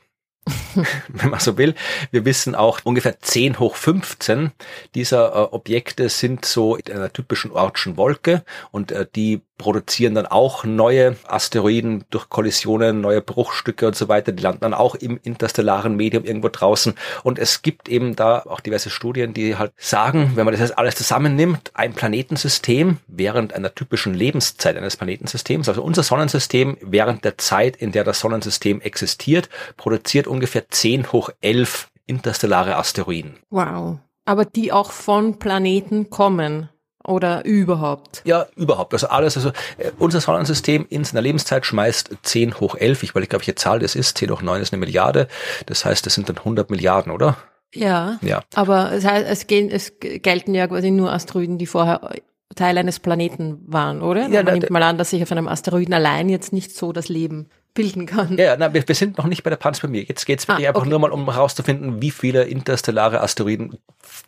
[1.08, 1.74] wenn man so will.
[2.12, 4.52] Wir wissen auch ungefähr 10 hoch 15
[4.94, 10.26] dieser äh, Objekte sind so in einer typischen Ortschen Wolke und äh, die produzieren dann
[10.26, 14.34] auch neue Asteroiden durch Kollisionen, neue Bruchstücke und so weiter.
[14.34, 16.96] Die landen dann auch im interstellaren Medium irgendwo draußen.
[17.24, 20.78] Und es gibt eben da auch diverse Studien, die halt sagen, wenn man das jetzt
[20.78, 27.38] alles zusammennimmt, ein Planetensystem während einer typischen Lebenszeit eines Planetensystems, also unser Sonnensystem während der
[27.38, 29.48] Zeit, in der das Sonnensystem existiert,
[29.78, 33.38] produziert ungefähr 10 hoch 11 interstellare Asteroiden.
[33.50, 34.00] Wow.
[34.26, 36.68] Aber die auch von Planeten kommen.
[37.06, 38.22] Oder überhaupt?
[38.26, 38.94] Ja, überhaupt.
[38.94, 43.04] Also alles, also äh, unser Sonnensystem in seiner Lebenszeit schmeißt 10 hoch 11.
[43.04, 44.18] Ich überlege, welche Zahl das ist.
[44.18, 45.28] 10 hoch 9 ist eine Milliarde.
[45.66, 47.38] Das heißt, das sind dann 100 Milliarden, oder?
[47.74, 48.20] Ja.
[48.22, 48.44] Ja.
[48.56, 52.12] Aber es, heißt, es, gehen, es gelten ja quasi nur Asteroiden, die vorher
[52.56, 54.28] Teil eines Planeten waren, oder?
[54.30, 57.10] Ja, Man nimmt mal an, dass sich auf einem Asteroiden allein jetzt nicht so das
[57.10, 58.38] Leben bilden kann.
[58.38, 60.06] Ja, na, wir, wir sind noch nicht bei der Panspermie.
[60.08, 60.90] Jetzt geht es ah, einfach okay.
[60.90, 63.78] nur mal um herauszufinden, wie viele interstellare Asteroiden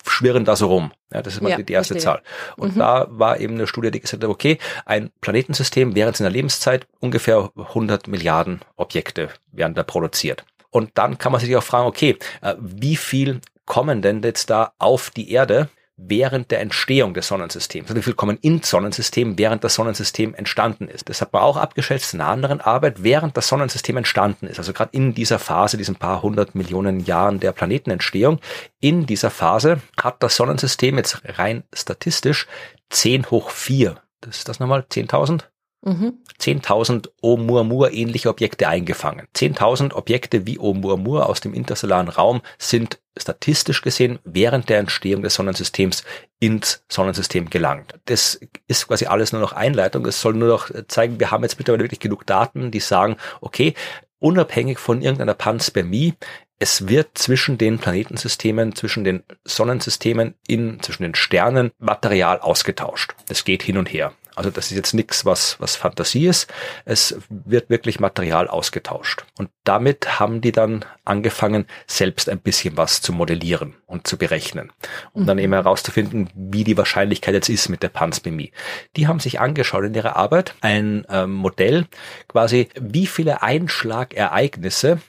[0.07, 0.91] schwirren da so rum.
[1.13, 2.13] Ja, das ist mal ja, die erste verstehe.
[2.13, 2.21] Zahl.
[2.57, 2.79] Und mhm.
[2.79, 7.51] da war eben eine Studie, die gesagt hat, okay, ein Planetensystem während seiner Lebenszeit ungefähr
[7.55, 10.45] 100 Milliarden Objekte werden da produziert.
[10.71, 14.73] Und dann kann man sich auch fragen, okay, äh, wie viel kommen denn jetzt da
[14.77, 17.89] auf die Erde während der Entstehung des Sonnensystems.
[17.89, 21.09] Also wie viel kommen ins Sonnensystem, während das Sonnensystem entstanden ist.
[21.09, 24.59] Das hat man auch abgeschätzt in einer anderen Arbeit, während das Sonnensystem entstanden ist.
[24.59, 28.39] Also gerade in dieser Phase, diesen paar hundert Millionen Jahren der Planetenentstehung,
[28.81, 32.47] in dieser Phase hat das Sonnensystem jetzt rein statistisch
[32.89, 33.95] 10 hoch 4.
[34.21, 34.85] Das ist das nochmal?
[34.91, 35.43] 10.000?
[35.81, 36.19] Mhm.
[36.39, 39.27] 10.000 Oumuamua-ähnliche Objekte eingefangen.
[39.35, 45.35] 10.000 Objekte wie Oumuamua aus dem interstellaren Raum sind statistisch gesehen während der Entstehung des
[45.35, 46.03] Sonnensystems
[46.39, 47.93] ins Sonnensystem gelangt.
[48.05, 50.05] Das ist quasi alles nur noch Einleitung.
[50.05, 53.73] Es soll nur noch zeigen, wir haben jetzt mittlerweile wirklich genug Daten, die sagen, okay,
[54.19, 56.15] unabhängig von irgendeiner Panspermie,
[56.57, 63.13] es wird zwischen den Planetensystemen, zwischen den Sonnensystemen, in, zwischen den Sternen Material ausgetauscht.
[63.27, 64.13] Das geht hin und her.
[64.35, 66.51] Also das ist jetzt nichts, was, was Fantasie ist.
[66.85, 69.25] Es wird wirklich Material ausgetauscht.
[69.37, 74.71] Und damit haben die dann angefangen, selbst ein bisschen was zu modellieren und zu berechnen.
[75.13, 75.27] Um mhm.
[75.27, 78.51] dann eben herauszufinden, wie die Wahrscheinlichkeit jetzt ist mit der Panspermie.
[78.95, 81.85] Die haben sich angeschaut in ihrer Arbeit ein ähm, Modell,
[82.27, 84.99] quasi wie viele Einschlagereignisse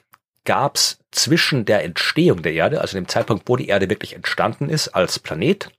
[0.45, 4.70] gab es zwischen der Entstehung der Erde, also dem Zeitpunkt, wo die Erde wirklich entstanden
[4.70, 5.70] ist als Planet,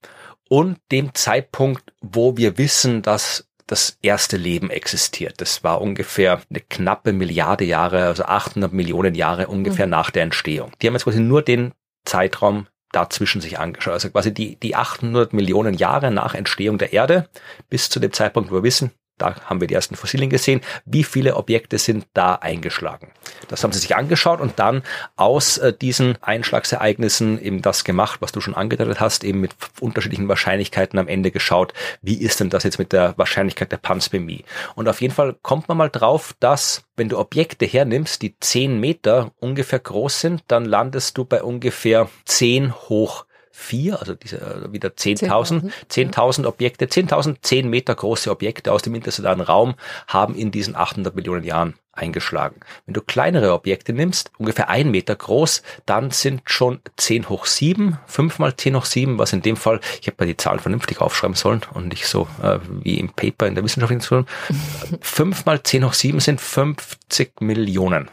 [0.49, 5.41] und dem Zeitpunkt, wo wir wissen, dass das erste Leben existiert.
[5.41, 9.91] Das war ungefähr eine knappe Milliarde Jahre, also 800 Millionen Jahre ungefähr mhm.
[9.91, 10.71] nach der Entstehung.
[10.81, 11.73] Die haben jetzt quasi nur den
[12.05, 13.93] Zeitraum dazwischen sich angeschaut.
[13.93, 17.29] Also quasi die, die 800 Millionen Jahre nach Entstehung der Erde
[17.69, 20.61] bis zu dem Zeitpunkt, wo wir wissen, da haben wir die ersten Fossilien gesehen.
[20.85, 23.11] Wie viele Objekte sind da eingeschlagen?
[23.47, 24.83] Das haben sie sich angeschaut und dann
[25.15, 30.27] aus äh, diesen Einschlagsereignissen eben das gemacht, was du schon angedeutet hast, eben mit unterschiedlichen
[30.27, 34.43] Wahrscheinlichkeiten am Ende geschaut, wie ist denn das jetzt mit der Wahrscheinlichkeit der Panspermie?
[34.75, 38.79] Und auf jeden Fall kommt man mal drauf, dass wenn du Objekte hernimmst, die 10
[38.79, 43.26] Meter ungefähr groß sind, dann landest du bei ungefähr 10 hoch
[43.57, 48.93] vier, also diese äh, wieder 10.000, 10.000 Objekte, 10.000 10 Meter große Objekte aus dem
[48.93, 49.73] interstellaren Raum
[50.07, 52.59] haben in diesen 800 Millionen Jahren eingeschlagen.
[52.85, 57.97] Wenn du kleinere Objekte nimmst, ungefähr ein Meter groß, dann sind schon 10 hoch 7,
[58.05, 61.01] 5 mal 10 hoch 7, was in dem Fall, ich habe mal die Zahlen vernünftig
[61.01, 64.25] aufschreiben sollen und nicht so äh, wie im Paper in der wissenschaftlichen Schule.
[65.01, 68.09] 5 mal 10 hoch 7 sind 50 Millionen.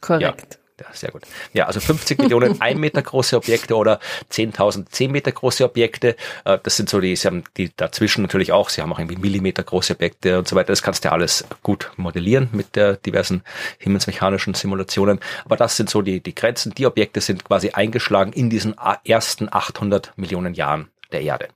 [0.00, 0.54] Korrekt.
[0.54, 0.67] Ja.
[0.80, 1.22] Ja, sehr gut.
[1.52, 3.98] Ja, also 50 Millionen ein Meter große Objekte oder
[4.30, 6.16] 10.000 10 Meter große Objekte.
[6.44, 9.16] Äh, das sind so die, sie haben die dazwischen natürlich auch, sie haben auch irgendwie
[9.16, 10.68] Millimeter große Objekte und so weiter.
[10.68, 13.42] Das kannst du ja alles gut modellieren mit der diversen
[13.78, 15.20] himmelsmechanischen Simulationen.
[15.44, 16.72] Aber das sind so die, die Grenzen.
[16.74, 18.74] Die Objekte sind quasi eingeschlagen in diesen
[19.04, 21.48] ersten 800 Millionen Jahren der Erde.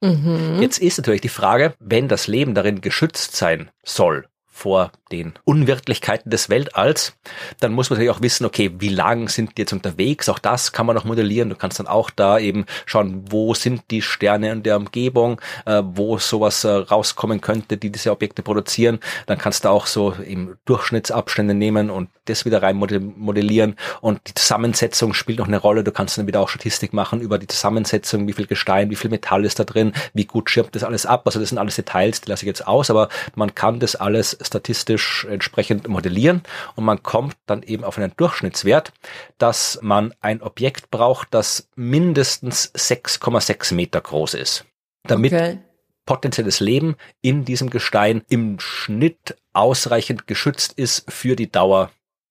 [0.00, 0.58] Mhm.
[0.60, 6.30] Jetzt ist natürlich die Frage, wenn das Leben darin geschützt sein soll vor den Unwirtlichkeiten
[6.30, 7.16] des Weltalls.
[7.60, 10.28] Dann muss man natürlich auch wissen, okay, wie lang sind die jetzt unterwegs?
[10.28, 11.48] Auch das kann man noch modellieren.
[11.48, 15.82] Du kannst dann auch da eben schauen, wo sind die Sterne in der Umgebung, äh,
[15.84, 19.00] wo sowas äh, rauskommen könnte, die diese Objekte produzieren.
[19.26, 23.76] Dann kannst du auch so eben Durchschnittsabstände nehmen und das wieder rein modellieren.
[24.00, 25.84] Und die Zusammensetzung spielt noch eine Rolle.
[25.84, 29.10] Du kannst dann wieder auch Statistik machen über die Zusammensetzung, wie viel Gestein, wie viel
[29.10, 31.22] Metall ist da drin, wie gut schirmt das alles ab.
[31.24, 34.36] Also das sind alles Details, die lasse ich jetzt aus, aber man kann das alles
[34.42, 34.97] statistisch
[35.28, 36.42] entsprechend modellieren
[36.76, 38.92] und man kommt dann eben auf einen Durchschnittswert,
[39.38, 44.64] dass man ein Objekt braucht, das mindestens 6,6 Meter groß ist,
[45.04, 45.58] damit okay.
[46.06, 51.90] potenzielles Leben in diesem Gestein im Schnitt ausreichend geschützt ist für die Dauer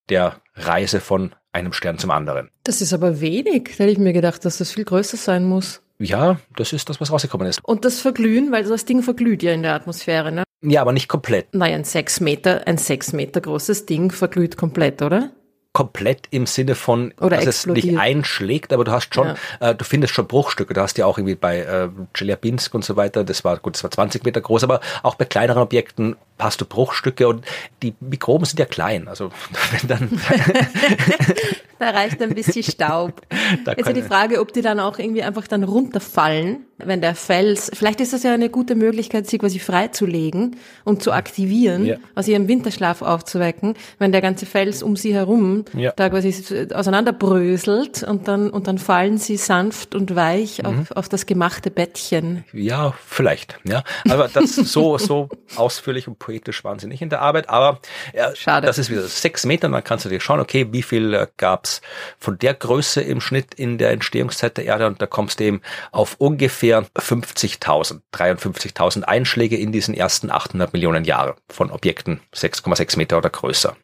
[0.09, 2.49] der Reise von einem Stern zum anderen.
[2.63, 3.75] Das ist aber wenig.
[3.77, 5.81] Da hätte ich mir gedacht, dass das viel größer sein muss.
[5.99, 7.63] Ja, das ist das, was rausgekommen ist.
[7.63, 10.43] Und das Verglühen, weil das Ding verglüht ja in der Atmosphäre, ne?
[10.61, 11.53] Ja, aber nicht komplett.
[11.53, 15.31] Naja, ein sechs Meter, ein sechs Meter großes Ding verglüht komplett, oder?
[15.77, 17.85] komplett im Sinne von, Oder dass explodiert.
[17.85, 19.35] es nicht einschlägt, aber du hast schon, ja.
[19.59, 20.73] äh, du findest schon Bruchstücke.
[20.73, 23.83] Du hast ja auch irgendwie bei äh, Chelyabinsk und so weiter, das war gut, das
[23.83, 27.45] war 20 Meter groß, aber auch bei kleineren Objekten hast du Bruchstücke und
[27.83, 29.07] die Mikroben sind ja klein.
[29.07, 29.29] Also
[29.71, 30.09] wenn dann
[31.79, 33.21] da reicht ein bisschen Staub.
[33.65, 37.71] Jetzt ist die Frage, ob die dann auch irgendwie einfach dann runterfallen, wenn der Fels.
[37.73, 41.97] Vielleicht ist das ja eine gute Möglichkeit, sie quasi freizulegen und zu aktivieren, ja.
[42.15, 45.91] aus ihrem Winterschlaf aufzuwecken, wenn der ganze Fels um sie herum ja.
[45.95, 46.33] da quasi
[46.73, 50.65] auseinanderbröselt und dann und dann fallen sie sanft und weich mhm.
[50.65, 52.43] auf, auf das gemachte Bettchen.
[52.53, 53.59] Ja, vielleicht.
[53.63, 57.79] Ja, aber das so so ausführlich und poetisch wahnsinnig in der Arbeit, aber
[58.13, 58.67] ja, Schade.
[58.67, 61.27] das ist wieder sechs Meter, dann kannst du dir schauen, okay, wie viel äh,
[61.67, 61.81] gab's
[62.19, 65.61] von der Größe im Schnitt in der Entstehungszeit der Erde und da kommst du eben
[65.91, 73.17] auf ungefähr 50.000, 53.000 Einschläge in diesen ersten 800 Millionen Jahren von Objekten 6,6 Meter
[73.17, 73.75] oder größer.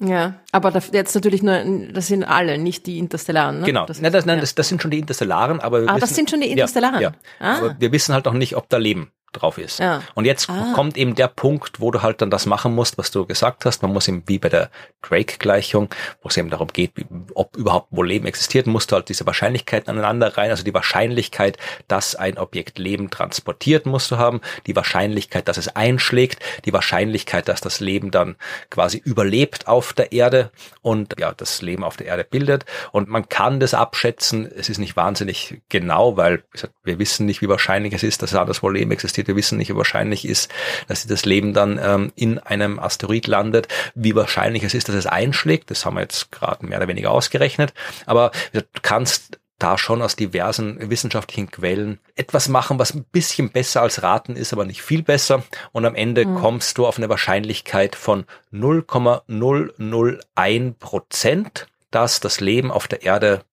[0.00, 1.62] Ja, aber das jetzt natürlich nur,
[1.92, 3.60] das sind alle, nicht die Interstellaren.
[3.60, 3.66] Ne?
[3.66, 4.40] Genau, das, nein, das, nein, ja.
[4.40, 7.00] das, das sind schon die Interstellaren, aber wir ah, wissen, das sind schon die Interstellaren.
[7.00, 7.14] Ja, ja.
[7.40, 7.58] Ah.
[7.58, 9.78] Aber wir wissen halt noch nicht, ob da Leben drauf ist.
[9.78, 10.02] Ja.
[10.14, 10.72] Und jetzt ah.
[10.74, 13.82] kommt eben der Punkt, wo du halt dann das machen musst, was du gesagt hast.
[13.82, 14.70] Man muss eben wie bei der
[15.02, 15.88] Drake-Gleichung,
[16.22, 16.92] wo es eben darum geht,
[17.34, 20.50] ob überhaupt wo Leben existiert, musst du halt diese Wahrscheinlichkeiten aneinander rein.
[20.50, 21.58] Also die Wahrscheinlichkeit,
[21.88, 24.40] dass ein Objekt Leben transportiert, musst du haben.
[24.66, 26.38] Die Wahrscheinlichkeit, dass es einschlägt.
[26.64, 28.36] Die Wahrscheinlichkeit, dass das Leben dann
[28.70, 30.50] quasi überlebt auf der Erde
[30.82, 32.64] und ja, das Leben auf der Erde bildet.
[32.92, 34.50] Und man kann das abschätzen.
[34.56, 36.44] Es ist nicht wahnsinnig genau, weil
[36.82, 39.76] wir wissen nicht, wie wahrscheinlich es ist, dass anderswo Leben existiert wir wissen nicht, wie
[39.76, 40.52] wahrscheinlich ist,
[40.88, 45.06] dass das Leben dann ähm, in einem Asteroid landet, wie wahrscheinlich es ist, dass es
[45.06, 45.70] einschlägt.
[45.70, 47.74] Das haben wir jetzt gerade mehr oder weniger ausgerechnet.
[48.06, 53.80] Aber du kannst da schon aus diversen wissenschaftlichen Quellen etwas machen, was ein bisschen besser
[53.82, 55.44] als raten ist, aber nicht viel besser.
[55.72, 56.34] Und am Ende mhm.
[56.36, 63.44] kommst du auf eine Wahrscheinlichkeit von 0,001 Prozent, dass das Leben auf der Erde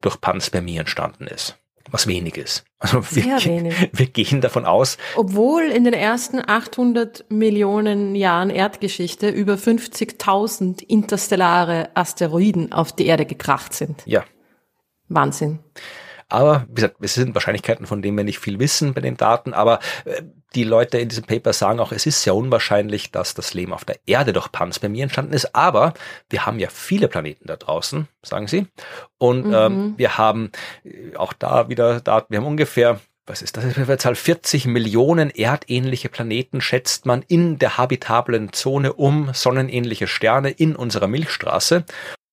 [0.00, 1.56] durch Panspermie entstanden ist
[1.90, 2.64] was wenig ist.
[2.78, 3.90] Also wir, Sehr wenig.
[3.92, 4.98] wir gehen davon aus.
[5.16, 13.26] Obwohl in den ersten 800 Millionen Jahren Erdgeschichte über 50.000 interstellare Asteroiden auf die Erde
[13.26, 14.02] gekracht sind.
[14.06, 14.24] Ja.
[15.08, 15.58] Wahnsinn.
[16.30, 19.52] Aber wie gesagt, es sind Wahrscheinlichkeiten, von denen wir nicht viel wissen bei den Daten,
[19.52, 20.22] aber äh,
[20.54, 23.84] die Leute in diesem Paper sagen auch, es ist sehr unwahrscheinlich, dass das Leben auf
[23.84, 25.94] der Erde durch Panspermie entstanden ist, aber
[26.28, 28.66] wir haben ja viele Planeten da draußen, sagen sie.
[29.18, 29.54] Und mhm.
[29.54, 30.50] ähm, wir haben
[30.84, 34.16] äh, auch da wieder Daten, wir haben ungefähr was ist das ist für Zahl?
[34.16, 41.06] 40 Millionen erdähnliche Planeten schätzt man in der habitablen Zone um sonnenähnliche Sterne in unserer
[41.06, 41.84] Milchstraße.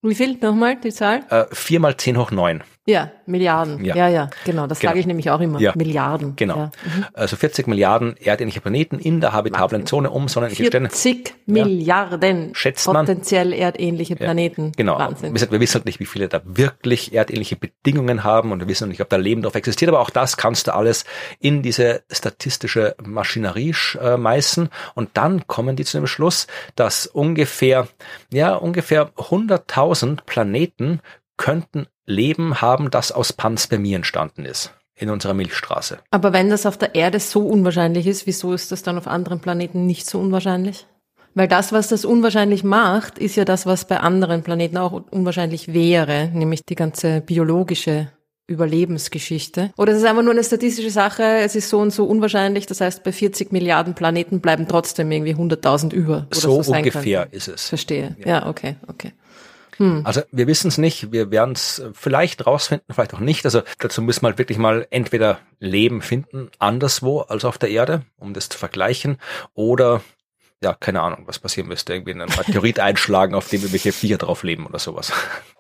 [0.02, 1.24] Wie viel nochmal die Zahl?
[1.30, 2.64] Äh, 4 mal 10 hoch 9.
[2.88, 3.84] Ja, Milliarden.
[3.84, 4.66] Ja, ja, ja genau.
[4.66, 4.92] Das genau.
[4.92, 5.60] sage ich nämlich auch immer.
[5.60, 5.74] Ja.
[5.76, 6.38] Milliarden.
[6.38, 6.56] Genau.
[6.56, 6.72] Ja.
[6.86, 7.06] Mhm.
[7.14, 9.86] Also 40 Milliarden erdähnliche Planeten in der habitablen.
[9.86, 10.90] Zone um sonnenähnliche Sterne.
[10.90, 13.06] 40 Milliarden Schätzt man.
[13.06, 14.72] potenziell erdähnliche Planeten.
[14.78, 14.98] Genau.
[14.98, 15.36] Wahnsinn.
[15.36, 19.02] Wir wissen halt nicht, wie viele da wirklich erdähnliche Bedingungen haben und wir wissen nicht,
[19.02, 21.04] ob da Leben drauf existiert, aber auch das kannst du alles
[21.40, 27.90] in diese statistische Maschinerie schmeißen und dann kommen die zu dem Schluss, dass ungefähr,
[28.32, 31.02] ja, ungefähr 100.000 Planeten
[31.36, 36.00] könnten Leben haben, das aus Panspermie entstanden ist in unserer Milchstraße.
[36.10, 39.40] Aber wenn das auf der Erde so unwahrscheinlich ist, wieso ist das dann auf anderen
[39.40, 40.88] Planeten nicht so unwahrscheinlich?
[41.36, 45.72] Weil das, was das unwahrscheinlich macht, ist ja das, was bei anderen Planeten auch unwahrscheinlich
[45.72, 48.12] wäre, nämlich die ganze biologische
[48.48, 49.72] Überlebensgeschichte.
[49.78, 52.82] Oder es ist einfach nur eine statistische Sache, es ist so und so unwahrscheinlich, das
[52.82, 56.26] heißt, bei 40 Milliarden Planeten bleiben trotzdem irgendwie 100.000 über.
[56.32, 57.36] so, so ungefähr könnte.
[57.36, 57.68] ist es.
[57.68, 58.16] Verstehe.
[58.20, 59.12] Ja, ja okay, okay.
[59.78, 60.02] Hm.
[60.06, 63.46] Also wir wissen es nicht, wir werden es vielleicht rausfinden, vielleicht auch nicht.
[63.46, 68.04] Also dazu müssen wir halt wirklich mal entweder Leben finden, anderswo als auf der Erde,
[68.18, 69.18] um das zu vergleichen,
[69.54, 70.02] oder
[70.62, 71.94] ja, keine Ahnung, was passieren müsste.
[71.94, 75.12] Irgendwie einen Meteorit einschlagen, auf dem irgendwelche Viecher drauf leben oder sowas.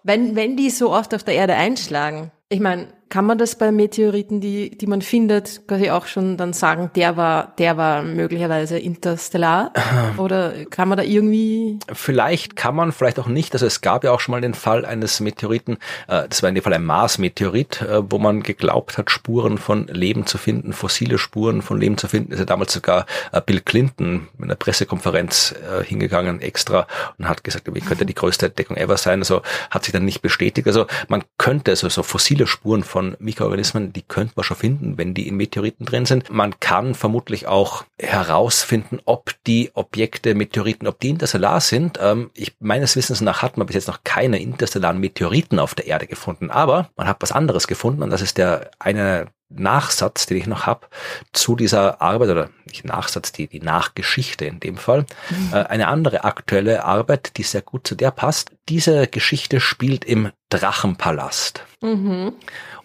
[0.07, 3.71] Wenn, wenn die so oft auf der Erde einschlagen, ich meine, kann man das bei
[3.71, 8.77] Meteoriten, die, die man findet, quasi auch schon dann sagen, der war, der war möglicherweise
[8.77, 9.71] interstellar?
[10.17, 11.79] Oder kann man da irgendwie?
[11.91, 13.53] Vielleicht kann man, vielleicht auch nicht.
[13.53, 15.77] Also es gab ja auch schon mal den Fall eines Meteoriten,
[16.07, 19.87] äh, das war in dem Fall ein Mars-Meteorit, äh, wo man geglaubt hat, Spuren von
[19.87, 22.33] Leben zu finden, fossile Spuren von Leben zu finden.
[22.33, 26.87] Ist ja damals sogar äh, Bill Clinton in einer Pressekonferenz hingegangen extra
[27.17, 29.19] und hat gesagt, wie könnte die größte Entdeckung ever sein.
[29.19, 30.67] Also hat sich dann nicht bestätigt.
[30.67, 35.13] Also man könnte also so fossile Spuren von Mikroorganismen, die könnte man schon finden, wenn
[35.13, 36.29] die in Meteoriten drin sind.
[36.29, 41.99] Man kann vermutlich auch herausfinden, ob die Objekte Meteoriten, ob die interstellar sind.
[42.01, 45.87] Ähm, ich, meines Wissens nach hat man bis jetzt noch keine interstellaren Meteoriten auf der
[45.87, 50.37] Erde gefunden, aber man hat was anderes gefunden und das ist der eine Nachsatz, den
[50.37, 50.87] ich noch habe
[51.31, 55.53] zu dieser Arbeit, oder nicht Nachsatz, die, die Nachgeschichte in dem Fall, mhm.
[55.53, 58.51] äh, eine andere aktuelle Arbeit, die sehr gut zu der passt.
[58.69, 61.63] Diese Geschichte spielt im Drachenpalast.
[61.81, 62.33] Mhm.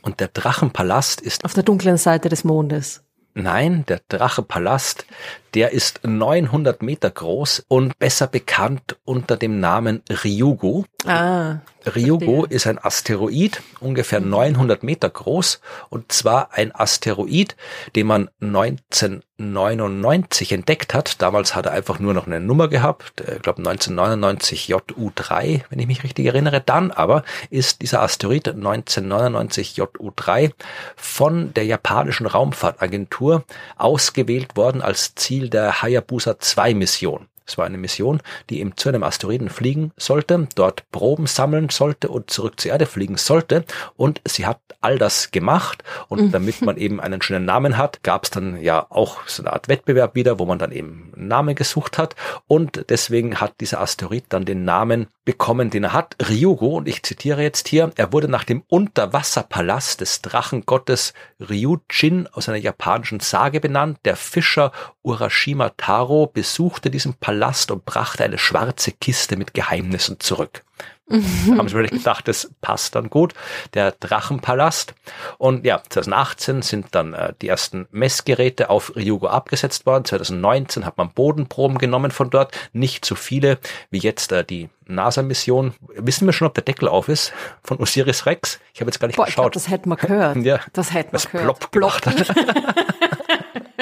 [0.02, 1.44] Und der Drachenpalast ist...
[1.44, 3.02] Auf der dunklen Seite des Mondes.
[3.34, 5.06] Nein, der Drachepalast,
[5.55, 10.84] der ist 900 Meter groß und besser bekannt unter dem Namen Ryugu.
[11.07, 17.55] Ah, Ryugu ist ein Asteroid, ungefähr 900 Meter groß, und zwar ein Asteroid,
[17.96, 21.20] den man 1999 entdeckt hat.
[21.20, 25.86] Damals hat er einfach nur noch eine Nummer gehabt, ich glaube 1999 JU3, wenn ich
[25.86, 26.61] mich richtig erinnere.
[26.61, 30.53] Dann aber ist dieser Asteroid 1999 JU3
[30.96, 33.44] von der japanischen Raumfahrtagentur
[33.76, 37.26] ausgewählt worden als Ziel Ziel der Hayabusa 2 Mission.
[37.47, 38.20] Es war eine Mission,
[38.51, 42.86] die eben zu einem Asteroiden fliegen sollte, dort Proben sammeln sollte und zurück zur Erde
[42.86, 43.64] fliegen sollte.
[43.97, 45.82] Und sie hat all das gemacht.
[46.09, 46.32] Und mhm.
[46.32, 49.68] damit man eben einen schönen Namen hat, gab es dann ja auch so eine Art
[49.68, 52.16] Wettbewerb wieder, wo man dann eben einen Namen gesucht hat.
[52.47, 56.76] Und deswegen hat dieser Asteroid dann den Namen bekommen, den er hat, Ryugu.
[56.76, 62.59] Und ich zitiere jetzt hier, er wurde nach dem Unterwasserpalast des Drachengottes Ryujin aus einer
[62.59, 63.99] japanischen Sage benannt.
[64.05, 64.72] Der Fischer
[65.03, 67.31] Urashima Taro besuchte diesen Palast
[67.70, 70.62] und brachte eine schwarze Kiste mit Geheimnissen zurück.
[71.08, 71.58] Mhm.
[71.58, 73.34] Haben sie wirklich gedacht, das passt dann gut.
[73.74, 74.94] Der Drachenpalast.
[75.36, 80.04] Und ja, 2018 sind dann äh, die ersten Messgeräte auf Ryugu abgesetzt worden.
[80.04, 82.56] 2019 hat man Bodenproben genommen von dort.
[82.72, 83.58] Nicht so viele
[83.90, 85.74] wie jetzt äh, die NASA-Mission.
[85.96, 88.58] Wissen wir schon, ob der Deckel auf ist von Osiris Rex?
[88.72, 89.28] Ich habe jetzt gar nicht Boah, geschaut.
[89.28, 90.36] Ich glaub, das hätten wir gehört.
[90.38, 91.70] Ja, das hätten wir gehört.
[91.70, 92.00] Plopp, plopp.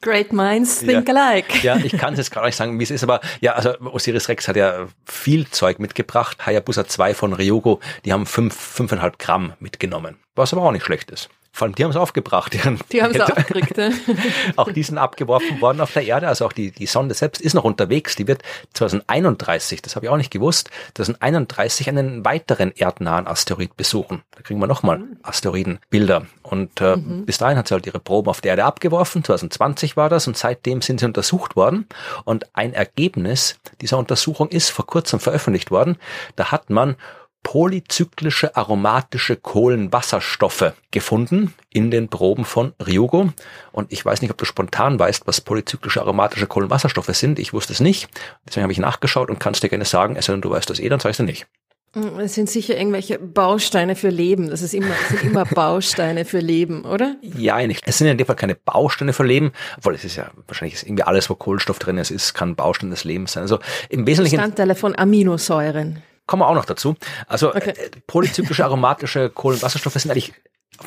[0.02, 1.14] Great minds think ja.
[1.14, 1.58] alike.
[1.62, 4.28] Ja, ich kann es jetzt gar nicht sagen, wie es ist, aber ja, also Osiris
[4.28, 6.44] Rex hat ja viel Zeug mitgebracht.
[6.44, 11.10] Hayabusa 2 von Ryogo, die haben fünf, fünfeinhalb Gramm mitgenommen, was aber auch nicht schlecht
[11.10, 11.30] ist.
[11.54, 12.54] Vor allem, die haben es aufgebracht.
[12.54, 13.76] Die haben es aufgekriegt.
[13.76, 13.90] Ja.
[14.56, 16.26] auch die sind abgeworfen worden auf der Erde.
[16.26, 18.16] Also auch die, die Sonde selbst ist noch unterwegs.
[18.16, 18.42] Die wird
[18.72, 24.22] 2031, das habe ich auch nicht gewusst, 2031 einen weiteren erdnahen Asteroid besuchen.
[24.34, 25.18] Da kriegen wir nochmal mhm.
[25.22, 26.26] Asteroidenbilder.
[26.42, 27.26] Und äh, mhm.
[27.26, 29.22] bis dahin hat sie halt ihre Proben auf der Erde abgeworfen.
[29.22, 31.86] 2020 war das und seitdem sind sie untersucht worden.
[32.24, 35.98] Und ein Ergebnis dieser Untersuchung ist vor kurzem veröffentlicht worden.
[36.34, 36.96] Da hat man
[37.42, 43.32] polyzyklische aromatische Kohlenwasserstoffe gefunden in den Proben von Ryugo.
[43.72, 47.38] Und ich weiß nicht, ob du spontan weißt, was polyzyklische aromatische Kohlenwasserstoffe sind.
[47.38, 48.08] Ich wusste es nicht.
[48.46, 50.80] Deswegen habe ich nachgeschaut und kannst dir gerne sagen, es sei denn, du weißt das
[50.80, 51.46] eh, dann sagst du nicht.
[51.94, 54.48] Mm, es sind sicher irgendwelche Bausteine für Leben.
[54.48, 57.16] Das ist immer, das sind immer Bausteine für Leben, oder?
[57.22, 57.82] Ja, nicht.
[57.86, 60.84] Es sind in dem Fall keine Bausteine für Leben, obwohl es ist ja wahrscheinlich ist
[60.84, 63.42] irgendwie alles, wo Kohlenstoff drin ist, ist kann Baustein des Lebens sein.
[63.42, 64.36] Also im Wesentlichen.
[64.36, 66.02] Bestandteile von Aminosäuren.
[66.26, 66.96] Kommen wir auch noch dazu.
[67.26, 67.70] Also okay.
[67.70, 70.32] äh, polyzyklische aromatische Kohlenwasserstoffe sind eigentlich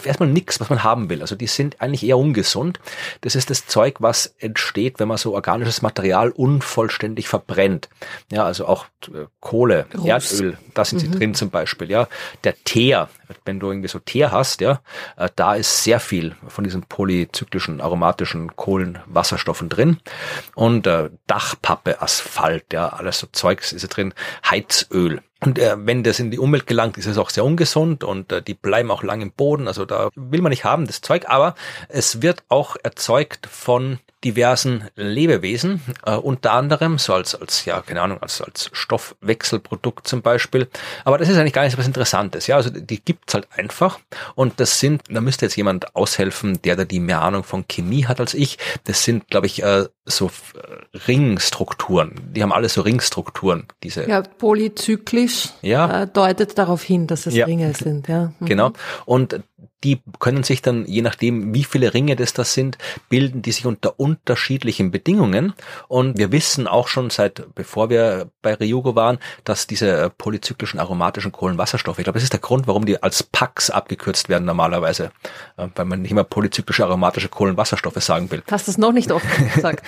[0.03, 1.21] erstmal nichts, was man haben will.
[1.21, 2.79] Also die sind eigentlich eher ungesund.
[3.21, 7.89] Das ist das Zeug, was entsteht, wenn man so organisches Material unvollständig verbrennt.
[8.31, 10.05] Ja, also auch äh, Kohle, Ruß.
[10.05, 11.11] Erdöl, da sind sie mhm.
[11.13, 11.89] drin zum Beispiel.
[11.89, 12.07] Ja,
[12.43, 13.09] der Teer,
[13.45, 14.81] wenn du irgendwie so Teer hast, ja,
[15.17, 19.99] äh, da ist sehr viel von diesen polyzyklischen aromatischen Kohlenwasserstoffen drin.
[20.55, 24.13] Und äh, Dachpappe, Asphalt, ja, alles so Zeugs ist drin.
[24.49, 25.21] Heizöl.
[25.45, 28.41] Und äh, wenn das in die Umwelt gelangt, ist es auch sehr ungesund und äh,
[28.41, 29.67] die bleiben auch lang im Boden.
[29.67, 31.25] Also da will man nicht haben, das Zeug.
[31.27, 31.55] Aber
[31.87, 38.01] es wird auch erzeugt von diversen Lebewesen, äh, unter anderem so als, als, ja, keine
[38.01, 40.67] Ahnung, als, als Stoffwechselprodukt zum Beispiel.
[41.03, 42.47] Aber das ist eigentlich gar nicht so was Interessantes.
[42.47, 43.99] Ja, also die gibt's halt einfach.
[44.33, 48.05] Und das sind, da müsste jetzt jemand aushelfen, der da die mehr Ahnung von Chemie
[48.05, 48.57] hat als ich.
[48.85, 50.31] Das sind, glaube ich, äh, so
[51.07, 52.15] Ringstrukturen.
[52.33, 54.09] Die haben alle so Ringstrukturen, diese.
[54.09, 56.03] Ja, polyzyklisch ja.
[56.03, 57.45] Äh, deutet darauf hin, dass es ja.
[57.45, 58.31] Ringe sind, ja.
[58.39, 58.45] Mhm.
[58.45, 58.71] Genau.
[59.05, 59.41] Und
[59.83, 62.77] die können sich dann, je nachdem, wie viele Ringe das das sind,
[63.09, 65.53] bilden die sich unter unterschiedlichen Bedingungen.
[65.87, 71.31] Und wir wissen auch schon seit, bevor wir bei Ryugo waren, dass diese polyzyklischen aromatischen
[71.31, 75.11] Kohlenwasserstoffe, ich glaube, das ist der Grund, warum die als PAX abgekürzt werden normalerweise,
[75.57, 78.43] äh, weil man nicht immer polyzyklische aromatische Kohlenwasserstoffe sagen will.
[78.49, 79.83] Hast du es noch nicht oft gesagt?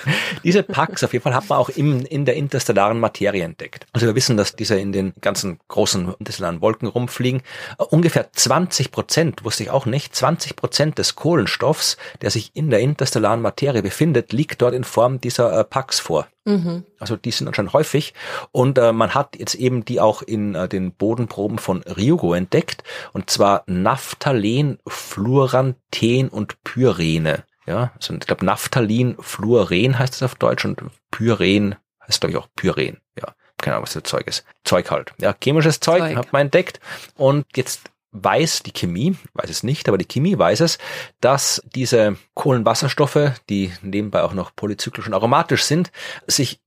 [0.44, 3.86] diese PAX auf jeden Fall hat man auch im, in der interstellaren Materie entdeckt.
[3.92, 7.42] Also wir wissen, dass diese in den ganzen großen interstellaren Wolken rumfliegen.
[7.78, 12.70] Äh, ungefähr 20 Prozent, wusste ich auch nicht, 20 Prozent des Kohlenstoffs, der sich in
[12.70, 16.26] der interstellaren Materie befindet, liegt dort in Form dieser äh, Packs vor.
[16.44, 16.84] Mhm.
[16.98, 18.14] Also die sind anscheinend häufig
[18.50, 22.82] und äh, man hat jetzt eben die auch in äh, den Bodenproben von Ryugo entdeckt
[23.12, 27.44] und zwar Naphtalen, Fluoranthen und Pyrene.
[27.66, 32.38] Ja, also ich glaube Naphthalin, Fluoren heißt es auf Deutsch und Pyren heißt glaube ich
[32.38, 32.98] auch Pyren.
[33.18, 34.44] Ja, keine Ahnung, was das Zeug ist.
[34.64, 35.12] Zeug halt.
[35.20, 36.16] Ja, chemisches Zeug, Zeug.
[36.16, 36.80] hat man entdeckt
[37.16, 40.78] und jetzt weiß die Chemie, weiß es nicht, aber die Chemie weiß es,
[41.20, 45.92] dass diese Kohlenwasserstoffe, die nebenbei auch noch polyzyklisch und aromatisch sind,
[46.26, 46.60] sich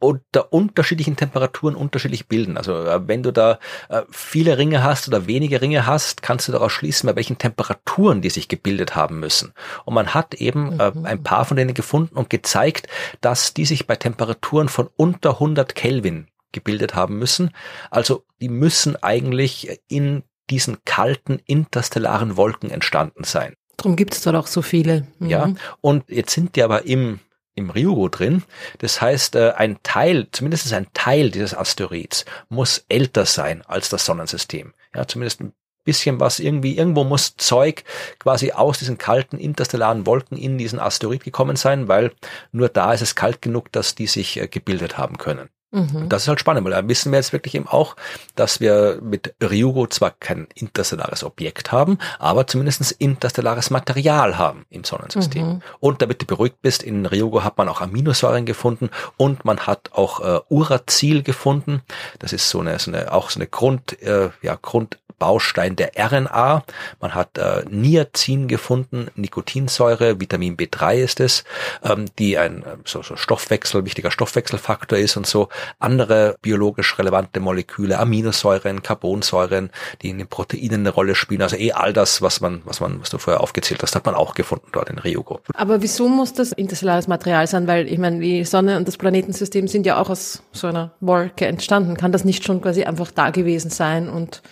[0.00, 2.56] unter unterschiedlichen Temperaturen unterschiedlich bilden.
[2.56, 3.58] Also äh, wenn du da
[3.88, 8.22] äh, viele Ringe hast oder wenige Ringe hast, kannst du daraus schließen, bei welchen Temperaturen
[8.22, 9.52] die sich gebildet haben müssen.
[9.84, 11.04] Und man hat eben äh, mhm.
[11.04, 12.86] ein paar von denen gefunden und gezeigt,
[13.20, 17.50] dass die sich bei Temperaturen von unter 100 Kelvin gebildet haben müssen.
[17.90, 23.54] Also die müssen eigentlich in diesen kalten interstellaren Wolken entstanden sein.
[23.76, 25.06] Darum gibt es dort auch so viele.
[25.18, 25.28] Mhm.
[25.28, 27.20] Ja, und jetzt sind die aber im
[27.58, 28.44] im Ryugo drin.
[28.78, 34.06] Das heißt, äh, ein Teil, zumindest ein Teil dieses Asteroids muss älter sein als das
[34.06, 34.72] Sonnensystem.
[34.94, 35.52] Ja, zumindest ein
[35.84, 37.84] bisschen was irgendwie, irgendwo muss Zeug
[38.18, 42.12] quasi aus diesen kalten interstellaren Wolken in diesen Asteroid gekommen sein, weil
[42.52, 45.50] nur da ist es kalt genug, dass die sich äh, gebildet haben können.
[45.70, 46.08] Mhm.
[46.08, 47.94] Das ist halt spannend, weil da wissen wir jetzt wirklich eben auch,
[48.34, 54.84] dass wir mit Ryugo zwar kein interstellares Objekt haben, aber zumindest interstellares Material haben im
[54.84, 55.46] Sonnensystem.
[55.46, 55.62] Mhm.
[55.80, 59.90] Und damit du beruhigt bist, in Ryugo hat man auch Aminosäuren gefunden und man hat
[59.92, 61.82] auch äh, Uracil gefunden.
[62.18, 65.92] Das ist so eine, so eine auch so eine Grund, äh, ja, Grund Baustein der
[65.96, 66.64] RNA.
[67.00, 71.44] Man hat äh, Niacin gefunden, Nikotinsäure, Vitamin B3 ist es,
[71.82, 75.48] ähm, die ein äh, so, so Stoffwechsel, wichtiger Stoffwechselfaktor ist und so.
[75.78, 79.70] Andere biologisch relevante Moleküle, Aminosäuren, Carbonsäuren,
[80.02, 81.42] die in den Proteinen eine Rolle spielen.
[81.42, 84.14] Also eh all das, was man, was man, was du vorher aufgezählt hast, hat man
[84.14, 85.40] auch gefunden dort in Ryugo.
[85.54, 87.66] Aber wieso muss das interstellares Material sein?
[87.66, 91.46] Weil ich meine, die Sonne und das Planetensystem sind ja auch aus so einer Wolke
[91.46, 91.96] entstanden.
[91.96, 94.42] Kann das nicht schon quasi einfach da gewesen sein und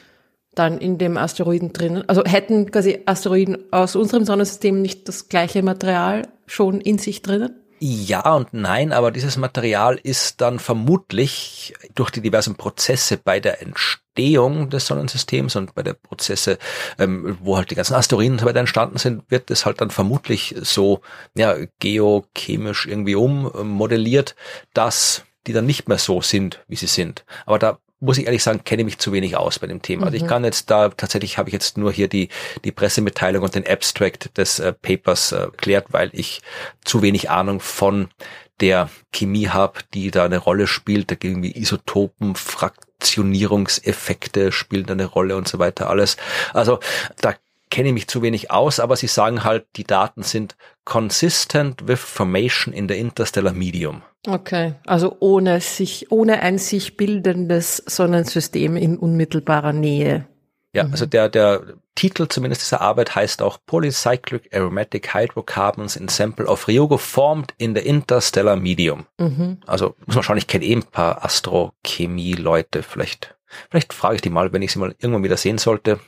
[0.54, 2.08] dann in dem Asteroiden drinnen?
[2.08, 7.54] Also hätten quasi Asteroiden aus unserem Sonnensystem nicht das gleiche Material schon in sich drinnen?
[7.78, 13.60] Ja und nein, aber dieses Material ist dann vermutlich durch die diversen Prozesse bei der
[13.60, 16.58] Entstehung des Sonnensystems und bei der Prozesse,
[16.98, 19.90] ähm, wo halt die ganzen Asteroiden und so weiter entstanden sind, wird es halt dann
[19.90, 21.02] vermutlich so
[21.34, 24.36] ja, geochemisch irgendwie ummodelliert,
[24.72, 27.24] dass die dann nicht mehr so sind, wie sie sind.
[27.44, 30.06] Aber da muss ich ehrlich sagen, kenne mich zu wenig aus bei dem Thema.
[30.06, 30.28] Also ich mhm.
[30.28, 32.28] kann jetzt da, tatsächlich habe ich jetzt nur hier die,
[32.64, 36.42] die Pressemitteilung und den Abstract des äh, Papers äh, klärt, weil ich
[36.84, 38.08] zu wenig Ahnung von
[38.60, 41.10] der Chemie habe, die da eine Rolle spielt.
[41.10, 46.16] Da irgendwie Isotopen, Fraktionierungseffekte spielen da eine Rolle und so weiter alles.
[46.52, 46.80] Also
[47.20, 47.34] da
[47.70, 50.56] kenne ich mich zu wenig aus, aber sie sagen halt, die Daten sind
[50.86, 54.02] consistent with formation in the interstellar medium.
[54.26, 60.26] Okay, also ohne sich, ohne ein sich bildendes Sonnensystem in unmittelbarer Nähe.
[60.72, 60.92] Ja, mhm.
[60.92, 61.62] also der, der
[61.94, 67.74] Titel zumindest dieser Arbeit heißt auch Polycyclic Aromatic Hydrocarbons in Sample of Ryugo formed in
[67.74, 69.06] the interstellar medium.
[69.18, 69.58] Mhm.
[69.66, 73.36] Also muss man schauen, ich kenne eh ein paar Astrochemie-Leute, vielleicht,
[73.70, 75.98] vielleicht frage ich die mal, wenn ich sie mal irgendwann wieder sehen sollte.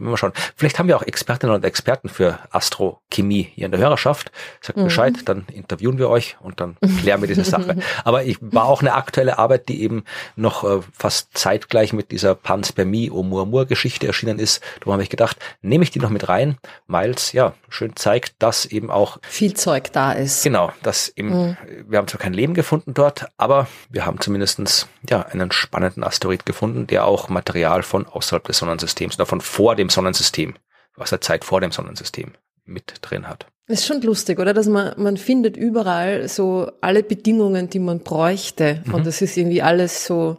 [0.00, 0.32] Mal schauen.
[0.56, 4.32] Vielleicht haben wir auch Expertinnen und Experten für Astrochemie hier in der Hörerschaft.
[4.60, 4.84] Sagt mhm.
[4.84, 7.76] Bescheid, dann interviewen wir euch und dann klären wir diese Sache.
[8.04, 10.04] Aber ich war auch eine aktuelle Arbeit, die eben
[10.36, 14.62] noch äh, fast zeitgleich mit dieser Panspermie Oumuamua Geschichte erschienen ist.
[14.80, 18.34] Darum habe ich gedacht, nehme ich die noch mit rein, weil es ja schön zeigt,
[18.38, 20.42] dass eben auch viel Zeug da ist.
[20.42, 21.56] Genau, dass eben mhm.
[21.88, 26.46] wir haben zwar kein Leben gefunden dort, aber wir haben zumindestens ja einen spannenden Asteroid
[26.46, 30.54] gefunden, der auch Material von außerhalb des Sonnensystems oder von vor dem Sonnensystem,
[30.96, 32.32] aus der Zeit vor dem Sonnensystem
[32.64, 33.46] mit drin hat.
[33.66, 34.54] ist schon lustig, oder?
[34.54, 38.82] Dass man, man findet überall so alle Bedingungen, die man bräuchte.
[38.84, 38.94] Mhm.
[38.94, 40.38] Und das ist irgendwie alles so,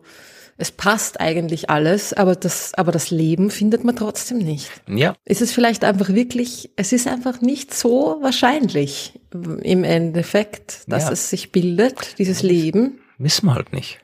[0.58, 4.70] es passt eigentlich alles, aber das, aber das Leben findet man trotzdem nicht.
[4.88, 5.16] Ja.
[5.26, 11.12] Ist es vielleicht einfach wirklich, es ist einfach nicht so wahrscheinlich im Endeffekt, dass ja.
[11.12, 13.00] es sich bildet, dieses Leben.
[13.18, 14.00] Wissen wir halt nicht.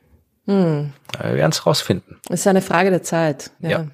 [0.45, 0.93] Hm.
[1.21, 2.17] Wir werden es rausfinden.
[2.29, 3.51] Es ist eine Frage der Zeit.
[3.59, 3.69] ja.
[3.69, 3.87] ja.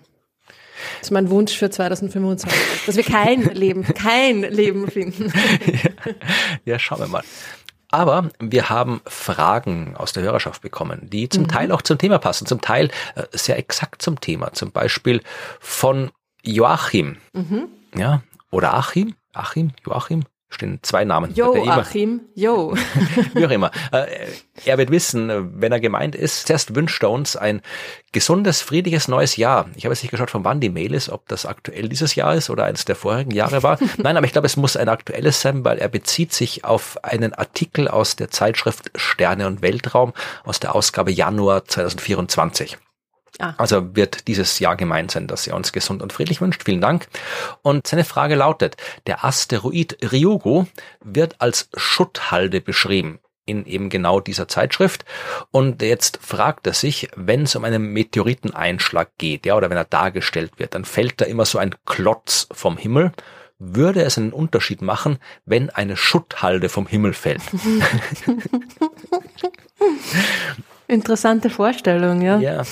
[0.99, 2.51] Das ist mein Wunsch für 2025,
[2.86, 5.31] dass wir kein Leben, kein Leben finden.
[5.65, 6.13] ja,
[6.65, 7.23] ja, schauen wir mal.
[7.89, 11.47] Aber wir haben Fragen aus der Hörerschaft bekommen, die zum mhm.
[11.49, 14.51] Teil auch zum Thema passen, zum Teil äh, sehr exakt zum Thema.
[14.53, 15.21] Zum Beispiel
[15.59, 16.09] von
[16.43, 17.17] Joachim.
[17.34, 17.67] Mhm.
[17.95, 19.13] Ja, oder Achim.
[19.34, 20.23] Achim, Joachim,
[20.54, 21.34] stehen zwei Namen.
[21.34, 22.74] Jo, Achim, jo.
[23.34, 23.72] Wie auch immer.
[23.91, 24.06] Äh,
[24.66, 27.62] er wird wissen, wenn er gemeint ist, zuerst wünscht er uns ein
[28.12, 29.70] gesundes, friedliches neues Jahr.
[29.76, 32.36] Ich habe jetzt nicht geschaut, von wann die Mail ist, ob das aktuell dieses Jahr
[32.36, 33.80] ist oder eines der vorigen Jahre war.
[33.97, 37.34] Nein, aber ich glaube, es muss ein aktuelles sein, weil er bezieht sich auf einen
[37.34, 42.78] Artikel aus der Zeitschrift Sterne und Weltraum aus der Ausgabe Januar 2024.
[43.39, 43.53] Ah.
[43.57, 46.63] Also wird dieses Jahr gemeint sein, dass er uns gesund und friedlich wünscht.
[46.63, 47.07] Vielen Dank.
[47.61, 48.77] Und seine Frage lautet,
[49.07, 50.65] der Asteroid Ryugu
[51.03, 55.05] wird als Schutthalde beschrieben in eben genau dieser Zeitschrift.
[55.51, 59.84] Und jetzt fragt er sich, wenn es um einen Meteoriteneinschlag geht, ja, oder wenn er
[59.84, 63.11] dargestellt wird, dann fällt da immer so ein Klotz vom Himmel.
[63.59, 67.41] Würde es einen Unterschied machen, wenn eine Schutthalde vom Himmel fällt?
[70.88, 72.39] Interessante Vorstellung, ja.
[72.39, 72.63] Ja,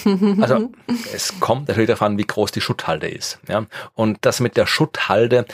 [0.41, 0.71] also
[1.13, 3.39] es kommt natürlich darauf an, wie groß die Schutthalde ist.
[3.47, 3.65] Ja.
[3.93, 5.45] Und das mit der Schutthalde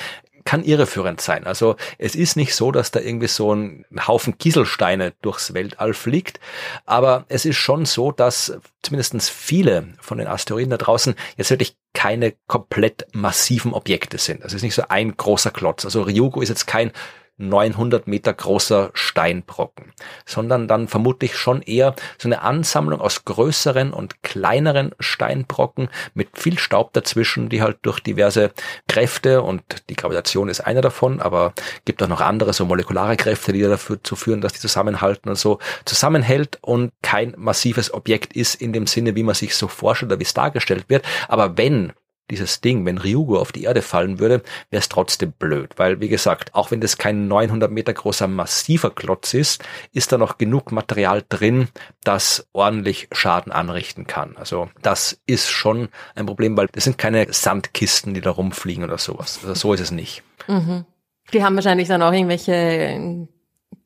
[0.48, 1.46] kann irreführend sein.
[1.46, 6.40] Also es ist nicht so, dass da irgendwie so ein Haufen Kieselsteine durchs Weltall fliegt,
[6.86, 11.76] aber es ist schon so, dass zumindest viele von den Asteroiden da draußen jetzt wirklich
[11.94, 14.42] keine komplett massiven Objekte sind.
[14.42, 15.84] Das ist nicht so ein großer Klotz.
[15.84, 16.94] Also Ryugu ist jetzt kein
[17.38, 19.94] 900 Meter großer Steinbrocken,
[20.26, 26.58] sondern dann vermutlich schon eher so eine Ansammlung aus größeren und kleineren Steinbrocken mit viel
[26.58, 28.52] Staub dazwischen, die halt durch diverse
[28.88, 31.54] Kräfte und die Gravitation ist einer davon, aber
[31.86, 35.38] gibt auch noch andere so molekulare Kräfte, die dafür zu führen, dass die zusammenhalten und
[35.38, 40.12] so zusammenhält und kein massives Objekt ist in dem Sinne, wie man sich so vorstellt
[40.12, 41.06] oder wie es dargestellt wird.
[41.28, 41.94] Aber wenn
[42.30, 46.10] dieses Ding, wenn Ryugu auf die Erde fallen würde, wäre es trotzdem blöd, weil wie
[46.10, 49.64] gesagt, auch wenn das kein 900 Meter großer massiver Klotz ist,
[49.94, 51.70] ist da noch genug Material drin,
[52.04, 54.36] das ordentlich Schaden anrichten kann.
[54.38, 58.98] Also das ist schon ein Problem, weil das sind keine Sandkisten, die da rumfliegen oder
[58.98, 59.40] sowas.
[59.42, 60.24] Also so ist es nicht.
[60.48, 60.86] Mhm.
[61.34, 63.28] Die haben wahrscheinlich dann auch irgendwelche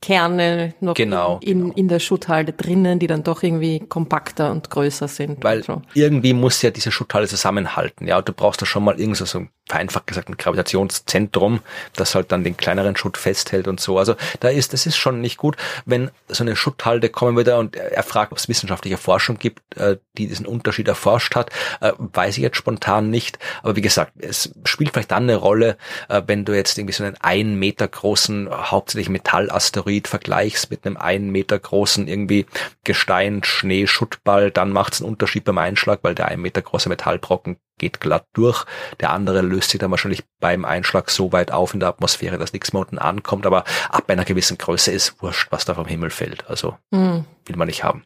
[0.01, 1.73] Kerne noch genau, in, genau.
[1.75, 5.43] in der Schutthalde drinnen, die dann doch irgendwie kompakter und größer sind.
[5.43, 5.83] Weil so.
[5.93, 8.07] irgendwie muss ja diese Schutthalde zusammenhalten.
[8.07, 11.61] Ja, du brauchst da schon mal irgend so, vereinfacht gesagt, ein Gravitationszentrum,
[11.95, 13.97] das halt dann den kleineren Schutt festhält und so.
[13.97, 17.75] Also da ist, das ist schon nicht gut, wenn so eine Schutthalde kommen würde und
[17.75, 21.49] er fragt, ob es wissenschaftliche Forschung gibt, äh, die diesen Unterschied erforscht hat,
[21.79, 23.39] äh, weiß ich jetzt spontan nicht.
[23.63, 25.77] Aber wie gesagt, es spielt vielleicht dann eine Rolle,
[26.09, 30.85] äh, wenn du jetzt irgendwie so einen ein Meter großen, hauptsächlich Metallasteroid Asteroid vergleichst mit
[30.85, 32.45] einem einen Meter großen irgendwie
[32.83, 36.89] Gestein, Schnee, Schuttball, dann macht es einen Unterschied beim Einschlag, weil der ein Meter große
[36.89, 38.65] Metallbrocken geht glatt durch.
[38.99, 42.53] Der andere löst sich dann wahrscheinlich beim Einschlag so weit auf in der Atmosphäre, dass
[42.53, 43.45] nichts mehr unten ankommt.
[43.45, 46.47] Aber ab einer gewissen Größe ist wurscht, was da vom Himmel fällt.
[46.47, 47.25] Also mhm.
[47.45, 48.05] will man nicht haben.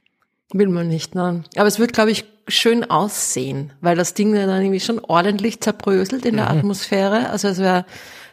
[0.53, 1.43] Will man nicht, nein.
[1.57, 6.25] Aber es wird, glaube ich, schön aussehen, weil das Ding dann irgendwie schon ordentlich zerbröselt
[6.25, 6.59] in der mhm.
[6.59, 7.29] Atmosphäre.
[7.29, 7.85] Also es wäre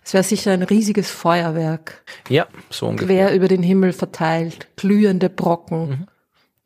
[0.05, 2.03] es wäre sicher ein riesiges Feuerwerk.
[2.29, 3.27] Ja, so ungefähr.
[3.29, 5.89] Quer über den Himmel verteilt, glühende Brocken.
[5.89, 6.07] Mhm.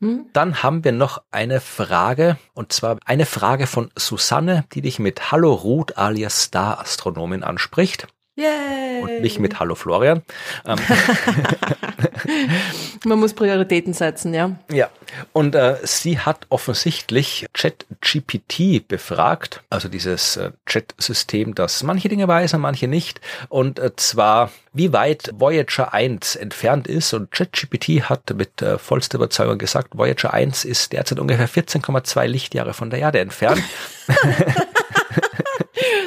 [0.01, 0.27] Hm?
[0.33, 5.33] Dann haben wir noch eine Frage, und zwar eine Frage von Susanne, die dich mit
[5.33, 8.07] Hallo Ruth alias Star Astronomin anspricht.
[8.39, 9.01] Yay.
[9.01, 10.21] Und mich mit Hallo Florian.
[10.67, 10.79] Ähm.
[13.07, 14.57] Man muss Prioritäten setzen, ja.
[14.71, 14.91] Ja.
[15.33, 22.53] Und äh, sie hat offensichtlich ChatGPT befragt, also dieses äh, Chat-System, das manche Dinge weiß
[22.53, 23.23] und manche nicht.
[23.49, 27.15] Und äh, zwar, wie weit Voyager 1 entfernt ist.
[27.15, 32.75] Und ChatGPT hat mit äh, vollster Überzeugung gesagt, Voyager 1 ist derzeit ungefähr 14,2 Lichtjahre
[32.75, 33.63] von der Erde entfernt.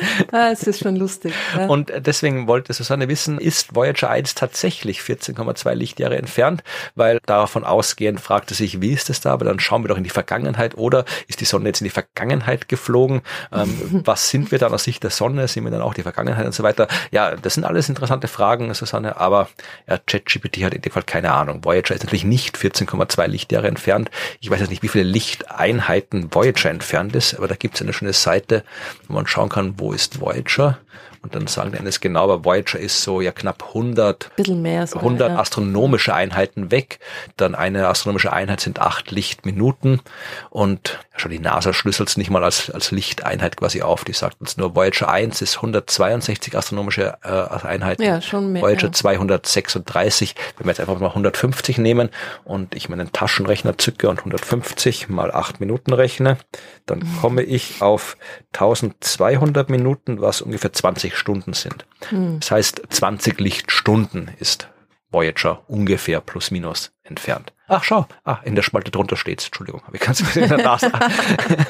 [0.31, 1.33] ah, es ist schon lustig.
[1.55, 1.67] Ja.
[1.67, 6.63] Und deswegen wollte Susanne wissen, ist Voyager 1 tatsächlich 14,2 Lichtjahre entfernt?
[6.95, 9.33] Weil davon ausgehend fragte sich, wie ist es da?
[9.33, 10.77] Aber dann schauen wir doch in die Vergangenheit.
[10.77, 13.21] Oder ist die Sonne jetzt in die Vergangenheit geflogen?
[13.51, 15.47] Ähm, was sind wir dann aus Sicht der Sonne?
[15.47, 16.87] Sind wir dann auch die Vergangenheit und so weiter?
[17.11, 19.17] Ja, das sind alles interessante Fragen, Susanne.
[19.17, 19.49] Aber
[19.87, 21.63] ja, ChatGPT hat in dem Fall keine Ahnung.
[21.63, 24.09] Voyager ist natürlich nicht 14,2 Lichtjahre entfernt.
[24.39, 27.93] Ich weiß jetzt nicht, wie viele Lichteinheiten Voyager entfernt ist, aber da gibt es eine
[27.93, 28.63] schöne Seite,
[29.07, 30.79] wo man schauen kann, wo ist Voyager
[31.21, 34.87] und dann sagen die es genau, aber Voyager ist so ja knapp 100, Bisschen mehr
[34.87, 35.39] sogar, 100 ja.
[35.39, 36.99] astronomische Einheiten weg.
[37.37, 40.01] Dann eine astronomische Einheit sind acht Lichtminuten
[40.49, 44.05] und schon die NASA schlüsselt es nicht mal als, als Lichteinheit quasi auf.
[44.05, 48.03] Die sagt uns nur Voyager 1 ist 162 astronomische äh, Einheiten.
[48.03, 48.91] Ja, schon mehr, Voyager ja.
[48.93, 50.35] 236.
[50.57, 52.09] Wenn wir jetzt einfach mal 150 nehmen
[52.45, 56.37] und ich meinen Taschenrechner zücke und 150 mal acht Minuten rechne,
[56.85, 58.17] dann komme ich auf
[58.53, 61.85] 1200 Minuten, was ungefähr 20 Stunden sind.
[62.11, 62.39] Mhm.
[62.39, 64.69] Das heißt, 20 Lichtstunden ist
[65.11, 67.51] Voyager ungefähr plus minus entfernt.
[67.67, 69.45] Ach, schau, ah, in der Spalte drunter steht's.
[69.45, 70.91] Entschuldigung, habe ich ganz in der Nase.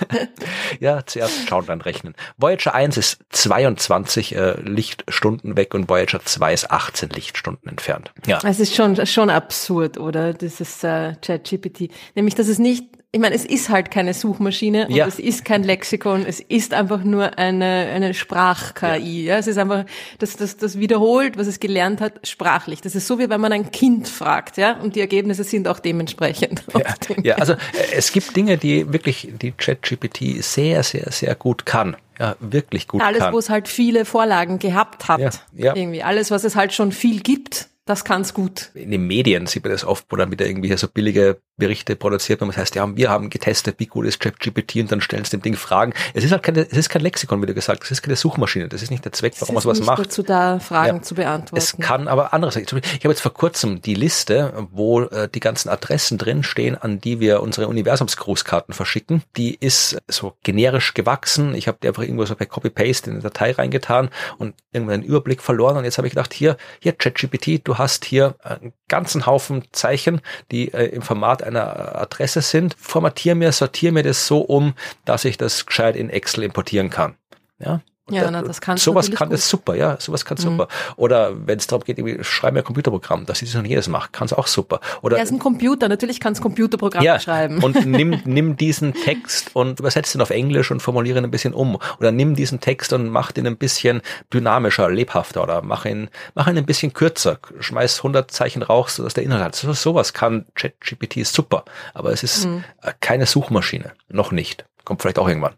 [0.79, 2.15] ja, zuerst schauen, dann rechnen.
[2.37, 8.13] Voyager 1 ist 22 äh, Lichtstunden weg und Voyager 2 ist 18 Lichtstunden entfernt.
[8.25, 8.39] Ja.
[8.43, 10.33] Es ist schon, schon absurd, oder?
[10.33, 11.91] Dieses äh, ChatGPT.
[12.15, 15.07] Nämlich, dass es nicht, ich meine, es ist halt keine Suchmaschine und Ja.
[15.07, 19.25] es ist kein Lexikon, es ist einfach nur eine, eine Sprach-KI.
[19.25, 19.37] Ja.
[19.39, 19.85] Es ist einfach,
[20.19, 22.81] das, das, das wiederholt, was es gelernt hat, sprachlich.
[22.81, 25.79] Das ist so, wie wenn man ein Kind fragt, ja, und die Ergebnisse sind auch
[25.79, 26.63] dementsprechend.
[26.77, 27.57] Ja, ja, also äh,
[27.95, 31.97] es gibt Dinge, die wirklich die ChatGPT sehr, sehr, sehr gut kann.
[32.19, 33.33] Ja, wirklich gut Alles, kann.
[33.33, 35.19] wo es halt viele Vorlagen gehabt hat.
[35.19, 35.75] Ja, ja.
[35.75, 36.03] Irgendwie.
[36.03, 38.69] Alles, was es halt schon viel gibt, das kann's gut.
[38.75, 41.95] in den Medien sieht man das oft, wo dann wieder irgendwie hier so billige Berichte
[41.95, 42.49] produziert wird.
[42.49, 45.41] Das heißt, ja, wir haben getestet, wie gut ist ChatGPT und dann stellen sie dem
[45.41, 45.93] Ding Fragen.
[46.13, 47.87] Es ist halt keine, es ist kein Lexikon, wie du gesagt hast.
[47.91, 48.67] Es ist keine Suchmaschine.
[48.69, 49.99] Das ist nicht der Zweck, warum man sowas macht.
[49.99, 51.01] dazu da, Fragen Ja.
[51.03, 51.57] zu beantworten.
[51.57, 52.65] Es kann aber andere Sachen.
[52.67, 56.41] Zum Beispiel, Ich habe jetzt vor kurzem die Liste, wo äh, die ganzen Adressen drin
[56.43, 59.23] stehen, an die wir unsere Universumsgrußkarten verschicken.
[59.37, 61.53] Die ist so generisch gewachsen.
[61.55, 65.03] Ich habe die einfach irgendwo so per Copy-Paste in eine Datei reingetan und irgendwann einen
[65.03, 65.77] Überblick verloren.
[65.77, 70.21] Und jetzt habe ich gedacht, hier, hier ChatGPT, du hast hier einen ganzen Haufen Zeichen,
[70.51, 72.75] die äh, im Format einer Adresse sind.
[72.79, 74.73] Formatier mir, sortier mir das so um,
[75.05, 77.15] dass ich das gescheit in Excel importieren kann.
[77.59, 80.37] Ja, und Ja, da- na, das kannst du Sowas kann das super, ja, sowas kann
[80.37, 80.67] super.
[80.95, 83.87] Oder wenn es darum geht, irgendwie, schreib mir ein Computerprogramm, dass ich das noch jedes
[83.87, 84.79] mache, kann es auch super.
[85.01, 87.63] Oder Er ist ein Computer, natürlich kann es Computerprogramme ja, schreiben.
[87.63, 91.53] und nimm, nimm diesen Text und übersetze ihn auf Englisch und formuliere ihn ein bisschen
[91.53, 91.77] um.
[91.99, 94.01] Oder nimm diesen Text und mach den ein bisschen
[94.33, 97.39] dynamischer, lebhafter oder mach ihn, mach ihn ein bisschen kürzer.
[97.59, 99.55] Schmeiß 100 Zeichen raus, sodass der Inhalt hat.
[99.55, 101.65] So, sowas kann ChatGPT super.
[101.93, 102.63] Aber es ist Mhm.
[103.01, 103.91] keine Suchmaschine.
[104.09, 104.65] Noch nicht.
[104.85, 105.53] Kommt vielleicht auch irgendwann.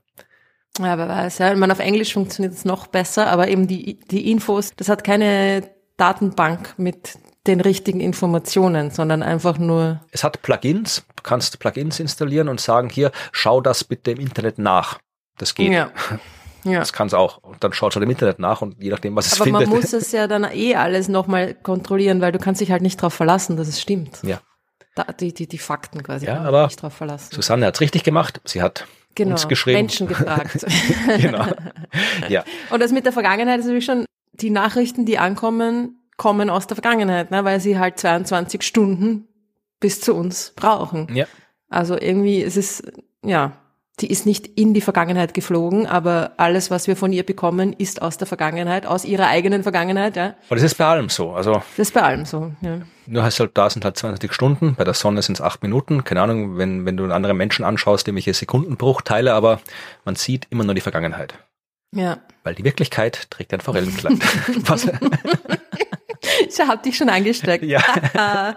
[0.86, 1.52] Ja, wer weiß, ja.
[1.52, 5.04] Ich meine, auf Englisch funktioniert es noch besser, aber eben die, die Infos, das hat
[5.04, 7.18] keine Datenbank mit
[7.48, 11.04] den richtigen Informationen, sondern einfach nur, Es hat Plugins.
[11.16, 15.00] Du kannst Plugins installieren und sagen, hier, schau das bitte im Internet nach.
[15.38, 15.72] Das geht.
[15.72, 15.92] ja.
[16.64, 16.78] Ja.
[16.78, 17.38] Das kann es auch.
[17.38, 19.64] Und dann schaut es halt im Internet nach und je nachdem, was es Aber man
[19.64, 19.82] findet.
[19.82, 23.16] muss es ja dann eh alles nochmal kontrollieren, weil du kannst dich halt nicht darauf
[23.16, 24.20] verlassen, dass es stimmt.
[24.22, 24.40] ja.
[24.94, 26.26] Da, die, die, die Fakten quasi.
[26.26, 27.34] Ja, man aber nicht drauf verlassen.
[27.34, 28.42] Susanne hat es richtig gemacht.
[28.44, 28.86] Sie hat
[29.16, 29.32] genau.
[29.32, 29.78] uns geschrieben.
[29.78, 30.66] Menschen gefragt.
[31.18, 31.46] genau.
[32.30, 32.44] Ja.
[32.70, 36.76] Und das mit der Vergangenheit ist natürlich schon, die Nachrichten, die ankommen, kommen aus der
[36.76, 39.28] Vergangenheit, ne, weil sie halt 22 Stunden
[39.80, 41.08] bis zu uns brauchen.
[41.14, 41.26] Ja.
[41.70, 42.84] Also irgendwie ist es,
[43.24, 43.61] ja,
[44.02, 48.02] die ist nicht in die Vergangenheit geflogen, aber alles, was wir von ihr bekommen, ist
[48.02, 50.36] aus der Vergangenheit, aus ihrer eigenen Vergangenheit, ja.
[50.48, 51.32] Aber das ist bei allem so.
[51.32, 52.80] Also Das ist bei allem so, ja.
[53.06, 56.04] nur heißt halt, da sind halt 22 Stunden, bei der Sonne sind es acht Minuten.
[56.04, 59.62] Keine Ahnung, wenn, wenn du einen anderen Menschen anschaust, irgendwelche Sekundenbruchteile, aber
[60.06, 61.36] man sieht immer nur die Vergangenheit.
[61.94, 62.20] Ja.
[62.44, 64.18] Weil die Wirklichkeit trägt ein Forellenkleid.
[66.50, 67.64] Ich hab dich schon angesteckt.
[67.64, 67.82] Ja.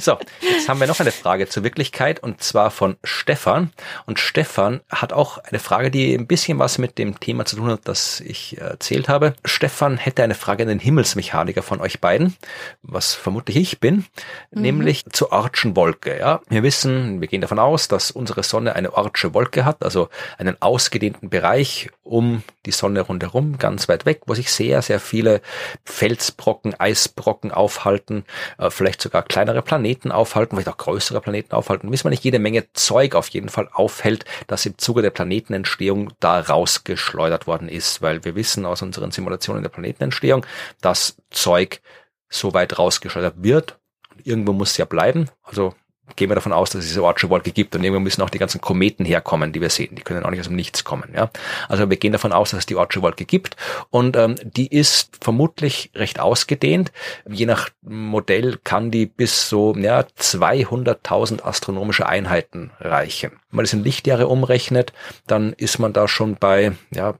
[0.00, 3.70] So, jetzt haben wir noch eine Frage zur Wirklichkeit und zwar von Stefan.
[4.06, 7.68] Und Stefan hat auch eine Frage, die ein bisschen was mit dem Thema zu tun
[7.68, 9.34] hat, das ich erzählt habe.
[9.44, 12.36] Stefan hätte eine Frage an den Himmelsmechaniker von euch beiden,
[12.82, 14.06] was vermutlich ich bin,
[14.50, 16.18] nämlich zur Ortschen Wolke.
[16.18, 20.08] Ja, wir wissen, wir gehen davon aus, dass unsere Sonne eine Ortsche Wolke hat, also
[20.38, 25.40] einen ausgedehnten Bereich um die Sonne rundherum, ganz weit weg, wo sich sehr, sehr viele
[25.84, 28.24] Felsbrocken, Eisbrocken aufhalten,
[28.58, 31.90] äh, vielleicht sogar kleinere Planeten aufhalten, vielleicht auch größere Planeten aufhalten.
[31.90, 36.12] Wissen wir nicht, jede Menge Zeug auf jeden Fall aufhält, das im Zuge der Planetenentstehung
[36.20, 40.46] da rausgeschleudert worden ist, weil wir wissen aus unseren Simulationen der Planetenentstehung,
[40.80, 41.80] dass Zeug
[42.28, 43.78] so weit rausgeschleudert wird.
[44.24, 45.28] Irgendwo muss es ja bleiben.
[45.42, 45.74] Also
[46.16, 48.38] gehen wir davon aus, dass es diese Ortsche Wolke gibt und irgendwann müssen auch die
[48.38, 49.94] ganzen Kometen herkommen, die wir sehen.
[49.94, 51.12] Die können auch nicht aus dem Nichts kommen.
[51.14, 51.30] Ja?
[51.68, 53.56] Also wir gehen davon aus, dass es die Ortsche Wolke gibt
[53.90, 56.92] und ähm, die ist vermutlich recht ausgedehnt.
[57.28, 63.32] Je nach Modell kann die bis so ja, 200.000 astronomische Einheiten reichen.
[63.50, 64.92] Wenn man das in Lichtjahre umrechnet,
[65.26, 67.14] dann ist man da schon bei ja,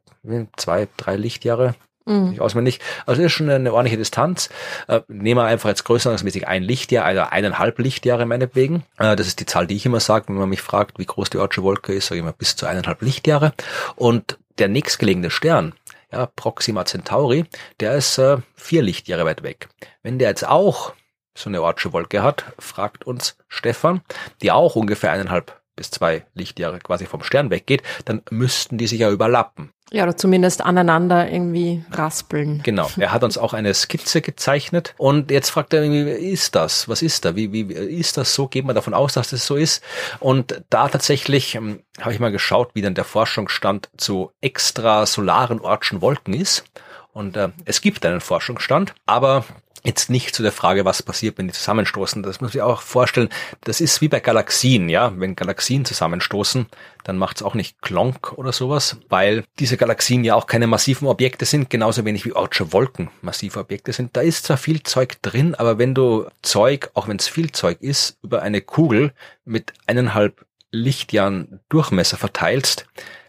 [0.57, 1.74] zwei, drei Lichtjahre
[2.07, 2.80] nicht auswendig.
[3.07, 4.50] Also das ist schon eine ordentliche Distanz.
[4.88, 8.84] Äh, nehmen wir einfach jetzt größenordnungsmäßig ein Lichtjahr, also eineinhalb Lichtjahre meinetwegen.
[8.98, 11.30] Äh, das ist die Zahl, die ich immer sage, wenn man mich fragt, wie groß
[11.30, 13.53] die Ortsche Wolke ist, sage ich immer bis zu eineinhalb Lichtjahre.
[13.96, 15.74] Und der nächstgelegene Stern,
[16.12, 17.44] ja, Proxima Centauri,
[17.80, 19.68] der ist äh, vier Lichtjahre weit weg.
[20.03, 20.92] Wenn der jetzt auch
[21.34, 24.03] so eine Ortsche Wolke hat, fragt uns Stefan,
[24.42, 29.00] die auch ungefähr eineinhalb bis zwei Lichtjahre quasi vom Stern weggeht, dann müssten die sich
[29.00, 29.72] ja überlappen.
[29.92, 32.62] Ja, oder zumindest aneinander irgendwie raspeln.
[32.62, 32.90] Genau.
[32.98, 36.88] Er hat uns auch eine Skizze gezeichnet und jetzt fragt er irgendwie, wie ist das?
[36.88, 37.36] Was ist da?
[37.36, 38.48] Wie, wie ist das so?
[38.48, 39.84] Geht man davon aus, dass das so ist?
[40.18, 46.00] Und da tatsächlich ähm, habe ich mal geschaut, wie dann der Forschungsstand zu extrasolaren Ortschen
[46.00, 46.64] Wolken ist.
[47.12, 49.44] Und äh, es gibt einen Forschungsstand, aber
[49.84, 52.22] jetzt nicht zu der Frage, was passiert, wenn die zusammenstoßen.
[52.22, 53.29] Das muss ich auch vorstellen.
[53.63, 55.13] Das ist wie bei Galaxien, ja.
[55.17, 56.67] Wenn Galaxien zusammenstoßen,
[57.04, 61.09] dann macht es auch nicht Klonk oder sowas, weil diese Galaxien ja auch keine massiven
[61.09, 64.17] Objekte sind, genauso wenig wie Ortsche Wolken massive Objekte sind.
[64.17, 67.80] Da ist zwar viel Zeug drin, aber wenn du Zeug, auch wenn es viel Zeug
[67.80, 69.13] ist, über eine Kugel
[69.45, 72.87] mit eineinhalb Lichtjahren Durchmesser verteilst,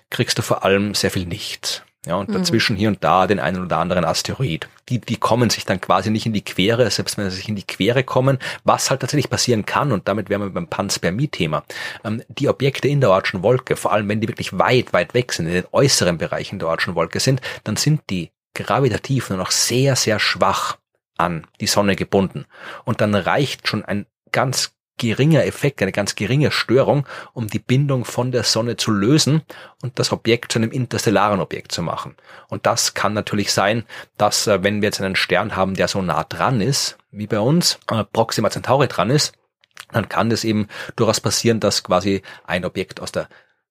[0.10, 1.84] kriegst du vor allem sehr viel nichts.
[2.06, 2.34] Ja, und mhm.
[2.34, 4.68] dazwischen hier und da den einen oder anderen Asteroid.
[4.90, 7.56] Die, die kommen sich dann quasi nicht in die Quere, selbst wenn sie sich in
[7.56, 11.64] die Quere kommen, was halt tatsächlich passieren kann, und damit wären wir beim Panspermie-Thema.
[12.04, 15.32] Ähm, die Objekte in der Ortschen Wolke, vor allem wenn die wirklich weit, weit weg
[15.32, 19.52] sind, in den äußeren Bereichen der Ortschen Wolke sind, dann sind die gravitativ nur noch
[19.52, 20.78] sehr, sehr schwach
[21.18, 22.46] an die Sonne gebunden.
[22.84, 28.06] Und dann reicht schon ein ganz geringer Effekt, eine ganz geringe Störung, um die Bindung
[28.06, 29.42] von der Sonne zu lösen
[29.82, 32.16] und das Objekt zu einem interstellaren Objekt zu machen.
[32.50, 33.86] Und das kann natürlich sein,
[34.18, 37.40] dass äh, wenn wir jetzt einen Stern haben, der so nah dran ist, wie bei
[37.40, 39.34] uns, äh, Proxima Centauri dran ist,
[39.92, 43.28] dann kann es eben durchaus passieren, dass quasi ein Objekt aus der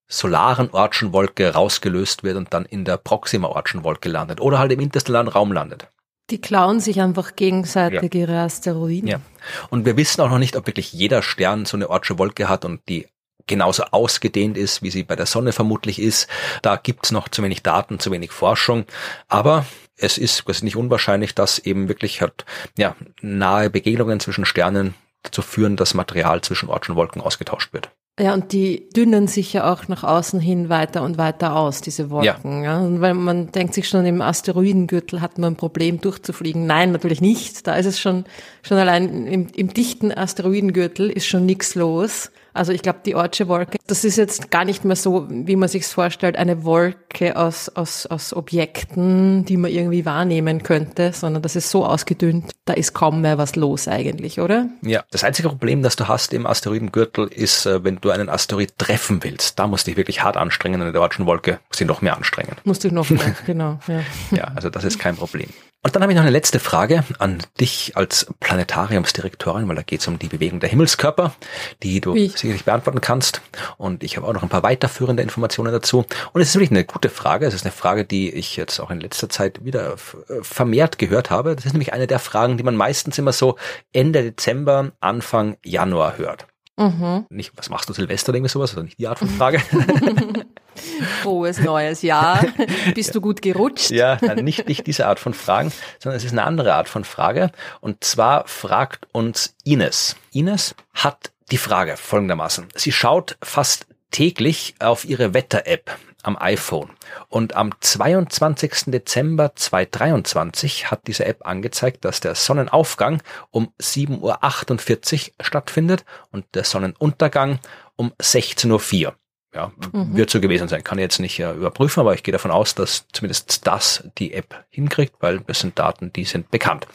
[0.08, 4.72] solaren Ortschen Wolke rausgelöst wird und dann in der Proxima Ortschen Wolke landet oder halt
[4.72, 5.88] im interstellaren Raum landet.
[6.32, 8.20] Die klauen sich einfach gegenseitig ja.
[8.20, 9.06] ihre Asteroiden.
[9.06, 9.20] Ja.
[9.68, 12.64] Und wir wissen auch noch nicht, ob wirklich jeder Stern so eine Ortsche Wolke hat
[12.64, 13.06] und die
[13.46, 16.28] genauso ausgedehnt ist, wie sie bei der Sonne vermutlich ist.
[16.62, 18.86] Da gibt's noch zu wenig Daten, zu wenig Forschung.
[19.28, 19.66] Aber
[19.98, 22.46] es ist, ist nicht unwahrscheinlich, dass eben wirklich halt,
[22.78, 27.90] ja, nahe Begegnungen zwischen Sternen dazu führen, dass Material zwischen Ortschen Wolken ausgetauscht wird.
[28.20, 32.10] Ja, und die dünnen sich ja auch nach außen hin weiter und weiter aus, diese
[32.10, 32.62] Wolken.
[32.62, 32.78] Ja.
[32.78, 32.80] ja.
[32.80, 36.66] Und weil man denkt sich schon, im Asteroidengürtel hat man ein Problem durchzufliegen.
[36.66, 37.66] Nein, natürlich nicht.
[37.66, 38.26] Da ist es schon,
[38.62, 42.30] schon allein im, im dichten Asteroidengürtel ist schon nichts los.
[42.54, 45.68] Also ich glaube, die Ortsche Wolke, das ist jetzt gar nicht mehr so, wie man
[45.68, 51.56] sich vorstellt, eine Wolke aus, aus, aus Objekten, die man irgendwie wahrnehmen könnte, sondern das
[51.56, 54.68] ist so ausgedünnt, da ist kaum mehr was los eigentlich, oder?
[54.82, 58.76] Ja, das einzige Problem, das du hast im Asteroidengürtel, ist, äh, wenn du einen Asteroid
[58.78, 61.80] treffen willst, da musst du dich wirklich hart anstrengen und in der Ortschen Wolke musst
[61.80, 62.56] du dich noch mehr anstrengen.
[62.64, 63.78] Musst du noch mehr, genau.
[63.88, 64.00] Ja.
[64.30, 65.48] ja, also das ist kein Problem.
[65.84, 70.00] Und dann habe ich noch eine letzte Frage an dich als Planetariumsdirektorin, weil da geht
[70.00, 71.34] es um die Bewegung der Himmelskörper,
[71.82, 72.28] die du Wie?
[72.28, 73.42] sicherlich beantworten kannst.
[73.78, 76.06] Und ich habe auch noch ein paar weiterführende Informationen dazu.
[76.32, 77.46] Und es ist wirklich eine gute Frage.
[77.46, 81.30] Es ist eine Frage, die ich jetzt auch in letzter Zeit wieder äh, vermehrt gehört
[81.30, 81.56] habe.
[81.56, 83.56] Das ist nämlich eine der Fragen, die man meistens immer so
[83.92, 86.46] Ende Dezember, Anfang Januar hört.
[86.76, 87.26] Mhm.
[87.28, 89.60] Nicht, was machst du Silvester oder irgendwie sowas, oder nicht die Art von Frage.
[91.22, 92.44] Frohes neues Jahr.
[92.94, 93.90] Bist du gut gerutscht?
[93.90, 97.50] Ja, nicht, nicht diese Art von Fragen, sondern es ist eine andere Art von Frage.
[97.80, 100.16] Und zwar fragt uns Ines.
[100.32, 102.68] Ines hat die Frage folgendermaßen.
[102.74, 105.90] Sie schaut fast täglich auf ihre Wetter-App
[106.22, 106.90] am iPhone.
[107.28, 108.84] Und am 22.
[108.86, 116.64] Dezember 2023 hat diese App angezeigt, dass der Sonnenaufgang um 7.48 Uhr stattfindet und der
[116.64, 117.58] Sonnenuntergang
[117.96, 119.16] um 16.04 Uhr.
[119.54, 120.16] Ja, mhm.
[120.16, 120.82] wird so gewesen sein.
[120.82, 124.32] Kann ich jetzt nicht äh, überprüfen, aber ich gehe davon aus, dass zumindest das die
[124.32, 126.86] App hinkriegt, weil das sind Daten, die sind bekannt.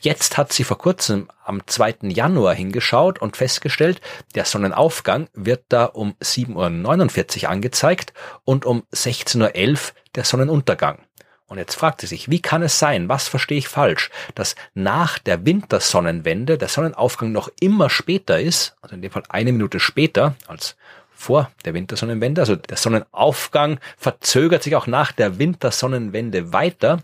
[0.00, 1.96] Jetzt hat sie vor kurzem am 2.
[2.02, 4.00] Januar hingeschaut und festgestellt,
[4.36, 8.12] der Sonnenaufgang wird da um 7.49 Uhr angezeigt
[8.44, 9.78] und um 16.11 Uhr
[10.14, 11.00] der Sonnenuntergang.
[11.48, 15.18] Und jetzt fragt sie sich, wie kann es sein, was verstehe ich falsch, dass nach
[15.18, 20.36] der Wintersonnenwende der Sonnenaufgang noch immer später ist, also in dem Fall eine Minute später
[20.46, 20.76] als
[21.18, 22.40] vor der Wintersonnenwende.
[22.40, 27.02] Also der Sonnenaufgang verzögert sich auch nach der Wintersonnenwende weiter,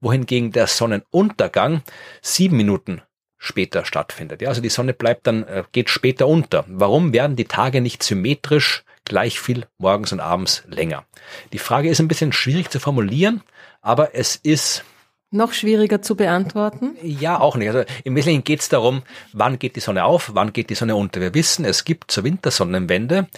[0.00, 1.82] wohingegen der Sonnenuntergang
[2.20, 3.00] sieben Minuten
[3.38, 4.42] später stattfindet.
[4.42, 6.64] Ja, also die Sonne bleibt dann, äh, geht später unter.
[6.66, 11.04] Warum werden die Tage nicht symmetrisch gleich viel morgens und abends länger?
[11.52, 13.42] Die Frage ist ein bisschen schwierig zu formulieren,
[13.82, 14.84] aber es ist
[15.30, 16.96] noch schwieriger zu beantworten?
[17.02, 17.68] Ja, auch nicht.
[17.68, 19.02] Also im Wesentlichen geht es darum,
[19.32, 21.20] wann geht die Sonne auf, wann geht die Sonne unter.
[21.20, 23.28] Wir wissen, es gibt zur Wintersonnenwende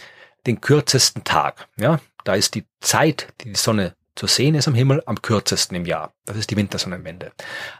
[0.46, 1.68] den kürzesten Tag.
[1.76, 5.76] Ja, da ist die Zeit, die die Sonne zu sehen ist am Himmel, am kürzesten
[5.76, 6.12] im Jahr.
[6.24, 7.32] Das ist die Wintersonnenwende.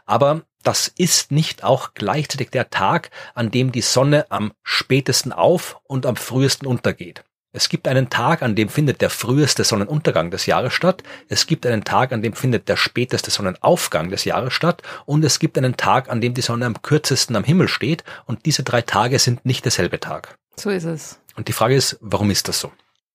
[0.05, 5.79] Aber das ist nicht auch gleichzeitig der Tag, an dem die Sonne am spätesten auf
[5.83, 7.23] und am frühesten untergeht.
[7.53, 11.03] Es gibt einen Tag, an dem findet der früheste Sonnenuntergang des Jahres statt.
[11.29, 14.83] Es gibt einen Tag, an dem findet der späteste Sonnenaufgang des Jahres statt.
[15.05, 18.03] Und es gibt einen Tag, an dem die Sonne am kürzesten am Himmel steht.
[18.25, 20.37] Und diese drei Tage sind nicht derselbe Tag.
[20.57, 21.19] So ist es.
[21.35, 22.71] Und die Frage ist, warum ist das so?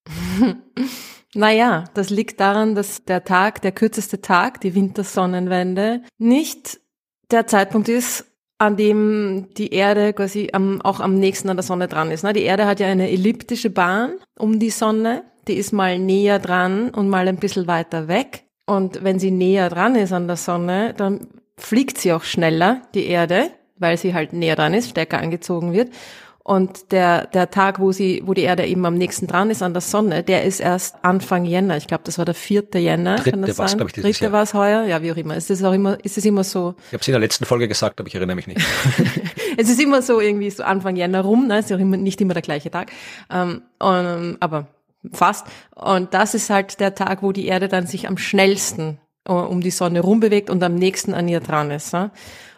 [1.34, 6.80] naja, das liegt daran, dass der Tag, der kürzeste Tag, die Wintersonnenwende, nicht
[7.30, 8.31] der Zeitpunkt ist,
[8.62, 12.22] an dem die Erde quasi am, auch am nächsten an der Sonne dran ist.
[12.22, 12.32] Ne?
[12.32, 15.24] Die Erde hat ja eine elliptische Bahn um die Sonne.
[15.48, 18.44] Die ist mal näher dran und mal ein bisschen weiter weg.
[18.64, 21.26] Und wenn sie näher dran ist an der Sonne, dann
[21.56, 25.90] fliegt sie auch schneller, die Erde, weil sie halt näher dran ist, stärker angezogen wird.
[26.44, 29.74] Und der, der Tag, wo sie, wo die Erde eben am nächsten dran ist an
[29.74, 31.76] der Sonne, der ist erst Anfang Jänner.
[31.76, 33.16] Ich glaube, das war der vierte Jänner.
[33.16, 34.84] Dritte war es, glaube ich, dieses Dritte war es heuer.
[34.84, 35.36] Ja, wie auch immer.
[35.36, 36.74] Ist es auch immer, ist es immer so?
[36.88, 38.60] Ich habe es in der letzten Folge gesagt, aber ich erinnere mich nicht.
[39.56, 41.60] es ist immer so irgendwie so Anfang Jänner rum, ne?
[41.60, 42.90] Ist ja auch immer, nicht immer der gleiche Tag.
[43.30, 44.66] Ähm, und, aber
[45.12, 45.46] fast.
[45.76, 49.60] Und das ist halt der Tag, wo die Erde dann sich am schnellsten äh, um
[49.60, 51.92] die Sonne rumbewegt und am nächsten an ihr dran ist.
[51.92, 52.10] Ne?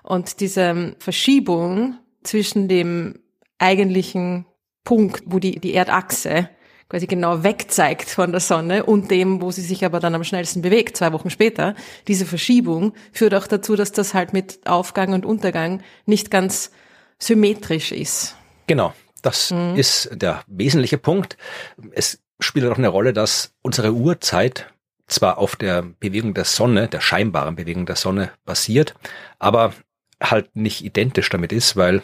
[0.02, 3.18] Und diese Verschiebung zwischen dem
[3.58, 4.46] eigentlichen
[4.84, 6.48] Punkt, wo die, die Erdachse
[6.88, 10.62] quasi genau wegzeigt von der Sonne und dem, wo sie sich aber dann am schnellsten
[10.62, 11.74] bewegt, zwei Wochen später,
[12.08, 16.70] diese Verschiebung führt auch dazu, dass das halt mit Aufgang und Untergang nicht ganz
[17.18, 18.36] symmetrisch ist.
[18.66, 19.74] Genau, das mhm.
[19.76, 21.36] ist der wesentliche Punkt.
[21.92, 24.72] Es spielt auch eine Rolle, dass unsere Uhrzeit
[25.06, 28.94] zwar auf der Bewegung der Sonne, der scheinbaren Bewegung der Sonne basiert,
[29.38, 29.72] aber
[30.22, 32.02] halt nicht identisch damit ist, weil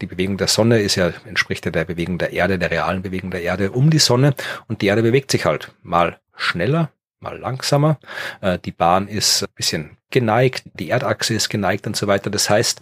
[0.00, 3.30] die Bewegung der Sonne ist ja, entspricht ja der Bewegung der Erde, der realen Bewegung
[3.30, 4.34] der Erde um die Sonne
[4.68, 7.98] und die Erde bewegt sich halt mal schneller, mal langsamer.
[8.40, 12.30] Äh, die Bahn ist ein bisschen geneigt, die Erdachse ist geneigt und so weiter.
[12.30, 12.80] Das heißt,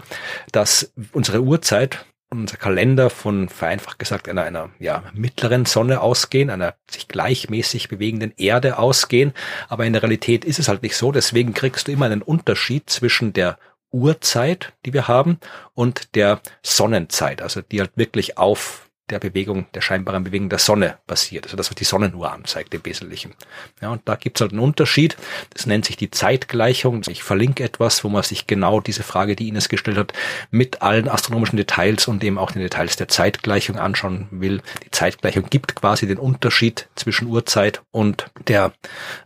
[0.53, 6.75] dass unsere Uhrzeit unser Kalender von vereinfacht gesagt einer, einer ja, mittleren Sonne ausgehen, einer
[6.91, 9.33] sich gleichmäßig bewegenden Erde ausgehen.
[9.69, 11.11] Aber in der Realität ist es halt nicht so.
[11.11, 13.59] Deswegen kriegst du immer einen Unterschied zwischen der
[13.91, 15.39] Uhrzeit, die wir haben,
[15.75, 20.99] und der Sonnenzeit, also die halt wirklich auf der Bewegung, der scheinbaren Bewegung der Sonne
[21.07, 21.45] basiert.
[21.45, 23.35] Also das, was die Sonnenuhr anzeigt im Wesentlichen.
[23.81, 25.17] Ja, und da gibt's halt einen Unterschied.
[25.51, 27.03] Das nennt sich die Zeitgleichung.
[27.09, 30.13] Ich verlinke etwas, wo man sich genau diese Frage, die Ines gestellt hat,
[30.51, 34.61] mit allen astronomischen Details und eben auch den Details der Zeitgleichung anschauen will.
[34.85, 38.73] Die Zeitgleichung gibt quasi den Unterschied zwischen Uhrzeit und der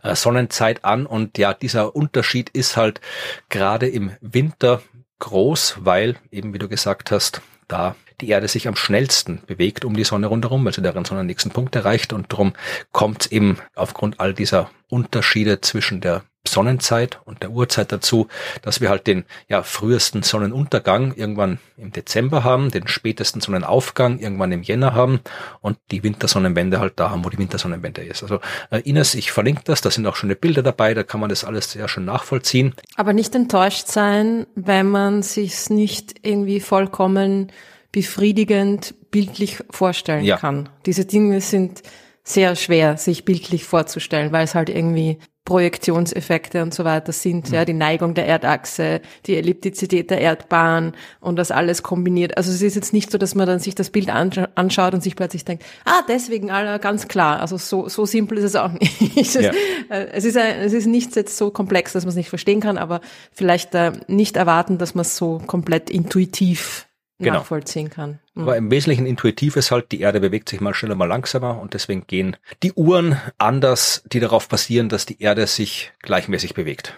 [0.01, 1.05] äh, Sonnenzeit an.
[1.05, 3.01] Und ja, dieser Unterschied ist halt
[3.49, 4.81] gerade im Winter
[5.19, 9.95] groß, weil eben, wie du gesagt hast, da die Erde sich am schnellsten bewegt um
[9.95, 12.53] die Sonne rundherum, sie deren sonnennächsten Punkt erreicht und darum
[12.91, 18.27] kommt es eben aufgrund all dieser Unterschiede zwischen der Sonnenzeit und der Uhrzeit dazu,
[18.61, 24.51] dass wir halt den ja frühesten Sonnenuntergang irgendwann im Dezember haben, den spätesten Sonnenaufgang irgendwann
[24.51, 25.21] im Jänner haben
[25.61, 28.23] und die Wintersonnenwende halt da haben, wo die Wintersonnenwende ist.
[28.23, 28.39] Also
[28.71, 31.45] äh, Ines, ich verlinke das, da sind auch schöne Bilder dabei, da kann man das
[31.45, 32.75] alles sehr schön nachvollziehen.
[32.97, 37.51] Aber nicht enttäuscht sein, wenn man sich nicht irgendwie vollkommen
[37.93, 40.35] befriedigend bildlich vorstellen ja.
[40.35, 40.67] kann.
[40.85, 41.83] Diese Dinge sind
[42.25, 47.53] sehr schwer, sich bildlich vorzustellen, weil es halt irgendwie Projektionseffekte und so weiter sind, mhm.
[47.53, 52.37] ja, die Neigung der Erdachse, die Elliptizität der Erdbahn und das alles kombiniert.
[52.37, 55.17] Also es ist jetzt nicht so, dass man dann sich das Bild anschaut und sich
[55.17, 57.41] plötzlich denkt, ah, deswegen, aller ganz klar.
[57.41, 59.17] Also so, so simpel ist es auch nicht.
[59.17, 59.49] es, ja.
[59.49, 59.57] ist,
[59.89, 62.61] äh, es, ist ein, es ist nichts jetzt so komplex, dass man es nicht verstehen
[62.61, 63.01] kann, aber
[63.33, 66.87] vielleicht äh, nicht erwarten, dass man es so komplett intuitiv
[67.19, 67.39] genau.
[67.39, 68.19] nachvollziehen kann.
[68.33, 68.43] Mhm.
[68.43, 71.73] Aber im Wesentlichen intuitiv ist halt, die Erde bewegt sich mal schneller, mal langsamer und
[71.73, 76.95] deswegen gehen die Uhren anders, die darauf basieren, dass die Erde sich gleichmäßig bewegt.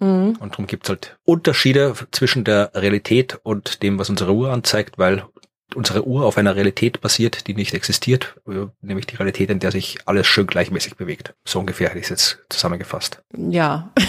[0.00, 0.36] Mhm.
[0.40, 4.98] Und darum gibt es halt Unterschiede zwischen der Realität und dem, was unsere Uhr anzeigt,
[4.98, 5.24] weil
[5.74, 9.70] unsere Uhr auf einer Realität basiert, die nicht existiert, äh, nämlich die Realität, in der
[9.70, 11.34] sich alles schön gleichmäßig bewegt.
[11.44, 13.22] So ungefähr hätte ich es jetzt zusammengefasst.
[13.36, 13.92] Ja.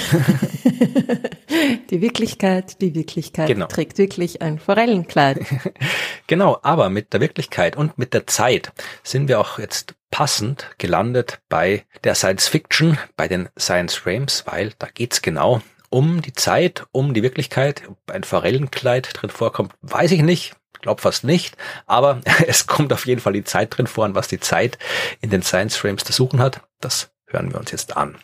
[1.89, 3.67] die Wirklichkeit, die Wirklichkeit genau.
[3.67, 5.39] trägt wirklich ein Forellenkleid.
[6.27, 8.71] genau, aber mit der Wirklichkeit und mit der Zeit
[9.03, 14.71] sind wir auch jetzt passend gelandet bei der Science Fiction, bei den Science Frames, weil
[14.77, 17.83] da geht's genau um die Zeit, um die Wirklichkeit.
[17.87, 23.05] Ob ein Forellenkleid drin vorkommt, weiß ich nicht glaube fast nicht, aber es kommt auf
[23.05, 24.77] jeden Fall die Zeit drin vor und was die Zeit
[25.21, 28.17] in den Science Frames zu suchen hat, das hören wir uns jetzt an.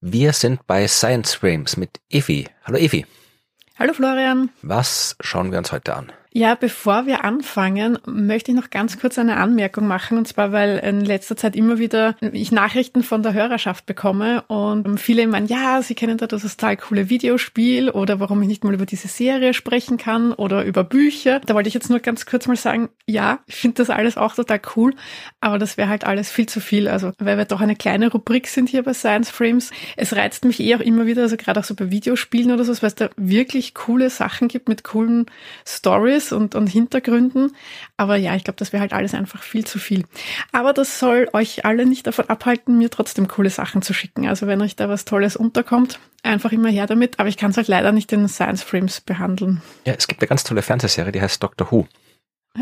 [0.00, 2.48] Wir sind bei Science Frames mit Evi.
[2.64, 3.06] Hallo Evi.
[3.78, 4.50] Hallo Florian.
[4.62, 6.12] Was schauen wir uns heute an?
[6.34, 10.16] Ja, bevor wir anfangen, möchte ich noch ganz kurz eine Anmerkung machen.
[10.16, 14.98] Und zwar, weil in letzter Zeit immer wieder ich Nachrichten von der Hörerschaft bekomme und
[14.98, 18.72] viele meinen, ja, sie kennen da das total coole Videospiel oder warum ich nicht mal
[18.72, 21.40] über diese Serie sprechen kann oder über Bücher.
[21.40, 24.34] Da wollte ich jetzt nur ganz kurz mal sagen, ja, ich finde das alles auch
[24.34, 24.94] total cool,
[25.42, 26.88] aber das wäre halt alles viel zu viel.
[26.88, 29.70] Also, weil wir doch eine kleine Rubrik sind hier bei Science Frames.
[29.98, 32.72] Es reizt mich eh auch immer wieder, also gerade auch so bei Videospielen oder so,
[32.80, 35.26] weil es da wirklich coole Sachen gibt mit coolen
[35.66, 37.54] Stories ist und, und Hintergründen.
[37.96, 40.04] Aber ja, ich glaube, das wäre halt alles einfach viel zu viel.
[40.52, 44.28] Aber das soll euch alle nicht davon abhalten, mir trotzdem coole Sachen zu schicken.
[44.28, 47.18] Also wenn euch da was Tolles unterkommt, einfach immer her damit.
[47.18, 49.62] Aber ich kann es halt leider nicht in Science Frames behandeln.
[49.84, 51.86] Ja, es gibt eine ganz tolle Fernsehserie, die heißt Doctor Who.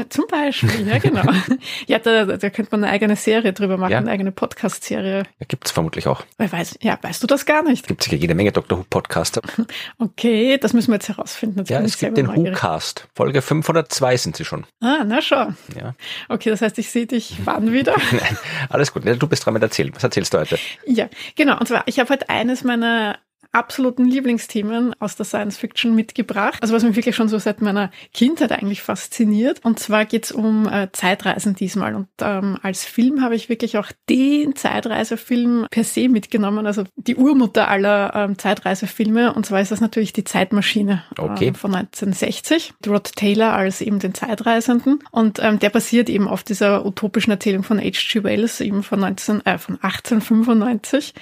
[0.09, 1.23] Zum Beispiel, ja genau.
[1.89, 3.99] ja, da, da könnte man eine eigene Serie drüber machen, ja.
[3.99, 5.25] eine eigene Podcast-Serie.
[5.41, 6.25] Ja, gibt es vermutlich auch.
[6.39, 7.89] Wer weiß, ja, weißt du das gar nicht?
[7.89, 8.79] Gibt sicher jede Menge Dr.
[8.79, 9.43] Who-Podcaster.
[9.99, 11.61] Okay, das müssen wir jetzt herausfinden.
[11.61, 13.09] Jetzt ja, es gibt den Who-Cast.
[13.15, 14.65] Folge 502 sind sie schon.
[14.81, 15.57] Ah, na schon.
[15.77, 15.95] Ja.
[16.29, 17.97] Okay, das heißt, ich sehe dich wann wieder?
[18.12, 18.39] Nein,
[18.69, 19.05] alles gut.
[19.05, 19.91] Du bist dran mit erzählen.
[19.95, 20.59] Was erzählst du heute?
[20.87, 21.59] Ja, genau.
[21.59, 23.19] Und zwar, ich habe heute eines meiner
[23.52, 26.59] absoluten Lieblingsthemen aus der Science Fiction mitgebracht.
[26.60, 29.64] Also was mich wirklich schon so seit meiner Kindheit eigentlich fasziniert.
[29.64, 31.94] Und zwar geht's um äh, Zeitreisen diesmal.
[31.94, 36.66] Und ähm, als Film habe ich wirklich auch den Zeitreisefilm per se mitgenommen.
[36.66, 39.35] Also die Urmutter aller ähm, Zeitreisefilme.
[39.35, 41.48] Und zwar ist das natürlich die Zeitmaschine okay.
[41.48, 42.74] äh, von 1960.
[42.86, 45.01] Rod Taylor als eben den Zeitreisenden.
[45.10, 48.22] Und ähm, der basiert eben auf dieser utopischen Erzählung von H.G.
[48.22, 51.14] Wells, eben von, 19, äh, von 1895.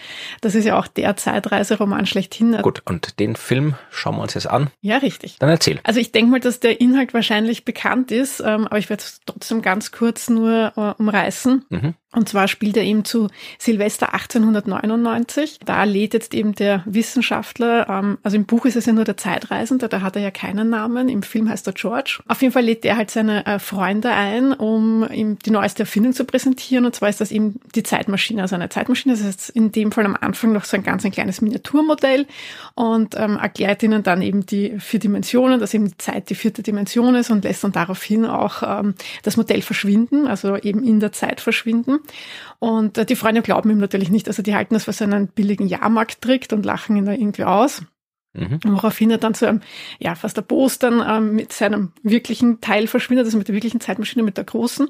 [0.42, 2.56] Das ist ja auch der Zeitreiseroman schlechthin.
[2.62, 4.70] Gut, und den Film schauen wir uns jetzt an.
[4.80, 5.38] Ja, richtig.
[5.38, 5.80] Dann erzähl.
[5.84, 9.20] Also ich denke mal, dass der Inhalt wahrscheinlich bekannt ist, ähm, aber ich werde es
[9.24, 11.64] trotzdem ganz kurz nur äh, umreißen.
[11.68, 11.94] Mhm.
[12.10, 13.28] Und zwar spielt er eben zu
[13.58, 15.58] Silvester 1899.
[15.64, 19.18] Da lädt jetzt eben der Wissenschaftler, ähm, also im Buch ist es ja nur der
[19.18, 22.20] Zeitreisende, da hat er ja keinen Namen, im Film heißt er George.
[22.26, 26.14] Auf jeden Fall lädt er halt seine äh, Freunde ein, um ihm die neueste Erfindung
[26.14, 26.86] zu präsentieren.
[26.86, 29.14] Und zwar ist das eben die Zeitmaschine, also eine Zeitmaschine.
[29.14, 32.07] Das heißt in dem Fall am Anfang noch so ein ganz ein kleines Miniaturmodell
[32.74, 36.62] und ähm, erklärt ihnen dann eben die vier Dimensionen, dass eben die Zeit die vierte
[36.62, 41.12] Dimension ist und lässt dann daraufhin auch ähm, das Modell verschwinden, also eben in der
[41.12, 41.98] Zeit verschwinden.
[42.58, 44.28] Und äh, die Freunde glauben ihm natürlich nicht.
[44.28, 47.82] Also die halten das für so einen billigen Jahrmarkttrick und lachen ihn da irgendwie aus.
[48.34, 48.60] Mhm.
[48.62, 49.62] Woraufhin er dann zu einem,
[49.98, 54.22] ja, fast erbost dann ähm, mit seinem wirklichen Teil verschwindet, also mit der wirklichen Zeitmaschine,
[54.22, 54.88] mit der großen.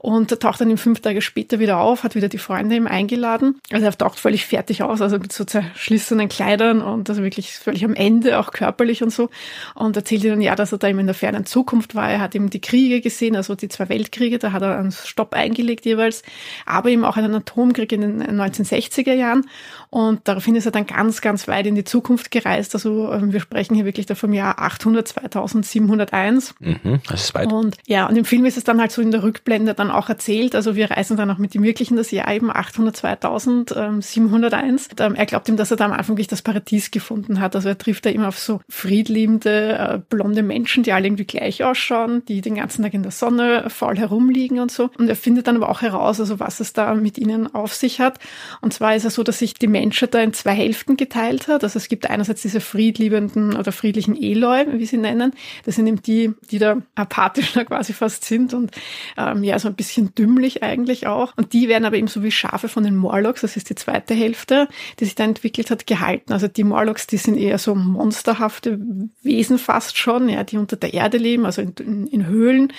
[0.00, 2.88] Und er taucht dann ihm fünf Tage später wieder auf, hat wieder die Freunde ihm
[2.88, 3.60] eingeladen.
[3.72, 7.84] Also er taucht völlig fertig aus, also mit so zerschlissenen Kleidern und also wirklich völlig
[7.84, 9.30] am Ende, auch körperlich und so.
[9.74, 12.10] Und erzählt ihnen ja, dass er da eben in der fernen Zukunft war.
[12.10, 15.32] Er hat eben die Kriege gesehen, also die zwei Weltkriege, da hat er einen Stopp
[15.34, 16.22] eingelegt jeweils,
[16.66, 19.48] aber eben auch einen Atomkrieg in den 1960er Jahren.
[19.90, 23.32] Und daraufhin ist er dann ganz, ganz weit in die Zukunft gereist, also also ähm,
[23.32, 26.54] wir sprechen hier wirklich da vom Jahr 800, 2701.
[26.58, 27.52] Mhm, das ist weit.
[27.52, 30.08] Und ja, und im Film ist es dann halt so in der Rückblende dann auch
[30.08, 30.54] erzählt.
[30.54, 34.88] Also wir reisen dann auch mit dem Wirklichen das Jahr eben 800, 2701.
[34.88, 37.54] Und, ähm, er glaubt ihm, dass er da am Anfang wirklich das Paradies gefunden hat.
[37.56, 41.64] Also er trifft da immer auf so friedliebende, äh, blonde Menschen, die alle irgendwie gleich
[41.64, 44.90] ausschauen, die den ganzen Tag in der Sonne faul herumliegen und so.
[44.98, 48.00] Und er findet dann aber auch heraus, also was es da mit ihnen auf sich
[48.00, 48.18] hat.
[48.60, 51.64] Und zwar ist es so, dass sich die Menschheit da in zwei Hälften geteilt hat.
[51.64, 55.32] Also es gibt einerseits diese friedliebenden oder friedlichen Eloi, wie sie nennen.
[55.64, 58.70] Das sind eben die, die da apathischer quasi fast sind und
[59.16, 61.36] ähm, ja, so ein bisschen dümmlich eigentlich auch.
[61.36, 64.14] Und die werden aber eben so wie Schafe von den Morlocks, das ist die zweite
[64.14, 64.68] Hälfte,
[64.98, 66.32] die sich da entwickelt hat, gehalten.
[66.32, 68.78] Also die Morlocks, die sind eher so monsterhafte
[69.22, 72.72] Wesen fast schon, ja, die unter der Erde leben, also in, in, in Höhlen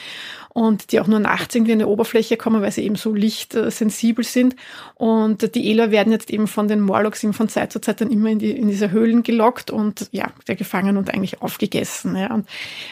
[0.53, 4.23] und die auch nur nachts irgendwie an die Oberfläche kommen, weil sie eben so lichtsensibel
[4.23, 4.55] sind.
[4.95, 8.11] Und die Eloi werden jetzt eben von den Morlocks eben von Zeit zu Zeit dann
[8.11, 12.15] immer in, die, in diese Höhlen gelockt und ja, der gefangen und eigentlich aufgegessen.
[12.15, 12.33] Ja.
[12.33, 12.47] Und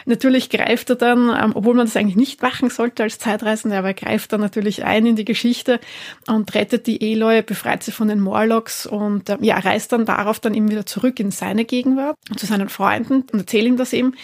[0.06, 3.88] natürlich greift er dann, ähm, obwohl man das eigentlich nicht machen sollte als Zeitreisender, aber
[3.88, 5.80] er greift dann natürlich ein in die Geschichte
[6.26, 10.40] und rettet die Eloi, befreit sie von den Morlocks und äh, ja, reist dann darauf
[10.40, 14.14] dann eben wieder zurück in seine Gegenwart zu seinen Freunden und erzählt ihm das eben,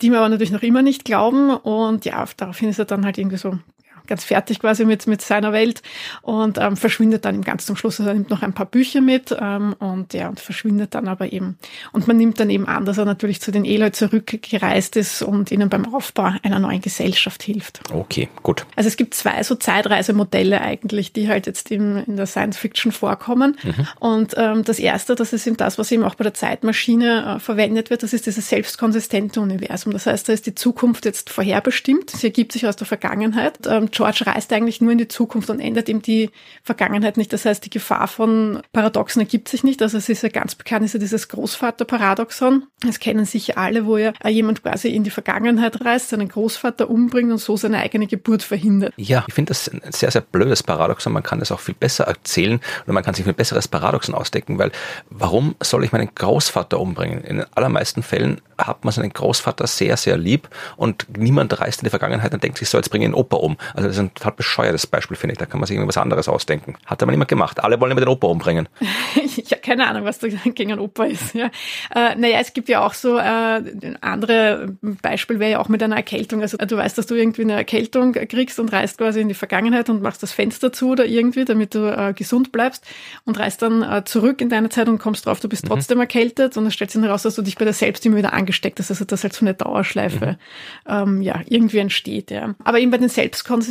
[0.00, 3.18] die mir aber natürlich noch immer nicht glauben und ja, daraufhin ist er dann halt
[3.18, 3.58] irgendwie so
[4.06, 5.82] ganz fertig quasi mit, mit seiner Welt
[6.22, 8.00] und ähm, verschwindet dann ganz zum Schluss.
[8.00, 11.32] Also er nimmt noch ein paar Bücher mit ähm, und ja, und verschwindet dann aber
[11.32, 11.58] eben.
[11.92, 15.50] Und man nimmt dann eben an, dass er natürlich zu den Eloi zurückgereist ist und
[15.50, 17.80] ihnen beim Aufbau einer neuen Gesellschaft hilft.
[17.92, 18.66] Okay, gut.
[18.76, 22.92] Also es gibt zwei so Zeitreisemodelle eigentlich, die halt jetzt in, in der Science Fiction
[22.92, 23.56] vorkommen.
[23.62, 23.88] Mhm.
[24.00, 27.40] Und ähm, das erste, das ist eben das, was eben auch bei der Zeitmaschine äh,
[27.40, 29.92] verwendet wird, das ist dieses selbstkonsistente Universum.
[29.92, 32.10] Das heißt, da ist die Zukunft jetzt vorherbestimmt.
[32.10, 33.58] Sie ergibt sich aus der Vergangenheit.
[33.66, 36.30] Ähm, George reist eigentlich nur in die Zukunft und ändert ihm die
[36.62, 37.32] Vergangenheit nicht.
[37.32, 39.80] Das heißt, die Gefahr von Paradoxen ergibt sich nicht.
[39.82, 42.64] Also es ist ja ganz bekannt, ist ja dieses Großvater-Paradoxon.
[42.80, 47.30] Das kennen sicher alle, wo ja jemand quasi in die Vergangenheit reist, seinen Großvater umbringt
[47.30, 48.92] und so seine eigene Geburt verhindert.
[48.96, 51.12] Ja, ich finde das ein sehr, sehr blödes Paradoxon.
[51.12, 54.58] Man kann das auch viel besser erzählen oder man kann sich ein besseres Paradoxon ausdecken,
[54.58, 54.72] weil
[55.10, 57.22] warum soll ich meinen Großvater umbringen?
[57.22, 61.84] In den allermeisten Fällen hat man seinen Großvater sehr, sehr lieb und niemand reist in
[61.84, 63.56] die Vergangenheit und denkt sich so, jetzt bringe ich den Opa um.
[63.74, 65.38] Also das ist ein total bescheuertes Beispiel, finde ich.
[65.38, 66.76] Da kann man sich irgendwas anderes ausdenken.
[66.86, 67.62] Hat aber niemand gemacht.
[67.62, 68.68] Alle wollen immer den Opa umbringen.
[69.48, 71.34] ja, keine Ahnung, was da gegen einen Opa ist.
[71.34, 71.50] Ja.
[71.94, 73.62] Äh, naja, es gibt ja auch so äh,
[74.00, 76.42] andere Beispiel wäre ja auch mit einer Erkältung.
[76.42, 79.90] Also du weißt, dass du irgendwie eine Erkältung kriegst und reist quasi in die Vergangenheit
[79.90, 82.84] und machst das Fenster zu oder irgendwie, damit du äh, gesund bleibst
[83.24, 85.68] und reist dann äh, zurück in deine Zeit und kommst drauf, du bist mhm.
[85.68, 88.32] trotzdem erkältet und dann stellt sich heraus, dass du dich bei dir selbst immer wieder
[88.32, 88.90] angesteckt hast.
[88.90, 90.38] Also das halt so eine Dauerschleife
[90.86, 90.92] mhm.
[90.92, 92.30] ähm, ja irgendwie entsteht.
[92.30, 92.54] Ja.
[92.64, 93.08] Aber eben bei den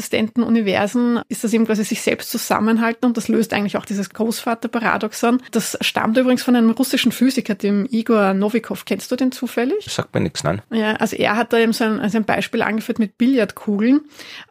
[0.02, 4.10] selbstkonsistenten Universen ist das eben quasi sich selbst zusammenhalten und das löst eigentlich auch dieses
[4.10, 5.42] Großvater-Paradoxon.
[5.52, 8.86] Das stammt übrigens von einem russischen Physiker, dem Igor Novikov.
[8.86, 9.86] Kennst du den zufällig?
[9.88, 10.62] Sagt mir nichts, nein.
[10.72, 14.02] Ja, also er hat da eben so ein, also ein Beispiel angeführt mit Billardkugeln.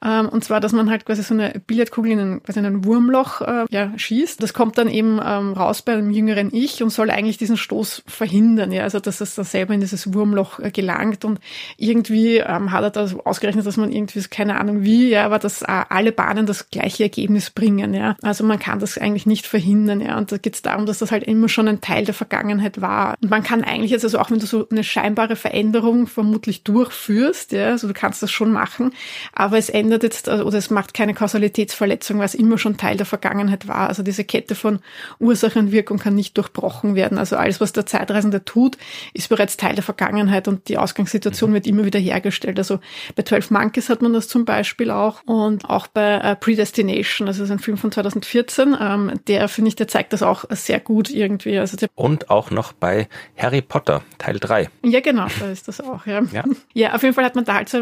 [0.04, 2.84] Ähm, und zwar, dass man halt quasi so eine Billardkugel in ein, quasi in ein
[2.84, 4.42] Wurmloch äh, ja, schießt.
[4.42, 8.02] Das kommt dann eben ähm, raus bei einem jüngeren Ich und soll eigentlich diesen Stoß
[8.06, 8.72] verhindern.
[8.72, 11.40] Ja, also dass es dann selber in dieses Wurmloch äh, gelangt und
[11.76, 15.62] irgendwie ähm, hat er da ausgerechnet, dass man irgendwie, keine Ahnung wie, ja, aber dass
[15.62, 17.94] äh, alle Bahnen das gleiche Ergebnis bringen.
[17.94, 20.00] Ja, also man kann das eigentlich nicht verhindern.
[20.00, 22.80] Ja, und da geht es darum, dass das halt immer schon ein Teil der Vergangenheit
[22.80, 23.16] war.
[23.22, 27.52] Und man kann eigentlich jetzt also auch, wenn du so eine scheinbare Veränderung vermutlich durchführst,
[27.52, 28.92] ja, also du kannst das schon machen,
[29.32, 32.96] aber es ändert jetzt also, oder es macht keine Kausalitätsverletzung, weil es immer schon Teil
[32.96, 33.88] der Vergangenheit war.
[33.88, 34.80] Also diese Kette von
[35.18, 37.18] Ursache und Wirkung kann nicht durchbrochen werden.
[37.18, 38.76] Also alles, was der Zeitreisende tut,
[39.14, 42.58] ist bereits Teil der Vergangenheit und die Ausgangssituation wird immer wieder hergestellt.
[42.58, 42.80] Also
[43.16, 47.38] bei 12 Monkeys hat man das zum Beispiel auch und auch bei äh, Predestination, also
[47.38, 50.80] das ist ein Film von 2014, ähm, der finde ich, der zeigt das auch sehr
[50.80, 51.56] gut irgendwie.
[51.56, 54.68] Also und auch noch bei Harry Potter Teil 3.
[54.82, 56.04] Ja, genau, da ist das auch.
[56.04, 56.22] Ja.
[56.32, 56.42] ja.
[56.74, 57.78] ja, auf jeden Fall hat man da halt so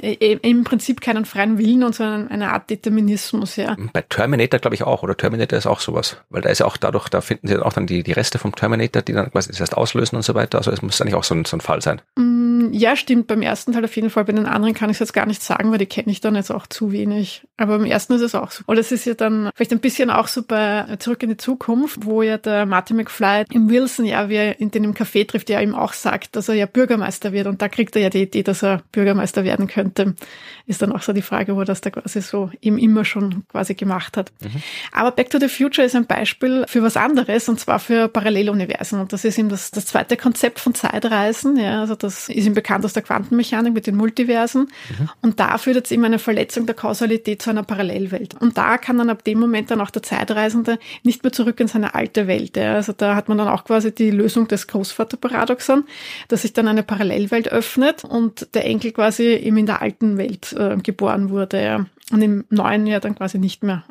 [0.00, 3.56] äh, im Prinzip keinen freien Willen und so eine Art Determinismus.
[3.56, 3.76] Ja.
[3.92, 6.78] Bei Terminator glaube ich auch, oder Terminator ist auch sowas, weil da ist ja auch
[6.78, 9.60] dadurch, da finden sie auch dann die, die Reste vom Terminator, die dann quasi das
[9.60, 10.56] erst auslösen und so weiter.
[10.56, 12.00] Also es muss eigentlich auch so ein, so ein Fall sein.
[12.16, 12.37] Mm,
[12.72, 13.26] ja, stimmt.
[13.26, 14.24] Beim ersten Teil auf jeden Fall.
[14.24, 16.34] Bei den anderen kann ich es jetzt gar nicht sagen, weil die kenne ich dann
[16.34, 17.46] jetzt auch zu wenig.
[17.56, 18.62] Aber beim ersten ist es auch so.
[18.66, 22.04] Und es ist ja dann vielleicht ein bisschen auch so bei Zurück in die Zukunft,
[22.04, 25.50] wo ja der Martin McFly im Wilson, ja, wie er in den im Café trifft,
[25.50, 27.46] ja ihm auch sagt, dass er ja Bürgermeister wird.
[27.46, 30.14] Und da kriegt er ja die Idee, dass er Bürgermeister werden könnte.
[30.66, 33.44] Ist dann auch so die Frage, wo er das da quasi so eben immer schon
[33.48, 34.32] quasi gemacht hat.
[34.42, 34.62] Mhm.
[34.92, 39.00] Aber Back to the Future ist ein Beispiel für was anderes und zwar für Paralleluniversen.
[39.00, 41.56] Und das ist eben das, das zweite Konzept von Zeitreisen.
[41.56, 44.62] Ja, also das ist ihm bekannt aus der Quantenmechanik mit den Multiversen.
[44.62, 45.08] Mhm.
[45.22, 48.34] Und da führt jetzt eben eine Verletzung der Kausalität zu einer Parallelwelt.
[48.40, 51.68] Und da kann dann ab dem Moment dann auch der Zeitreisende nicht mehr zurück in
[51.68, 52.56] seine alte Welt.
[52.56, 52.74] Ja.
[52.74, 55.84] Also da hat man dann auch quasi die Lösung des Großvaterparadoxon,
[56.26, 60.52] dass sich dann eine Parallelwelt öffnet und der Enkel quasi eben in der alten Welt
[60.54, 61.62] äh, geboren wurde.
[61.62, 63.84] Ja und im neuen ja dann quasi nicht mehr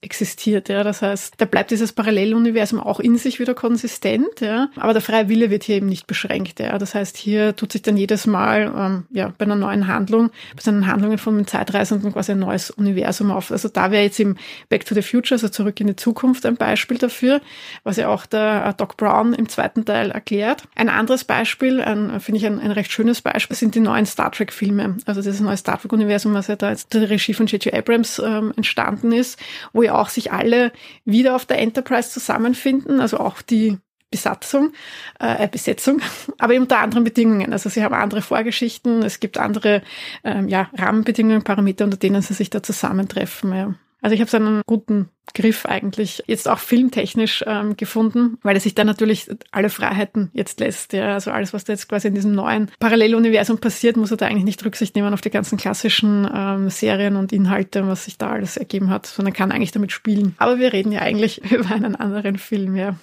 [0.00, 0.68] existiert.
[0.68, 0.82] Ja.
[0.82, 4.70] Das heißt, da bleibt dieses Paralleluniversum auch in sich wieder konsistent, ja.
[4.76, 6.60] aber der freie Wille wird hier eben nicht beschränkt.
[6.60, 6.78] Ja.
[6.78, 10.62] Das heißt, hier tut sich dann jedes Mal ähm, ja, bei einer neuen Handlung, bei
[10.62, 13.52] seinen Handlungen von den Zeitreisenden quasi ein neues Universum auf.
[13.52, 14.36] Also da wäre jetzt im
[14.68, 17.40] Back to the Future, also zurück in die Zukunft, ein Beispiel dafür,
[17.84, 20.64] was ja auch der äh, Doc Brown im zweiten Teil erklärt.
[20.74, 21.80] Ein anderes Beispiel,
[22.20, 24.96] finde ich ein, ein recht schönes Beispiel, sind die neuen Star Trek-Filme.
[25.06, 27.74] Also das neue Star Trek-Universum, was ja da jetzt der Regie von J.J.
[27.74, 29.38] Abrams ähm, entstanden ist,
[29.72, 30.72] wo ja auch sich alle
[31.04, 33.78] wieder auf der Enterprise zusammenfinden, also auch die
[34.10, 34.72] Besatzung,
[35.20, 36.00] äh, Besetzung,
[36.38, 37.52] aber unter anderen Bedingungen.
[37.52, 39.82] Also sie haben andere Vorgeschichten, es gibt andere
[40.24, 43.54] ähm, ja, Rahmenbedingungen, Parameter, unter denen sie sich da zusammentreffen.
[43.54, 43.74] Ja.
[44.02, 48.60] Also ich habe so einen guten Griff eigentlich jetzt auch filmtechnisch ähm, gefunden, weil er
[48.60, 50.92] sich da natürlich alle Freiheiten jetzt lässt.
[50.92, 54.26] Ja, also alles, was da jetzt quasi in diesem neuen Paralleluniversum passiert, muss er da
[54.26, 58.30] eigentlich nicht Rücksicht nehmen auf die ganzen klassischen ähm, Serien und Inhalte, was sich da
[58.30, 60.34] alles ergeben hat, sondern kann eigentlich damit spielen.
[60.38, 62.96] Aber wir reden ja eigentlich über einen anderen Film, ja.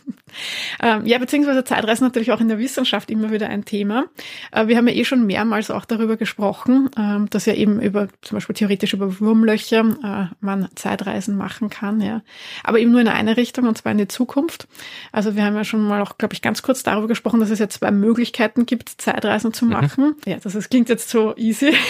[0.81, 4.05] Ähm, ja, beziehungsweise Zeitreisen natürlich auch in der Wissenschaft immer wieder ein Thema.
[4.51, 8.07] Äh, wir haben ja eh schon mehrmals auch darüber gesprochen, äh, dass ja eben über,
[8.21, 12.16] zum Beispiel theoretisch über Wurmlöcher äh, man Zeitreisen machen kann, ja.
[12.63, 14.67] Aber eben nur in eine Richtung, und zwar in die Zukunft.
[15.11, 17.59] Also wir haben ja schon mal auch, glaube ich, ganz kurz darüber gesprochen, dass es
[17.59, 19.71] ja zwei Möglichkeiten gibt, Zeitreisen zu mhm.
[19.71, 20.05] machen.
[20.05, 20.31] Mhm.
[20.31, 21.73] Ja, das, das klingt jetzt so easy.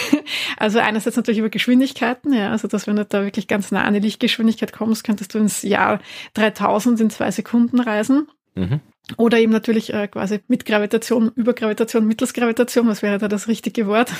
[0.56, 3.94] Also einerseits natürlich über Geschwindigkeiten, ja, also dass wenn du da wirklich ganz nah an
[3.94, 6.00] die Lichtgeschwindigkeit kommst, könntest du ins Jahr
[6.34, 8.28] 3000 in zwei Sekunden reisen.
[8.54, 8.80] Mhm.
[9.16, 13.48] Oder eben natürlich äh, quasi mit Gravitation, über Gravitation, mittels Gravitation, was wäre da das
[13.48, 14.12] richtige Wort?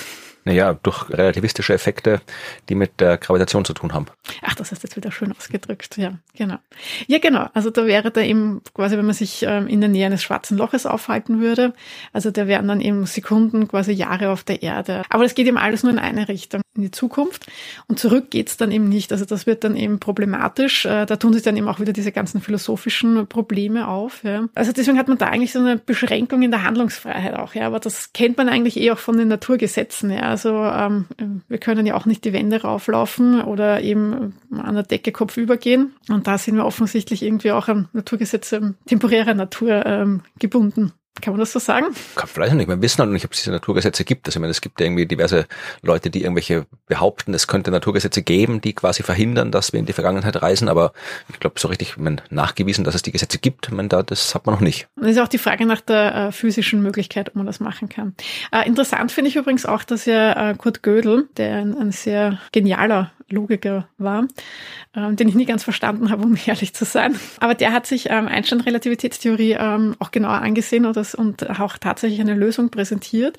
[0.49, 2.23] Naja, durch relativistische Effekte,
[2.71, 4.07] die mit der Gravitation zu tun haben.
[4.41, 5.99] Ach, das hast du jetzt wieder schön ausgedrückt.
[5.99, 6.57] Ja, genau.
[7.07, 7.51] Ja, genau.
[7.53, 10.57] Also da wäre da eben quasi, wenn man sich ähm, in der Nähe eines schwarzen
[10.57, 11.75] Loches aufhalten würde,
[12.15, 15.03] also da wären dann eben Sekunden, quasi Jahre auf der Erde.
[15.11, 17.45] Aber das geht eben alles nur in eine Richtung, in die Zukunft.
[17.87, 19.13] Und zurück geht's dann eben nicht.
[19.13, 20.87] Also das wird dann eben problematisch.
[20.87, 24.25] Äh, da tun sich dann eben auch wieder diese ganzen philosophischen Probleme auf.
[24.25, 24.49] Ja.
[24.55, 27.55] Also deswegen hat man da eigentlich so eine Beschränkung in der Handlungsfreiheit auch.
[27.55, 27.67] Ja.
[27.67, 30.11] Aber das kennt man eigentlich eh auch von den Naturgesetzen.
[30.11, 30.38] Ja.
[30.39, 31.07] Also ähm,
[31.49, 35.95] wir können ja auch nicht die Wände rauflaufen oder eben an der Decke kopfüber gehen.
[36.09, 40.93] Und da sind wir offensichtlich irgendwie auch an Naturgesetze temporärer Natur ähm, gebunden.
[41.21, 41.87] Kann man das so sagen?
[42.15, 42.69] Kann vielleicht nicht.
[42.69, 44.27] Wir wissen halt nicht, ob es diese Naturgesetze gibt.
[44.27, 45.47] Also ich meine, es gibt ja irgendwie diverse
[45.83, 49.93] Leute, die irgendwelche behaupten, es könnte Naturgesetze geben, die quasi verhindern, dass wir in die
[49.93, 50.69] Vergangenheit reisen.
[50.69, 50.93] Aber
[51.29, 54.47] ich glaube, so richtig man, nachgewiesen, dass es die Gesetze gibt, man, da, das hat
[54.47, 54.89] man noch nicht.
[54.97, 58.15] Das ist auch die Frage nach der äh, physischen Möglichkeit, ob man das machen kann.
[58.53, 62.39] Äh, interessant finde ich übrigens auch, dass ja äh, Kurt Gödel, der ein, ein sehr
[62.53, 64.27] genialer Logiker war,
[64.95, 67.17] ähm, den ich nie ganz verstanden habe, um ehrlich zu sein.
[67.41, 72.21] Aber der hat sich ähm, Einstein-Relativitätstheorie ähm, auch genauer angesehen und, das, und auch tatsächlich
[72.21, 73.37] eine Lösung präsentiert,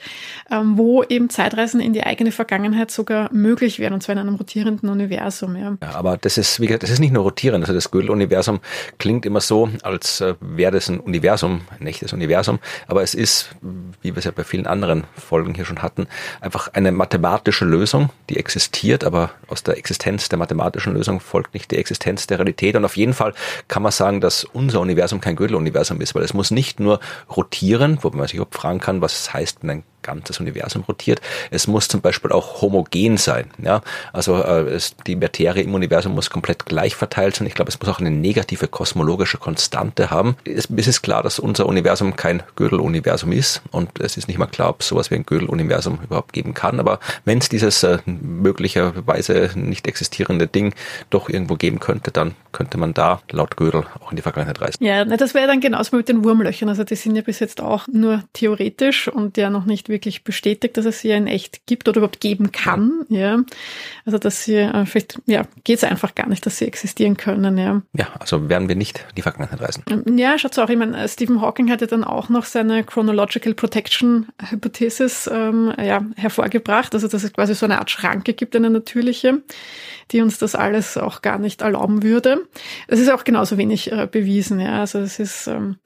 [0.51, 4.35] ähm, wo eben Zeitreisen in die eigene Vergangenheit sogar möglich wären, und zwar in einem
[4.35, 5.55] rotierenden Universum.
[5.55, 7.63] Ja, ja aber das ist, wie gesagt, das ist nicht nur rotierend.
[7.63, 8.59] Also das Gödel-Universum
[8.97, 13.55] klingt immer so, als äh, wäre das ein Universum, ein echtes Universum, aber es ist,
[14.01, 16.07] wie wir es ja bei vielen anderen Folgen hier schon hatten,
[16.41, 21.71] einfach eine mathematische Lösung, die existiert, aber aus der Existenz der mathematischen Lösung folgt nicht
[21.71, 22.75] die Existenz der Realität.
[22.75, 23.33] Und auf jeden Fall
[23.67, 26.99] kann man sagen, dass unser Universum kein Gödel-Universum ist, weil es muss nicht nur
[27.35, 31.21] rotieren, wo man sich überhaupt fragen kann, was es heißt, wenn ein ganzes Universum rotiert.
[31.51, 33.51] Es muss zum Beispiel auch homogen sein.
[33.61, 33.81] Ja?
[34.13, 37.47] Also äh, es, die Materie im Universum muss komplett gleich verteilt sein.
[37.47, 40.35] Ich glaube, es muss auch eine negative kosmologische Konstante haben.
[40.45, 44.47] Es, es ist klar, dass unser Universum kein Gödel-Universum ist und es ist nicht mal
[44.47, 46.79] klar, ob es sowas wie ein Gödel-Universum überhaupt geben kann.
[46.79, 50.73] Aber wenn es dieses äh, möglicherweise nicht existierende Ding
[51.09, 54.83] doch irgendwo geben könnte, dann könnte man da laut Gödel auch in die Vergangenheit reisen.
[54.83, 56.69] Ja, das wäre dann genauso mit den Wurmlöchern.
[56.69, 60.77] Also die sind ja bis jetzt auch nur theoretisch und ja noch nicht wirklich bestätigt,
[60.77, 63.05] dass es sie in echt gibt oder überhaupt geben kann.
[63.09, 63.41] Ja,
[64.05, 67.57] also dass sie äh, vielleicht ja geht es einfach gar nicht, dass sie existieren können.
[67.57, 69.83] Ja, ja, also werden wir nicht die Vergangenheit reisen.
[69.89, 70.69] Ähm, ja, schaut auch.
[70.69, 76.05] Ich meine, Stephen Hawking hat ja dann auch noch seine Chronological Protection Hypothesis ähm, ja,
[76.15, 79.41] hervorgebracht, also dass es quasi so eine Art Schranke gibt, eine natürliche,
[80.11, 82.47] die uns das alles auch gar nicht erlauben würde.
[82.87, 84.59] Es ist auch genauso wenig äh, bewiesen.
[84.59, 85.77] Ja, also es ist ähm,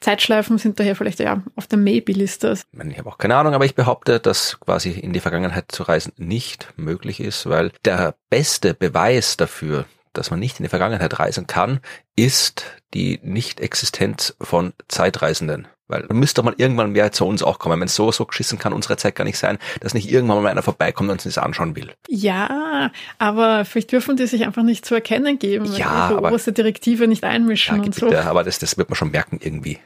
[0.00, 2.54] Zeitschleifen sind daher vielleicht ja auf der Maybe-Liste.
[2.90, 5.82] Ich habe auch keine Ahnung Ahnung, aber ich behaupte, dass quasi in die Vergangenheit zu
[5.82, 11.18] reisen nicht möglich ist, weil der beste Beweis dafür, dass man nicht in die Vergangenheit
[11.18, 11.80] reisen kann,
[12.16, 12.64] ist
[12.94, 15.68] die Nicht-Existenz von Zeitreisenden.
[15.88, 17.80] Weil dann müsste mal irgendwann mehr zu uns auch kommen.
[17.80, 20.48] Wenn es so, so geschissen kann unsere Zeit gar nicht sein, dass nicht irgendwann mal
[20.48, 21.92] einer vorbeikommt und uns das anschauen will.
[22.08, 26.52] Ja, aber vielleicht dürfen die sich einfach nicht zu erkennen geben, ja, weil die oberste
[26.52, 28.06] Direktive nicht einmischen ja, und so.
[28.06, 29.80] Bitte, aber das, das wird man schon merken irgendwie.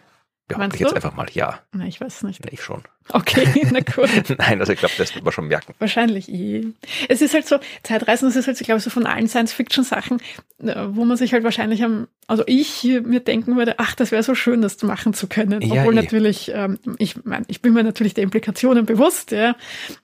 [0.47, 1.61] Behaupte ich jetzt einfach mal, ja.
[1.73, 2.45] Na, ich weiß nicht.
[2.53, 2.83] Ich schon.
[3.11, 4.09] Okay, na gut.
[4.39, 5.75] Nein, also ich glaube, das wird man schon merken.
[5.79, 6.67] Wahrscheinlich eh.
[7.09, 10.21] Es ist halt so, Zeitreisen, das ist halt, ich glaube, so von allen Science-Fiction-Sachen,
[10.63, 14.23] äh, wo man sich halt wahrscheinlich am, also ich mir denken würde, ach, das wäre
[14.23, 15.61] so schön, das machen zu können.
[15.61, 16.03] Ja, Obwohl eh.
[16.03, 19.55] natürlich, ähm, ich meine, ich bin mir natürlich der Implikationen bewusst, ja,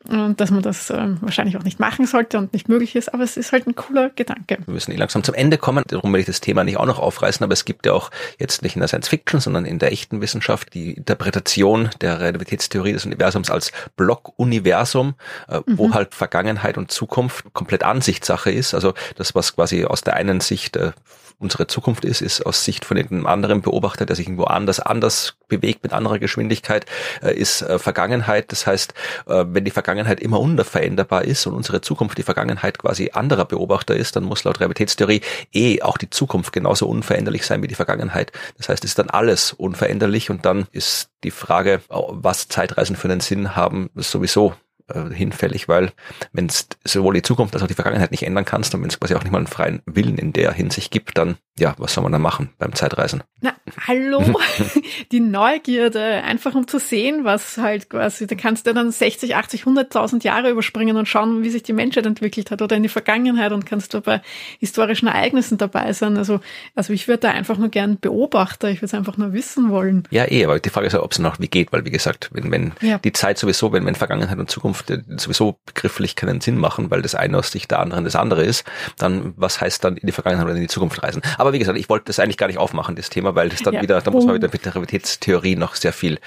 [0.09, 3.25] und dass man das ähm, wahrscheinlich auch nicht machen sollte und nicht möglich ist, aber
[3.25, 4.59] es ist halt ein cooler Gedanke.
[4.67, 6.99] Wir müssen eh langsam zum Ende kommen, darum will ich das Thema nicht auch noch
[6.99, 10.21] aufreißen, aber es gibt ja auch jetzt nicht in der Science-Fiction, sondern in der echten
[10.21, 15.15] Wissenschaft die Interpretation der Relativitätstheorie des Universums als Block-Universum,
[15.49, 15.79] äh, mhm.
[15.79, 18.75] wo halt Vergangenheit und Zukunft komplett Ansichtssache ist.
[18.75, 20.93] Also das, was quasi aus der einen Sicht äh,
[21.41, 25.37] unsere Zukunft ist, ist aus Sicht von einem anderen Beobachter, der sich irgendwo anders anders
[25.49, 26.87] bewegt mit anderer Geschwindigkeit,
[27.23, 28.53] äh, ist äh, Vergangenheit.
[28.53, 28.95] Das heißt,
[29.27, 33.97] äh, wenn die Vergangenheit immer unveränderbar ist und unsere Zukunft die Vergangenheit quasi anderer Beobachter
[33.97, 35.23] ist, dann muss laut Realitätstheorie
[35.53, 38.33] eh auch die Zukunft genauso unveränderlich sein wie die Vergangenheit.
[38.59, 43.09] Das heißt, es ist dann alles unveränderlich und dann ist die Frage, was Zeitreisen für
[43.09, 44.55] einen Sinn haben, sowieso
[44.95, 45.93] äh, hinfällig, weil
[46.33, 48.99] wenn es sowohl die Zukunft als auch die Vergangenheit nicht ändern kannst und wenn es
[48.99, 52.03] quasi auch nicht mal einen freien Willen in der Hinsicht gibt, dann ja, was soll
[52.03, 53.23] man da machen beim Zeitreisen?
[53.41, 53.53] Na,
[53.87, 54.35] hallo,
[55.13, 59.65] die Neugierde, einfach um zu sehen, was halt quasi, da kannst du dann 60, 80,
[59.65, 63.53] 100.000 Jahre überspringen und schauen, wie sich die Menschheit entwickelt hat oder in die Vergangenheit
[63.53, 64.23] und kannst du bei
[64.59, 66.17] historischen Ereignissen dabei sein.
[66.17, 66.41] Also,
[66.75, 70.05] also ich würde da einfach nur gern Beobachter, ich würde es einfach nur wissen wollen.
[70.11, 72.31] Ja, eh, aber die Frage ist ja, ob es noch wie geht, weil wie gesagt,
[72.33, 72.99] wenn, wenn ja.
[72.99, 77.03] die Zeit sowieso, wenn, wenn Vergangenheit und Zukunft Zukunft sowieso begrifflich keinen Sinn machen, weil
[77.03, 78.65] das eine aus Sicht der anderen das andere ist,
[78.99, 81.23] dann was heißt dann in die Vergangenheit oder in die Zukunft reisen?
[81.39, 83.75] Aber wie gesagt, ich wollte das eigentlich gar nicht aufmachen, das Thema, weil das dann
[83.75, 83.83] ja.
[83.83, 86.19] wieder, da muss man wieder mit der Realitätstheorie noch sehr viel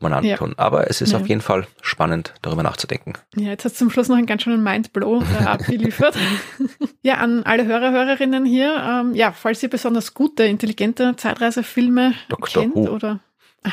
[0.00, 0.36] umeinander ja.
[0.36, 0.54] tun.
[0.56, 1.18] Aber es ist ja.
[1.18, 3.14] auf jeden Fall spannend, darüber nachzudenken.
[3.36, 6.16] Ja, jetzt hast du zum Schluss noch einen ganz schönen Mindblow äh, abgeliefert.
[7.02, 12.62] ja, an alle Hörer, Hörerinnen hier, ähm, ja, falls ihr besonders gute, intelligente Zeitreisefilme Dr.
[12.62, 12.88] kennt Who.
[12.88, 13.20] oder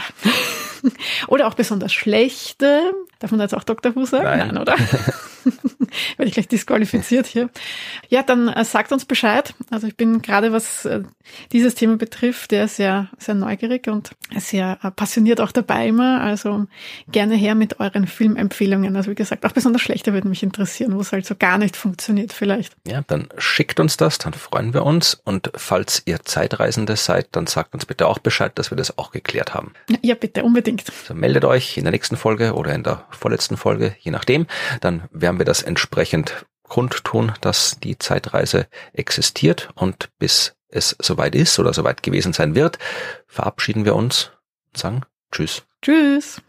[1.28, 2.94] oder auch besonders schlechte.
[3.20, 3.96] Darf man jetzt auch Dr.
[3.96, 4.24] Who sagen?
[4.24, 4.76] Nein, Nein oder?
[6.18, 7.50] Werde ich gleich disqualifiziert hier.
[8.08, 9.54] Ja, dann äh, sagt uns Bescheid.
[9.72, 11.04] Also ich bin gerade, was äh,
[11.52, 16.22] dieses Thema betrifft, der sehr, sehr neugierig und sehr äh, passioniert auch dabei immer.
[16.22, 16.68] Also
[17.10, 18.96] gerne her mit euren Filmempfehlungen.
[18.96, 21.76] Also wie gesagt, auch besonders schlechte würden mich interessieren, wo es halt so gar nicht
[21.76, 22.76] funktioniert vielleicht.
[22.88, 25.20] Ja, dann schickt uns das, dann freuen wir uns.
[25.26, 29.12] Und falls ihr Zeitreisende seid, dann sagt uns bitte auch Bescheid, dass wir das auch
[29.12, 29.74] geklärt haben.
[30.02, 30.84] Ja, bitte, unbedingt.
[31.02, 34.48] Also meldet euch in der nächsten Folge oder in der vorletzten Folge, je nachdem.
[34.81, 41.60] Dann werden wir das entsprechend kundtun, dass die Zeitreise existiert und bis es soweit ist
[41.60, 42.77] oder soweit gewesen sein wird,
[43.27, 44.31] verabschieden wir uns
[44.69, 45.64] und sagen Tschüss.
[45.81, 46.41] Tschüss.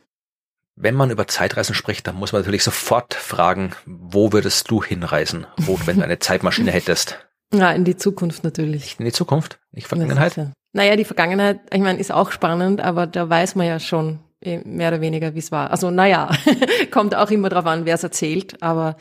[0.76, 5.46] Wenn man über Zeitreisen spricht, dann muss man natürlich sofort fragen, wo würdest du hinreisen,
[5.58, 7.18] wo, wenn du eine Zeitmaschine hättest?
[7.52, 8.98] Ja, in die Zukunft natürlich.
[8.98, 10.38] In die Zukunft, nicht Vergangenheit.
[10.72, 14.88] Naja, die Vergangenheit, ich meine, ist auch spannend, aber da weiß man ja schon mehr
[14.88, 15.70] oder weniger, wie es war.
[15.70, 16.30] Also naja,
[16.90, 18.96] kommt auch immer drauf an, wer es erzählt, aber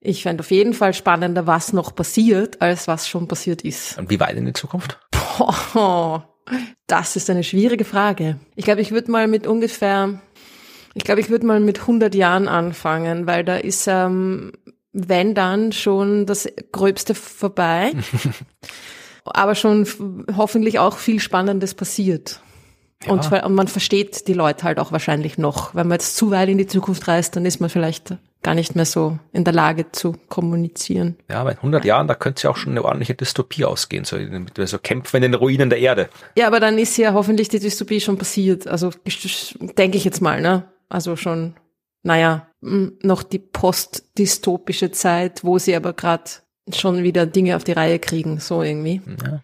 [0.00, 3.98] ich fände auf jeden Fall spannender, was noch passiert, als was schon passiert ist.
[3.98, 4.98] Und wie weit in die Zukunft?
[5.10, 6.28] Boah,
[6.88, 8.38] das ist eine schwierige Frage.
[8.56, 10.20] Ich glaube, ich würde mal mit ungefähr,
[10.94, 14.52] ich glaube, ich würde mal mit 100 Jahren anfangen, weil da ist, ähm,
[14.92, 17.92] wenn dann schon das Gröbste vorbei,
[19.24, 19.86] aber schon
[20.36, 22.40] hoffentlich auch viel Spannendes passiert.
[23.06, 23.12] Ja.
[23.12, 25.74] Und, und man versteht die Leute halt auch wahrscheinlich noch.
[25.74, 28.74] Wenn man jetzt zu weit in die Zukunft reist, dann ist man vielleicht gar nicht
[28.74, 31.16] mehr so in der Lage zu kommunizieren.
[31.30, 34.04] Ja, aber in 100 Jahren, da könnte es ja auch schon eine ordentliche Dystopie ausgehen,
[34.04, 34.16] so,
[34.64, 36.08] so kämpfen in den Ruinen der Erde.
[36.36, 38.66] Ja, aber dann ist ja hoffentlich die Dystopie schon passiert.
[38.66, 38.90] Also
[39.76, 40.64] denke ich jetzt mal, ne?
[40.88, 41.54] Also schon,
[42.02, 46.24] naja, noch die postdystopische Zeit, wo sie aber gerade
[46.72, 49.00] schon wieder Dinge auf die Reihe kriegen, so irgendwie.
[49.24, 49.40] Ja.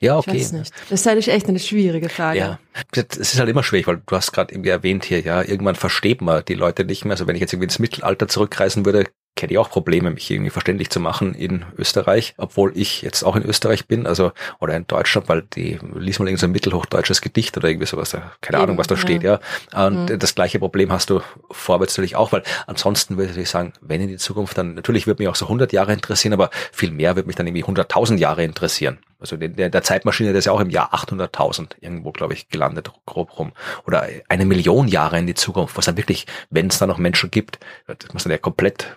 [0.00, 0.36] Ja, okay.
[0.36, 0.72] Ich weiß nicht.
[0.90, 2.38] Das ist halt echt eine schwierige Frage.
[2.38, 2.58] Ja,
[2.94, 6.22] es ist halt immer schwierig, weil du hast gerade irgendwie erwähnt hier, ja, irgendwann versteht
[6.22, 7.12] man die Leute nicht mehr.
[7.12, 9.04] Also wenn ich jetzt irgendwie ins Mittelalter zurückreisen würde,
[9.42, 13.36] hätte ich auch Probleme, mich irgendwie verständlich zu machen in Österreich, obwohl ich jetzt auch
[13.36, 17.20] in Österreich bin, also oder in Deutschland, weil die liest mal irgend so ein mittelhochdeutsches
[17.20, 19.00] Gedicht oder irgendwie sowas, keine Eben, Ahnung, was da ja.
[19.00, 19.40] steht, ja.
[19.74, 20.18] Und mhm.
[20.18, 24.08] das gleiche Problem hast du vorwärts natürlich auch, weil ansonsten würde ich sagen, wenn in
[24.08, 27.26] die Zukunft, dann natürlich würde mich auch so 100 Jahre interessieren, aber viel mehr würde
[27.26, 28.98] mich dann irgendwie 100.000 Jahre interessieren.
[29.20, 32.92] Also der, der Zeitmaschine, der ist ja auch im Jahr 800.000 irgendwo, glaube ich, gelandet,
[33.04, 33.52] grob rum.
[33.84, 37.30] Oder eine Million Jahre in die Zukunft, was dann wirklich, wenn es da noch Menschen
[37.30, 38.96] gibt, das muss dann ja komplett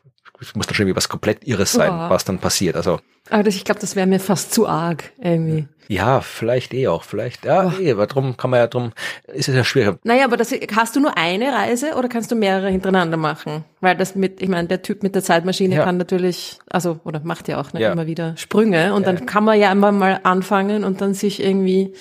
[0.56, 2.10] muss dann schon irgendwie was komplett Irres sein, oh.
[2.10, 2.76] was dann passiert.
[2.76, 3.00] Also.
[3.30, 5.68] Aber das, ich glaube, das wäre mir fast zu arg, irgendwie.
[5.88, 7.82] Ja, vielleicht eh auch, vielleicht, ja, oh.
[7.82, 8.94] eh, aber drum kann man ja drum,
[9.28, 9.98] ist es ja schwierig.
[10.04, 13.66] Naja, aber das, hast du nur eine Reise oder kannst du mehrere hintereinander machen?
[13.82, 15.84] Weil das mit, ich meine, der Typ mit der Zeitmaschine ja.
[15.84, 17.92] kann natürlich, also, oder macht ja auch ne, ja.
[17.92, 19.12] immer wieder Sprünge und ja.
[19.12, 21.94] dann kann man ja immer mal anfangen und dann sich irgendwie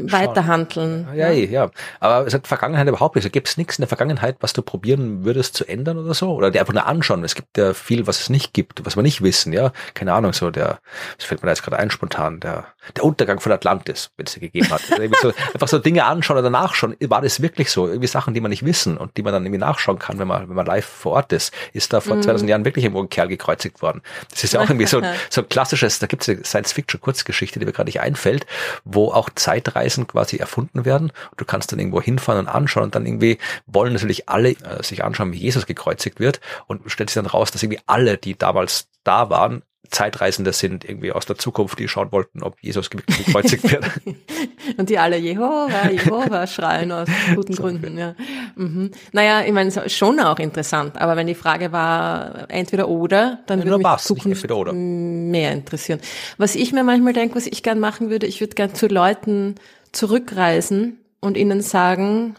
[0.00, 1.08] weiterhandeln.
[1.16, 1.70] Ja, ja, ja.
[1.98, 3.32] Aber es hat Vergangenheit überhaupt nicht.
[3.32, 6.30] Gibt es nichts in der Vergangenheit, was du probieren würdest zu ändern oder so?
[6.32, 7.24] Oder dir einfach nur anschauen.
[7.24, 9.72] Es gibt ja viel, was es nicht gibt, was wir nicht wissen, ja.
[9.94, 10.80] Keine Ahnung, so der,
[11.16, 12.66] das fällt mir da jetzt gerade ein spontan, der,
[12.96, 14.82] der Untergang von Atlantis, wenn es gegeben hat.
[14.90, 16.96] Also so, einfach so Dinge anschauen oder nachschauen.
[17.00, 17.88] War das wirklich so?
[17.88, 20.48] Irgendwie Sachen, die man nicht wissen und die man dann irgendwie nachschauen kann, wenn man,
[20.48, 21.52] wenn man live vor Ort ist.
[21.72, 22.22] Ist da vor mm.
[22.22, 24.02] 2000 Jahren wirklich irgendwo ein Kerl gekreuzigt worden?
[24.30, 27.66] Das ist ja auch irgendwie so, so ein klassisches, da gibt es eine Science-Fiction-Kurzgeschichte, die
[27.66, 28.46] mir gerade nicht einfällt,
[28.84, 31.10] wo auch Zeit Zeitreisen quasi erfunden werden.
[31.30, 34.82] Und du kannst dann irgendwo hinfahren und anschauen und dann irgendwie wollen natürlich alle äh,
[34.82, 38.36] sich anschauen, wie Jesus gekreuzigt wird und stellt sich dann raus, dass irgendwie alle, die
[38.36, 43.70] damals da waren, Zeitreisende sind irgendwie aus der Zukunft, die schauen wollten, ob Jesus gekreuzigt
[43.70, 43.84] wird.
[44.76, 47.98] und die alle Jehova, Jehova schreien aus guten Gründen.
[47.98, 48.14] Ja.
[48.56, 48.90] Mhm.
[49.12, 51.00] Naja, ich meine, schon auch interessant.
[51.00, 56.00] Aber wenn die Frage war entweder oder, dann ja, würde mich Zukunft mehr interessieren.
[56.38, 59.56] Was ich mir manchmal denke, was ich gern machen würde, ich würde gern zu Leuten
[59.92, 62.36] zurückreisen und ihnen sagen,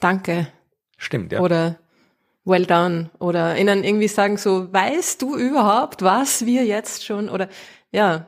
[0.00, 0.48] danke.
[0.96, 1.40] Stimmt, ja.
[1.40, 1.78] Oder
[2.44, 7.48] well done oder ihnen irgendwie sagen so, weißt du überhaupt, was wir jetzt schon oder
[7.92, 8.26] ja,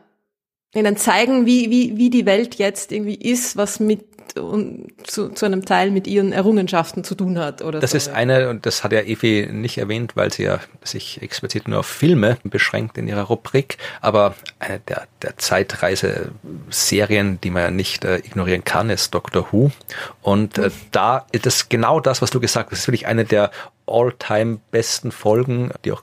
[0.74, 5.46] ihnen zeigen, wie, wie, wie die Welt jetzt irgendwie ist, was mit und zu, zu
[5.46, 7.62] einem Teil mit ihren Errungenschaften zu tun hat.
[7.62, 8.14] Oder das so, ist ja.
[8.14, 11.86] eine, und das hat ja Evi nicht erwähnt, weil sie ja sich explizit nur auf
[11.86, 18.18] Filme beschränkt in ihrer Rubrik, aber eine der, der Zeitreise-Serien, die man ja nicht äh,
[18.18, 19.70] ignorieren kann, ist Doctor Who.
[20.22, 23.50] Und äh, da ist das genau das, was du gesagt hast, ist wirklich eine der
[23.86, 26.02] all-time besten Folgen, die auch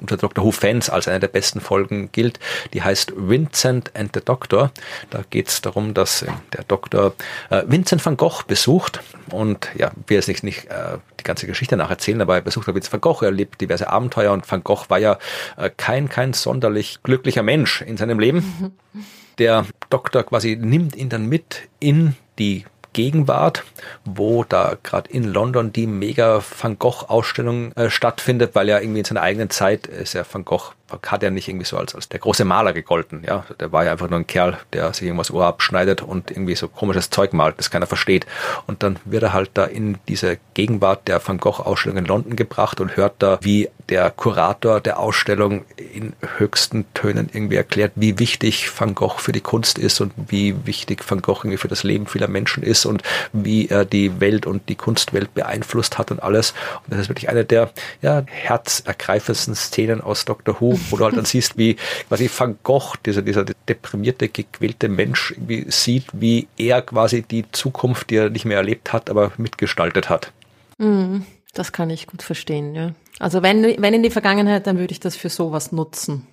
[0.00, 2.40] unter Doctor Who Fans als eine der besten Folgen gilt.
[2.72, 4.70] Die heißt Vincent and the Doctor.
[5.10, 7.14] Da geht es darum, dass äh, der Doktor
[7.50, 9.00] äh, Vincent van Gogh besucht
[9.30, 12.92] und ja, wir jetzt nicht, nicht äh, die ganze Geschichte nacherzählen, aber er besucht Vincent
[12.92, 15.18] van Gogh, er erlebt diverse Abenteuer und Van Gogh war ja
[15.56, 18.76] äh, kein, kein sonderlich glücklicher Mensch in seinem Leben.
[19.38, 22.64] Der Doktor quasi nimmt ihn dann mit in die
[22.96, 23.62] Gegenwart,
[24.06, 29.00] wo da gerade in London die mega Van Gogh Ausstellung äh, stattfindet, weil ja irgendwie
[29.00, 30.72] in seiner eigenen Zeit ist ja Van Gogh
[31.06, 33.44] hat ja nicht irgendwie so als, als der große Maler gegolten, ja.
[33.58, 36.68] Der war ja einfach nur ein Kerl, der sich irgendwas Ohr abschneidet und irgendwie so
[36.68, 38.26] komisches Zeug malt, das keiner versteht.
[38.66, 42.36] Und dann wird er halt da in diese Gegenwart der Van Gogh Ausstellung in London
[42.36, 48.18] gebracht und hört da, wie der Kurator der Ausstellung in höchsten Tönen irgendwie erklärt, wie
[48.18, 51.82] wichtig Van Gogh für die Kunst ist und wie wichtig Van Gogh irgendwie für das
[51.82, 53.02] Leben vieler Menschen ist und
[53.32, 56.52] wie er die Welt und die Kunstwelt beeinflusst hat und alles.
[56.84, 57.70] Und das ist wirklich eine der
[58.02, 61.76] ja, herzergreifendsten Szenen aus Doctor Who, wo du halt dann siehst, wie
[62.08, 68.10] quasi Van Gogh, dieser, dieser deprimierte, gequälte Mensch, irgendwie sieht, wie er quasi die Zukunft,
[68.10, 70.32] die er nicht mehr erlebt hat, aber mitgestaltet hat.
[70.78, 71.24] Mhm.
[71.54, 72.92] Das kann ich gut verstehen, ja.
[73.18, 76.26] Also wenn, wenn in die Vergangenheit, dann würde ich das für sowas nutzen.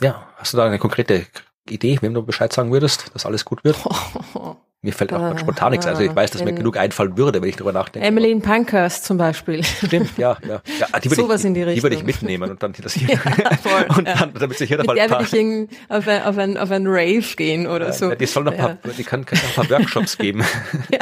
[0.00, 1.26] Ja, hast du da eine konkrete
[1.68, 3.76] Idee, wem du Bescheid sagen würdest, dass alles gut wird?
[4.82, 5.86] Mir fällt auch spontan nichts.
[5.86, 8.08] Also ich weiß, dass mir genug einfallen würde, wenn ich darüber nachdenke.
[8.08, 9.62] Emmeline Pankhurst zum Beispiel.
[9.62, 10.62] Stimmt, ja, ja.
[10.78, 11.74] ja die würde Sowas ich, in die Richtung.
[11.74, 13.08] Die würde ich mitnehmen und dann das hier.
[13.14, 13.18] ja,
[13.62, 16.56] voll, und dann, damit sich jeder Mit mal der würde ich auf ein, auf, ein,
[16.56, 18.08] auf ein Rave gehen oder ja, so.
[18.08, 18.68] Ja, die soll noch ja.
[18.68, 20.42] paar, die kann, kann noch ein paar Workshops geben.
[20.90, 21.00] ja.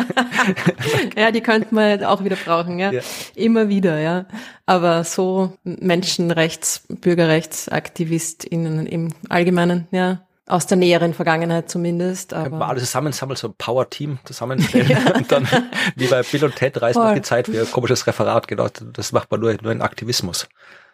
[1.16, 2.90] ja, die könnten wir auch wieder brauchen, ja.
[2.90, 3.00] ja.
[3.36, 4.26] Immer wieder, ja.
[4.66, 12.32] Aber so Menschenrechts, BürgerrechtsaktivistInnen im Allgemeinen, ja aus der näheren Vergangenheit zumindest.
[12.32, 15.14] Aber Können wir alles zusammensammeln, so ein Power-Team zusammenstellen ja.
[15.14, 15.46] und dann
[15.94, 18.48] wie bei Bill und Ted reißen wir die Zeit für ein komisches Referat.
[18.48, 20.48] Genau, das macht man nur, nur in Aktivismus.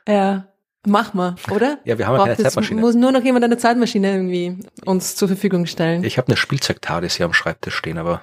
[0.08, 0.46] Ja,
[0.86, 1.78] mach mal, oder?
[1.84, 2.80] Ja, wir haben ja keine Zeitmaschine.
[2.80, 6.04] Muss nur noch jemand eine Zeitmaschine irgendwie uns zur Verfügung stellen.
[6.04, 8.22] Ich habe eine Spielzeug-TARDIS hier am Schreibtisch stehen, aber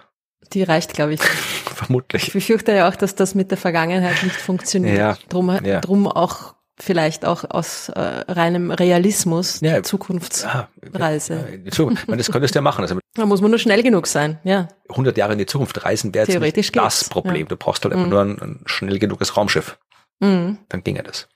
[0.53, 1.22] die reicht, glaube ich.
[1.76, 2.28] Vermutlich.
[2.28, 4.98] Ich befürchte ja auch, dass das mit der Vergangenheit nicht funktioniert.
[4.98, 5.80] Ja, drum, ja.
[5.80, 11.62] drum auch vielleicht auch aus äh, reinem Realismus ja, Zukunftsreise.
[11.66, 12.08] Ja, Zukunft.
[12.08, 12.82] meine, das könntest du ja machen.
[12.82, 14.68] Also, da muss man nur schnell genug sein, ja.
[14.90, 17.44] 100 Jahre in die Zukunft reisen wäre jetzt nicht das Problem.
[17.44, 17.45] Ja.
[17.45, 18.12] Du brauchst halt einfach mhm.
[18.12, 19.78] nur ein, ein, schnell genuges Raumschiff.
[20.20, 20.58] Mhm.
[20.70, 21.28] Dann ginge das.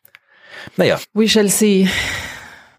[0.78, 1.00] Naja.
[1.14, 1.90] We shall see.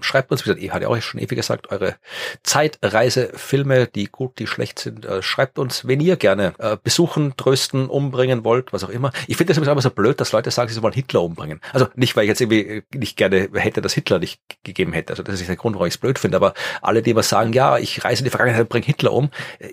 [0.01, 1.97] Schreibt uns, wie gesagt, ich hatte auch schon ewig gesagt, eure
[2.43, 5.05] Zeitreisefilme, die gut, die schlecht sind.
[5.05, 9.12] Äh, schreibt uns, wenn ihr gerne äh, besuchen, trösten, umbringen wollt, was auch immer.
[9.27, 11.60] Ich finde das immer so blöd, dass Leute sagen, sie wollen Hitler umbringen.
[11.73, 15.12] Also nicht, weil ich jetzt irgendwie äh, nicht gerne hätte, dass Hitler nicht gegeben hätte.
[15.12, 16.36] Also das ist der Grund, warum ich es blöd finde.
[16.36, 19.31] Aber alle, die immer sagen, ja, ich reise in die Vergangenheit und bringe Hitler um,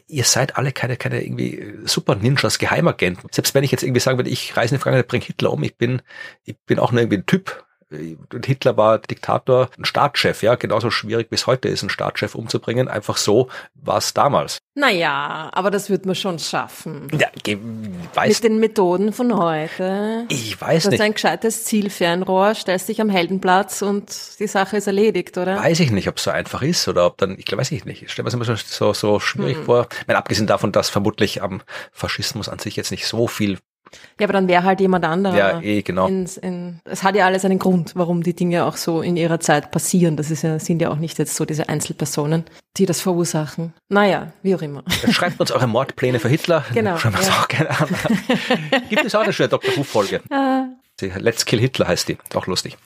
[0.08, 3.30] ihr seid alle keine, keine irgendwie super Ninjas, Geheimagenten.
[3.32, 5.64] Selbst wenn ich jetzt irgendwie sagen würde, ich reise in die Vergangenheit, bringe Hitler um,
[5.64, 6.02] ich bin,
[6.44, 7.64] ich bin auch nur irgendwie ein Typ,
[8.46, 12.88] Hitler war Diktator, ein Staatschef, ja, genauso schwierig wie es heute ist, einen Staatschef umzubringen.
[12.88, 14.60] Einfach so war es damals.
[14.76, 17.08] Naja, aber das wird man schon schaffen.
[17.18, 17.28] Ja,
[18.16, 20.26] weiß Mit den Methoden von heute.
[20.30, 21.00] Ich weiß das nicht.
[21.00, 25.58] Das ist ein gescheites Zielfernrohr, stellst dich am Heldenplatz und die Sache ist erledigt, oder?
[25.58, 27.86] Weiß ich nicht, ob es so einfach ist oder ob dann, ich glaube, weiß ich
[27.86, 28.02] nicht.
[28.02, 29.66] Ich stelle mir das immer so, so schwierig hm.
[29.66, 29.88] vor.
[30.02, 31.62] Ich meine, abgesehen davon, dass vermutlich am
[31.92, 33.60] Faschismus an sich jetzt nicht so viel
[34.20, 35.38] ja, aber dann wäre halt jemand anderer.
[35.38, 36.08] Ja, eh, genau.
[36.08, 39.40] In, in, es hat ja alles einen Grund, warum die Dinge auch so in ihrer
[39.40, 40.18] Zeit passieren.
[40.18, 42.46] Das ist ja, sind ja auch nicht jetzt so diese Einzelpersonen,
[42.78, 43.74] die das verursachen.
[43.90, 44.84] Naja, wie auch immer.
[45.10, 46.66] Schreibt uns eure Mordpläne für Hitler.
[46.74, 46.98] Genau.
[46.98, 47.30] Schauen wir ja.
[47.30, 47.88] auch gerne an.
[48.90, 49.78] Gibt es auch eine schöne Dr.
[49.78, 50.22] Who-Folge?
[50.32, 50.66] Ah.
[51.00, 52.18] Let's Kill Hitler heißt die.
[52.34, 52.78] Auch lustig.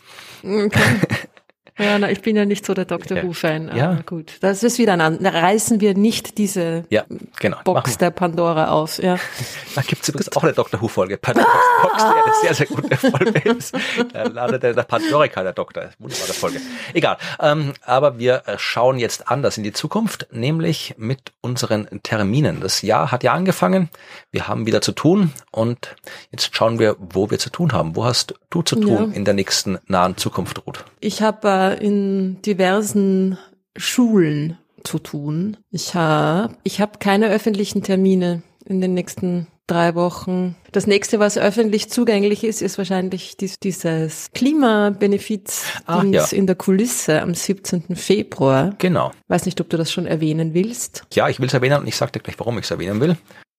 [0.44, 0.70] Okay.
[1.78, 3.22] Ja, na, ich bin ja nicht so der Dr.
[3.24, 3.72] Who-Fan.
[3.76, 3.99] Ja.
[4.06, 4.38] gut.
[4.41, 7.06] Das ist wieder ein Da reißen wir nicht diese ja,
[7.40, 7.58] genau.
[7.64, 9.02] Box der Pandora auf.
[9.02, 9.18] Ja.
[9.76, 10.82] Da gibt es übrigens auch eine Dr.
[10.82, 11.18] Who-Folge.
[11.18, 11.52] Pandora's
[11.84, 13.76] Box, die eine sehr, sehr gute Folge ist.
[14.12, 15.91] Da ladet der, der Pandorica, der Doktor.
[15.99, 16.62] Wunderbare Folge.
[16.94, 17.18] Egal.
[17.40, 22.60] Ähm, aber wir äh, schauen jetzt anders in die Zukunft, nämlich mit unseren Terminen.
[22.62, 23.90] Das Jahr hat ja angefangen.
[24.32, 25.95] Wir haben wieder zu tun und
[26.32, 27.95] jetzt schauen wir, wo wir zu tun haben.
[27.95, 29.16] Wo hast du zu tun ja.
[29.16, 30.84] in der nächsten nahen Zukunft, Ruth?
[30.99, 33.38] Ich habe äh, in diversen
[33.76, 35.57] Schulen zu tun.
[35.72, 40.56] Ich habe ich hab keine öffentlichen Termine in den nächsten drei Wochen.
[40.72, 46.26] Das nächste, was öffentlich zugänglich ist, ist wahrscheinlich dies, dieses Klimabenefizdienst ah, ja.
[46.31, 47.95] in der Kulisse am 17.
[47.95, 48.73] Februar.
[48.77, 49.11] Genau.
[49.27, 51.03] Weiß nicht, ob du das schon erwähnen willst.
[51.14, 53.18] Ja, ich will es erwähnen und ich sage dir gleich, warum ich es erwähnen will.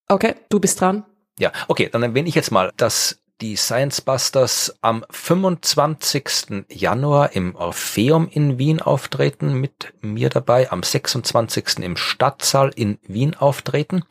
[0.08, 1.04] Okay, du bist dran.
[1.38, 6.64] Ja, okay, dann erwähne ich jetzt mal das die Science Busters am 25.
[6.68, 11.78] Januar im Orpheum in Wien auftreten, mit mir dabei am 26.
[11.78, 14.02] im Stadtsaal in Wien auftreten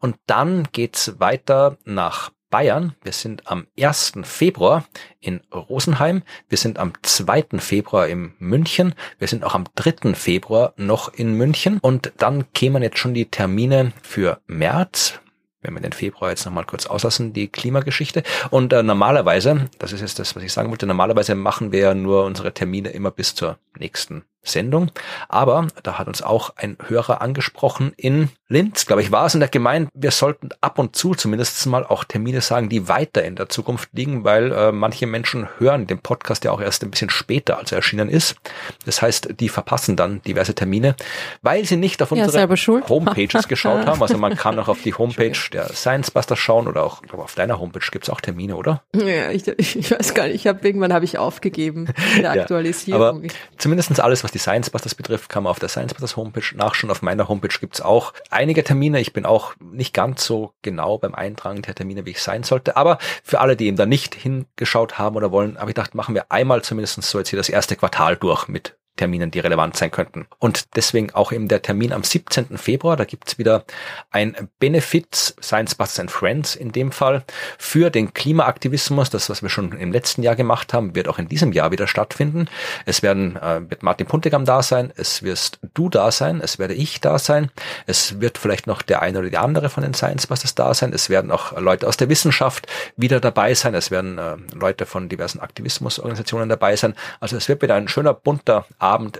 [0.00, 2.94] und dann geht's weiter nach Bayern.
[3.02, 4.14] Wir sind am 1.
[4.22, 4.84] Februar
[5.20, 6.22] in Rosenheim.
[6.48, 7.58] Wir sind am 2.
[7.58, 8.94] Februar in München.
[9.18, 10.14] Wir sind auch am 3.
[10.14, 11.78] Februar noch in München.
[11.80, 15.20] Und dann kämen jetzt schon die Termine für März
[15.66, 18.22] wenn wir den Februar jetzt nochmal kurz auslassen, die Klimageschichte.
[18.50, 21.94] Und äh, normalerweise, das ist jetzt das, was ich sagen wollte, normalerweise machen wir ja
[21.94, 24.90] nur unsere Termine immer bis zur nächsten Sendung.
[25.28, 29.40] Aber da hat uns auch ein Hörer angesprochen in Linz, glaube ich, war es, und
[29.40, 33.34] der gemeint, wir sollten ab und zu zumindest mal auch Termine sagen, die weiter in
[33.34, 37.10] der Zukunft liegen, weil äh, manche Menschen hören den Podcast ja auch erst ein bisschen
[37.10, 38.36] später, als er erschienen ist.
[38.84, 40.94] Das heißt, die verpassen dann diverse Termine,
[41.42, 44.00] weil sie nicht auf unsere ja, Homepages geschaut haben.
[44.00, 47.34] Also man kann auch auf die Homepage der Science Buster schauen oder auch glaube, auf
[47.34, 48.82] deiner Homepage gibt's auch Termine, oder?
[48.94, 50.36] Ja, ich, ich weiß gar nicht.
[50.36, 53.02] Ich habe irgendwann habe ich aufgegeben in der Aktualisierung.
[53.02, 53.20] aber
[53.58, 56.90] zumindestens alles, was die Science Busters betrifft, kann man auf der Science Busters Homepage nachschauen.
[56.90, 59.00] Auf meiner Homepage gibt's auch einige Termine.
[59.00, 62.76] Ich bin auch nicht ganz so genau beim Eintragen der Termine, wie ich sein sollte.
[62.76, 66.14] Aber für alle, die eben da nicht hingeschaut haben oder wollen, habe ich gedacht, machen
[66.14, 69.90] wir einmal zumindest so jetzt hier das erste Quartal durch mit Terminen, die relevant sein
[69.90, 70.26] könnten.
[70.38, 72.58] Und deswegen auch eben der Termin am 17.
[72.58, 73.64] Februar, da gibt's wieder
[74.10, 77.24] ein Benefit, Science Busters and Friends in dem Fall,
[77.58, 79.10] für den Klimaaktivismus.
[79.10, 81.86] Das, was wir schon im letzten Jahr gemacht haben, wird auch in diesem Jahr wieder
[81.86, 82.48] stattfinden.
[82.84, 86.74] Es werden äh, wird Martin Puntigam da sein, es wirst du da sein, es werde
[86.74, 87.50] ich da sein,
[87.86, 90.92] es wird vielleicht noch der eine oder die andere von den Science Busters da sein,
[90.92, 92.66] es werden auch Leute aus der Wissenschaft
[92.96, 96.94] wieder dabei sein, es werden äh, Leute von diversen Aktivismusorganisationen dabei sein.
[97.20, 98.66] Also es wird wieder ein schöner bunter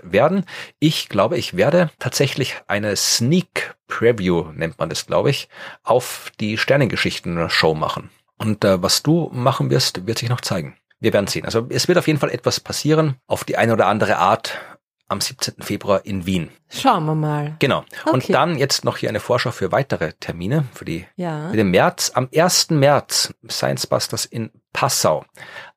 [0.03, 0.45] werden.
[0.79, 5.49] Ich glaube, ich werde tatsächlich eine Sneak Preview, nennt man das, glaube ich,
[5.83, 8.09] auf die Sternengeschichten-Show machen.
[8.37, 10.75] Und äh, was du machen wirst, wird sich noch zeigen.
[10.99, 11.45] Wir werden sehen.
[11.45, 14.59] Also es wird auf jeden Fall etwas passieren, auf die eine oder andere Art
[15.07, 15.55] am 17.
[15.61, 16.49] Februar in Wien.
[16.69, 17.55] Schauen wir mal.
[17.59, 17.85] Genau.
[18.05, 18.11] Okay.
[18.11, 21.49] Und dann jetzt noch hier eine Vorschau für weitere Termine für die ja.
[21.49, 22.11] für den März.
[22.13, 22.71] Am 1.
[22.71, 25.25] März Science Busters in Passau.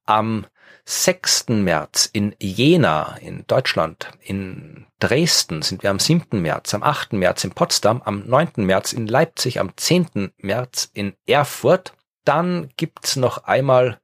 [0.05, 0.47] Am
[0.85, 1.49] 6.
[1.49, 6.41] März in Jena in Deutschland, in Dresden sind wir am 7.
[6.41, 7.15] März, am 8.
[7.15, 8.53] März in Potsdam, am 9.
[8.57, 10.33] März in Leipzig, am 10.
[10.39, 11.95] März in Erfurt.
[12.25, 13.99] Dann gibt's noch einmal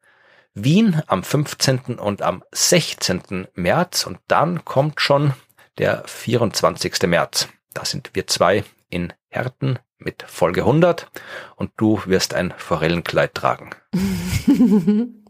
[0.55, 1.98] Wien am 15.
[1.98, 3.48] und am 16.
[3.55, 5.35] März und dann kommt schon
[5.78, 7.03] der 24.
[7.03, 7.48] März.
[7.74, 11.11] Da sind wir zwei in Herten mit Folge 100
[11.57, 13.70] und du wirst ein Forellenkleid tragen.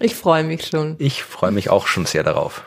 [0.00, 0.96] Ich freue mich schon.
[0.98, 2.64] Ich freue mich auch schon sehr darauf.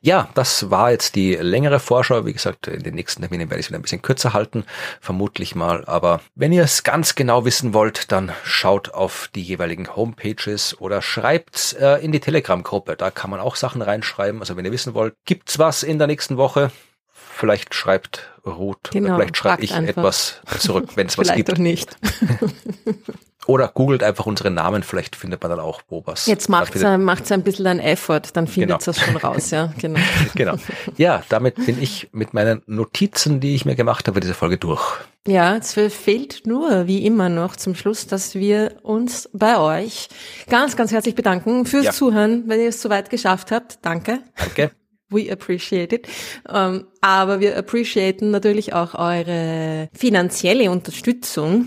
[0.00, 2.26] Ja, das war jetzt die längere Vorschau.
[2.26, 4.64] Wie gesagt, in den nächsten Terminen werde ich es wieder ein bisschen kürzer halten,
[5.00, 5.84] vermutlich mal.
[5.84, 11.02] Aber wenn ihr es ganz genau wissen wollt, dann schaut auf die jeweiligen Homepages oder
[11.02, 12.96] schreibt äh, in die Telegram-Gruppe.
[12.96, 14.40] Da kann man auch Sachen reinschreiben.
[14.40, 16.70] Also wenn ihr wissen wollt, gibt's was in der nächsten Woche?
[17.12, 19.98] Vielleicht schreibt Ruth, genau, vielleicht schreibe ich einfach.
[19.98, 21.50] etwas zurück, wenn es was gibt.
[21.50, 21.96] Vielleicht auch nicht.
[23.50, 26.26] Oder googelt einfach unsere Namen, vielleicht findet man dann auch, wo was.
[26.26, 28.90] Jetzt macht es macht's ein bisschen ein Effort, dann findet Genau.
[28.92, 29.98] es schon raus, ja, genau.
[30.36, 30.54] genau.
[30.96, 34.82] Ja, damit bin ich mit meinen Notizen, die ich mir gemacht habe, diese Folge durch.
[35.26, 40.08] Ja, es fehlt nur, wie immer noch zum Schluss, dass wir uns bei euch
[40.48, 41.92] ganz, ganz herzlich bedanken fürs Ja.
[41.92, 43.80] Zuhören, wenn ihr es so weit geschafft habt.
[43.82, 44.20] Danke.
[44.36, 44.70] Danke.
[45.12, 46.06] We appreciate it.
[46.48, 51.66] Ähm, aber wir appreciaten natürlich auch eure finanzielle Unterstützung.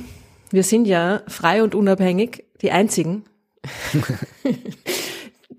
[0.54, 3.24] Wir sind ja frei und unabhängig, die einzigen.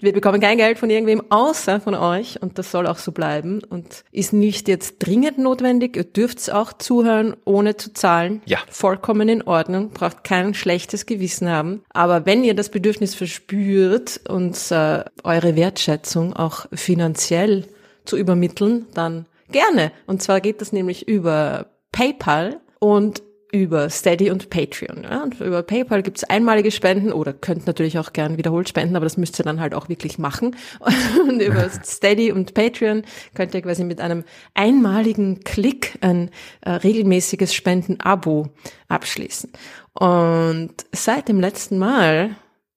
[0.00, 3.60] wir bekommen kein Geld von irgendwem außer von euch und das soll auch so bleiben
[3.68, 5.96] und ist nicht jetzt dringend notwendig.
[5.96, 8.40] Ihr dürft auch zuhören, ohne zu zahlen.
[8.46, 8.58] Ja.
[8.70, 11.82] Vollkommen in Ordnung, braucht kein schlechtes Gewissen haben.
[11.90, 17.66] Aber wenn ihr das Bedürfnis verspürt, uns äh, eure Wertschätzung auch finanziell
[18.04, 19.90] zu übermitteln, dann gerne.
[20.06, 23.24] Und zwar geht das nämlich über PayPal und
[23.54, 25.04] über Steady und Patreon.
[25.04, 25.22] Ja?
[25.22, 29.16] Und über PayPal gibt's einmalige Spenden oder könnt natürlich auch gern wiederholt spenden, aber das
[29.16, 30.56] müsst ihr dann halt auch wirklich machen.
[31.28, 33.02] Und über Steady und Patreon
[33.34, 34.24] könnt ihr quasi mit einem
[34.54, 36.30] einmaligen Klick ein
[36.62, 38.48] äh, regelmäßiges Spenden-Abo
[38.88, 39.52] abschließen.
[39.92, 42.36] Und seit dem letzten Mal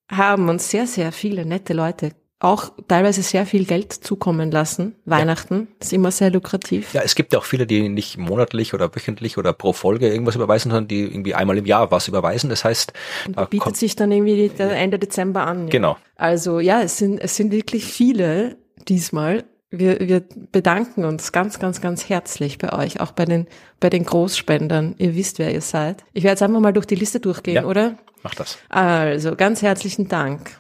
[0.10, 4.95] haben uns sehr, sehr viele nette Leute auch teilweise sehr viel Geld zukommen lassen.
[5.05, 6.93] Weihnachten ist immer sehr lukrativ.
[6.93, 10.35] Ja, es gibt ja auch viele, die nicht monatlich oder wöchentlich oder pro Folge irgendwas
[10.35, 12.49] überweisen, sondern die irgendwie einmal im Jahr was überweisen.
[12.51, 12.93] Das heißt,
[13.30, 15.64] da bietet sich dann irgendwie der Ende Dezember an.
[15.65, 15.69] Ja.
[15.72, 15.97] Genau.
[16.15, 18.57] Also ja, es sind, es sind wirklich viele
[18.88, 19.43] diesmal.
[19.72, 23.47] Wir, wir bedanken uns ganz, ganz, ganz herzlich bei euch, auch bei den,
[23.80, 24.95] bei den Großspendern.
[24.99, 26.05] Ihr wisst, wer ihr seid.
[26.14, 27.65] Ich werde jetzt einfach mal durch die Liste durchgehen, Ja.
[27.65, 27.97] oder?
[28.23, 28.57] mach das.
[28.69, 30.51] Also, ganz herzlichen Dank.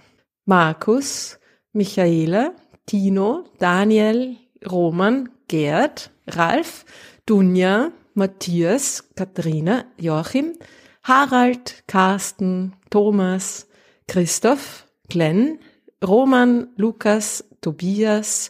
[0.45, 1.36] Markus,
[1.77, 2.53] Michaela,
[2.87, 4.35] Tino, Daniel,
[4.65, 6.83] Roman, Gerd, Ralf,
[7.27, 10.55] Dunja, Matthias, Katharina, Joachim,
[11.03, 13.67] Harald, Carsten, Thomas,
[14.07, 15.59] Christoph, Glenn,
[16.01, 18.49] Roman, Lukas, Tobias,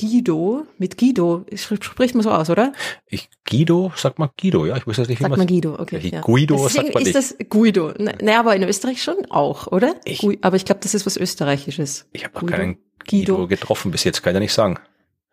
[0.00, 2.72] Guido, mit Guido, spricht man so aus, oder?
[3.06, 5.98] Ich, Guido, sagt man Guido, ja, ich wusste nicht, wie Sagt man Guido, okay.
[6.12, 6.20] Ja.
[6.20, 7.40] Guido Deswegen sagt man ist nicht.
[7.40, 7.92] das Guido.
[7.98, 9.94] Naja, aber in Österreich schon auch, oder?
[10.04, 12.06] Ich- aber ich glaube, das ist was Österreichisches.
[12.12, 13.34] Ich habe noch keinen Guido.
[13.36, 13.46] Guido.
[13.48, 14.78] getroffen bis jetzt, kann ich ja nicht sagen.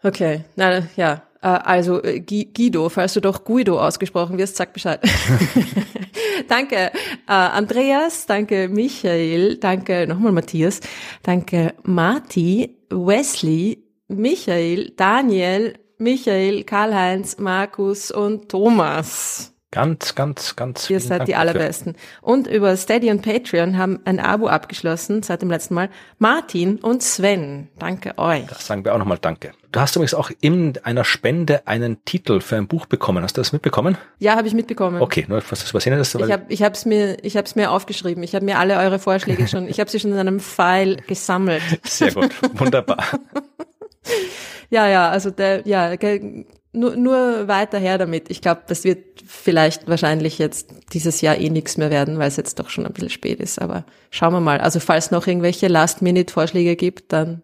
[0.04, 1.24] Okay, na ja.
[1.42, 5.00] Äh, Also äh, Gui- Guido, falls du doch Guido ausgesprochen wirst, sag Bescheid.
[6.48, 6.92] danke äh,
[7.28, 10.80] Andreas, danke Michael, danke nochmal Matthias,
[11.24, 19.56] danke Marti, Wesley, Michael, Daniel, Michael, Karl-Heinz, Markus und Thomas.
[19.72, 20.90] Ganz, ganz, ganz.
[20.90, 21.96] Ihr seid Dank die allerbesten.
[22.22, 27.04] Und über Steady und Patreon haben ein Abo abgeschlossen seit dem letzten Mal Martin und
[27.04, 27.68] Sven.
[27.78, 28.46] Danke euch.
[28.46, 29.52] Das sagen wir auch nochmal Danke.
[29.74, 33.22] Du hast übrigens auch in einer Spende einen Titel für ein Buch bekommen.
[33.22, 33.98] Hast du das mitbekommen?
[34.20, 35.02] Ja, habe ich mitbekommen.
[35.02, 36.16] Okay, nur was das übersehen hast.
[36.16, 38.24] Ich habe ich hab's mir ich hab's mir aufgeschrieben.
[38.24, 41.64] Ich habe mir alle eure Vorschläge schon, ich habe sie schon in einem File gesammelt.
[41.84, 43.04] Sehr gut, wunderbar.
[44.70, 45.96] Ja, ja, also der ja,
[46.74, 48.30] nur nur weiter her damit.
[48.30, 52.36] Ich glaube, das wird vielleicht wahrscheinlich jetzt dieses Jahr eh nichts mehr werden, weil es
[52.36, 54.60] jetzt doch schon ein bisschen spät ist, aber schauen wir mal.
[54.60, 57.42] Also falls noch irgendwelche Last Minute Vorschläge gibt, dann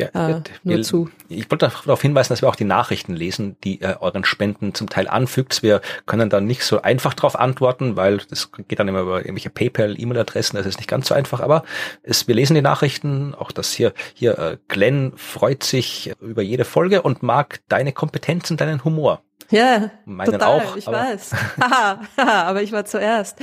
[0.00, 0.28] Ja, Äh,
[0.62, 1.10] nur wir- zu.
[1.28, 4.88] Ich wollte darauf hinweisen, dass wir auch die Nachrichten lesen, die ihr euren Spenden zum
[4.88, 5.64] Teil anfügt.
[5.64, 9.50] Wir können da nicht so einfach drauf antworten, weil das geht dann immer über irgendwelche
[9.50, 10.56] PayPal, E-Mail-Adressen.
[10.56, 11.64] Das ist nicht ganz so einfach, aber
[12.04, 13.34] es, wir lesen die Nachrichten.
[13.34, 18.50] Auch das hier, hier, äh, Glenn freut sich über jede Folge und mag deine Kompetenz
[18.52, 19.22] und deinen Humor.
[19.50, 21.30] Ja, Meinen total, auch, ich weiß.
[22.16, 23.38] Aber ich war zuerst.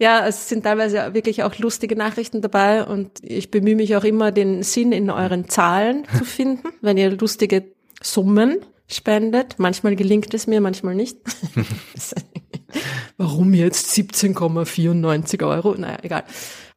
[0.00, 4.32] Ja, es sind teilweise wirklich auch lustige Nachrichten dabei und ich bemühe mich auch immer,
[4.32, 7.64] den Sinn in euren Zahlen zu finden, wenn ihr lustige
[8.02, 9.56] Summen spendet.
[9.58, 11.18] Manchmal gelingt es mir, manchmal nicht.
[13.18, 15.74] Warum jetzt 17,94 Euro?
[15.74, 16.24] Naja, egal.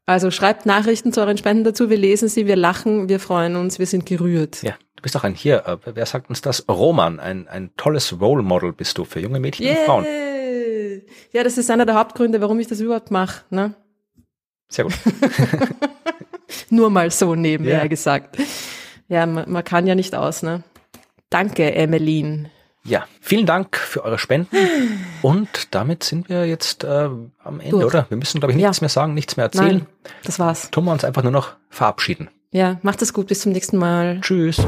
[0.05, 3.79] Also schreibt Nachrichten zu euren Spenden dazu, wir lesen sie, wir lachen, wir freuen uns,
[3.79, 4.61] wir sind gerührt.
[4.63, 6.67] Ja, du bist auch ein hier, äh, wer sagt uns das?
[6.67, 10.05] Roman, ein, ein tolles Role Model bist du für junge Mädchen und Frauen.
[11.31, 13.44] Ja, das ist einer der Hauptgründe, warum ich das überhaupt mache.
[13.49, 13.73] Ne?
[14.69, 14.94] Sehr gut.
[16.69, 17.88] Nur mal so nebenher Ja.
[17.88, 18.38] gesagt.
[19.07, 20.64] Ja, man, man kann ja nicht aus, ne?
[21.30, 22.49] Danke, Emmeline.
[22.85, 24.57] Ja, vielen Dank für eure Spenden.
[25.22, 26.88] Und damit sind wir jetzt äh,
[27.44, 27.85] am Ende, Durch.
[27.85, 28.06] oder?
[28.10, 28.84] Wir müssen, glaube ich, nichts Ja.
[28.84, 29.68] mehr sagen, nichts mehr erzählen.
[29.77, 29.85] Nein,
[30.26, 30.69] das war's.
[30.72, 32.30] Tun wir uns einfach nur noch verabschieden.
[32.52, 34.19] Ja, macht es gut, bis zum nächsten Mal.
[34.22, 34.61] Tschüss.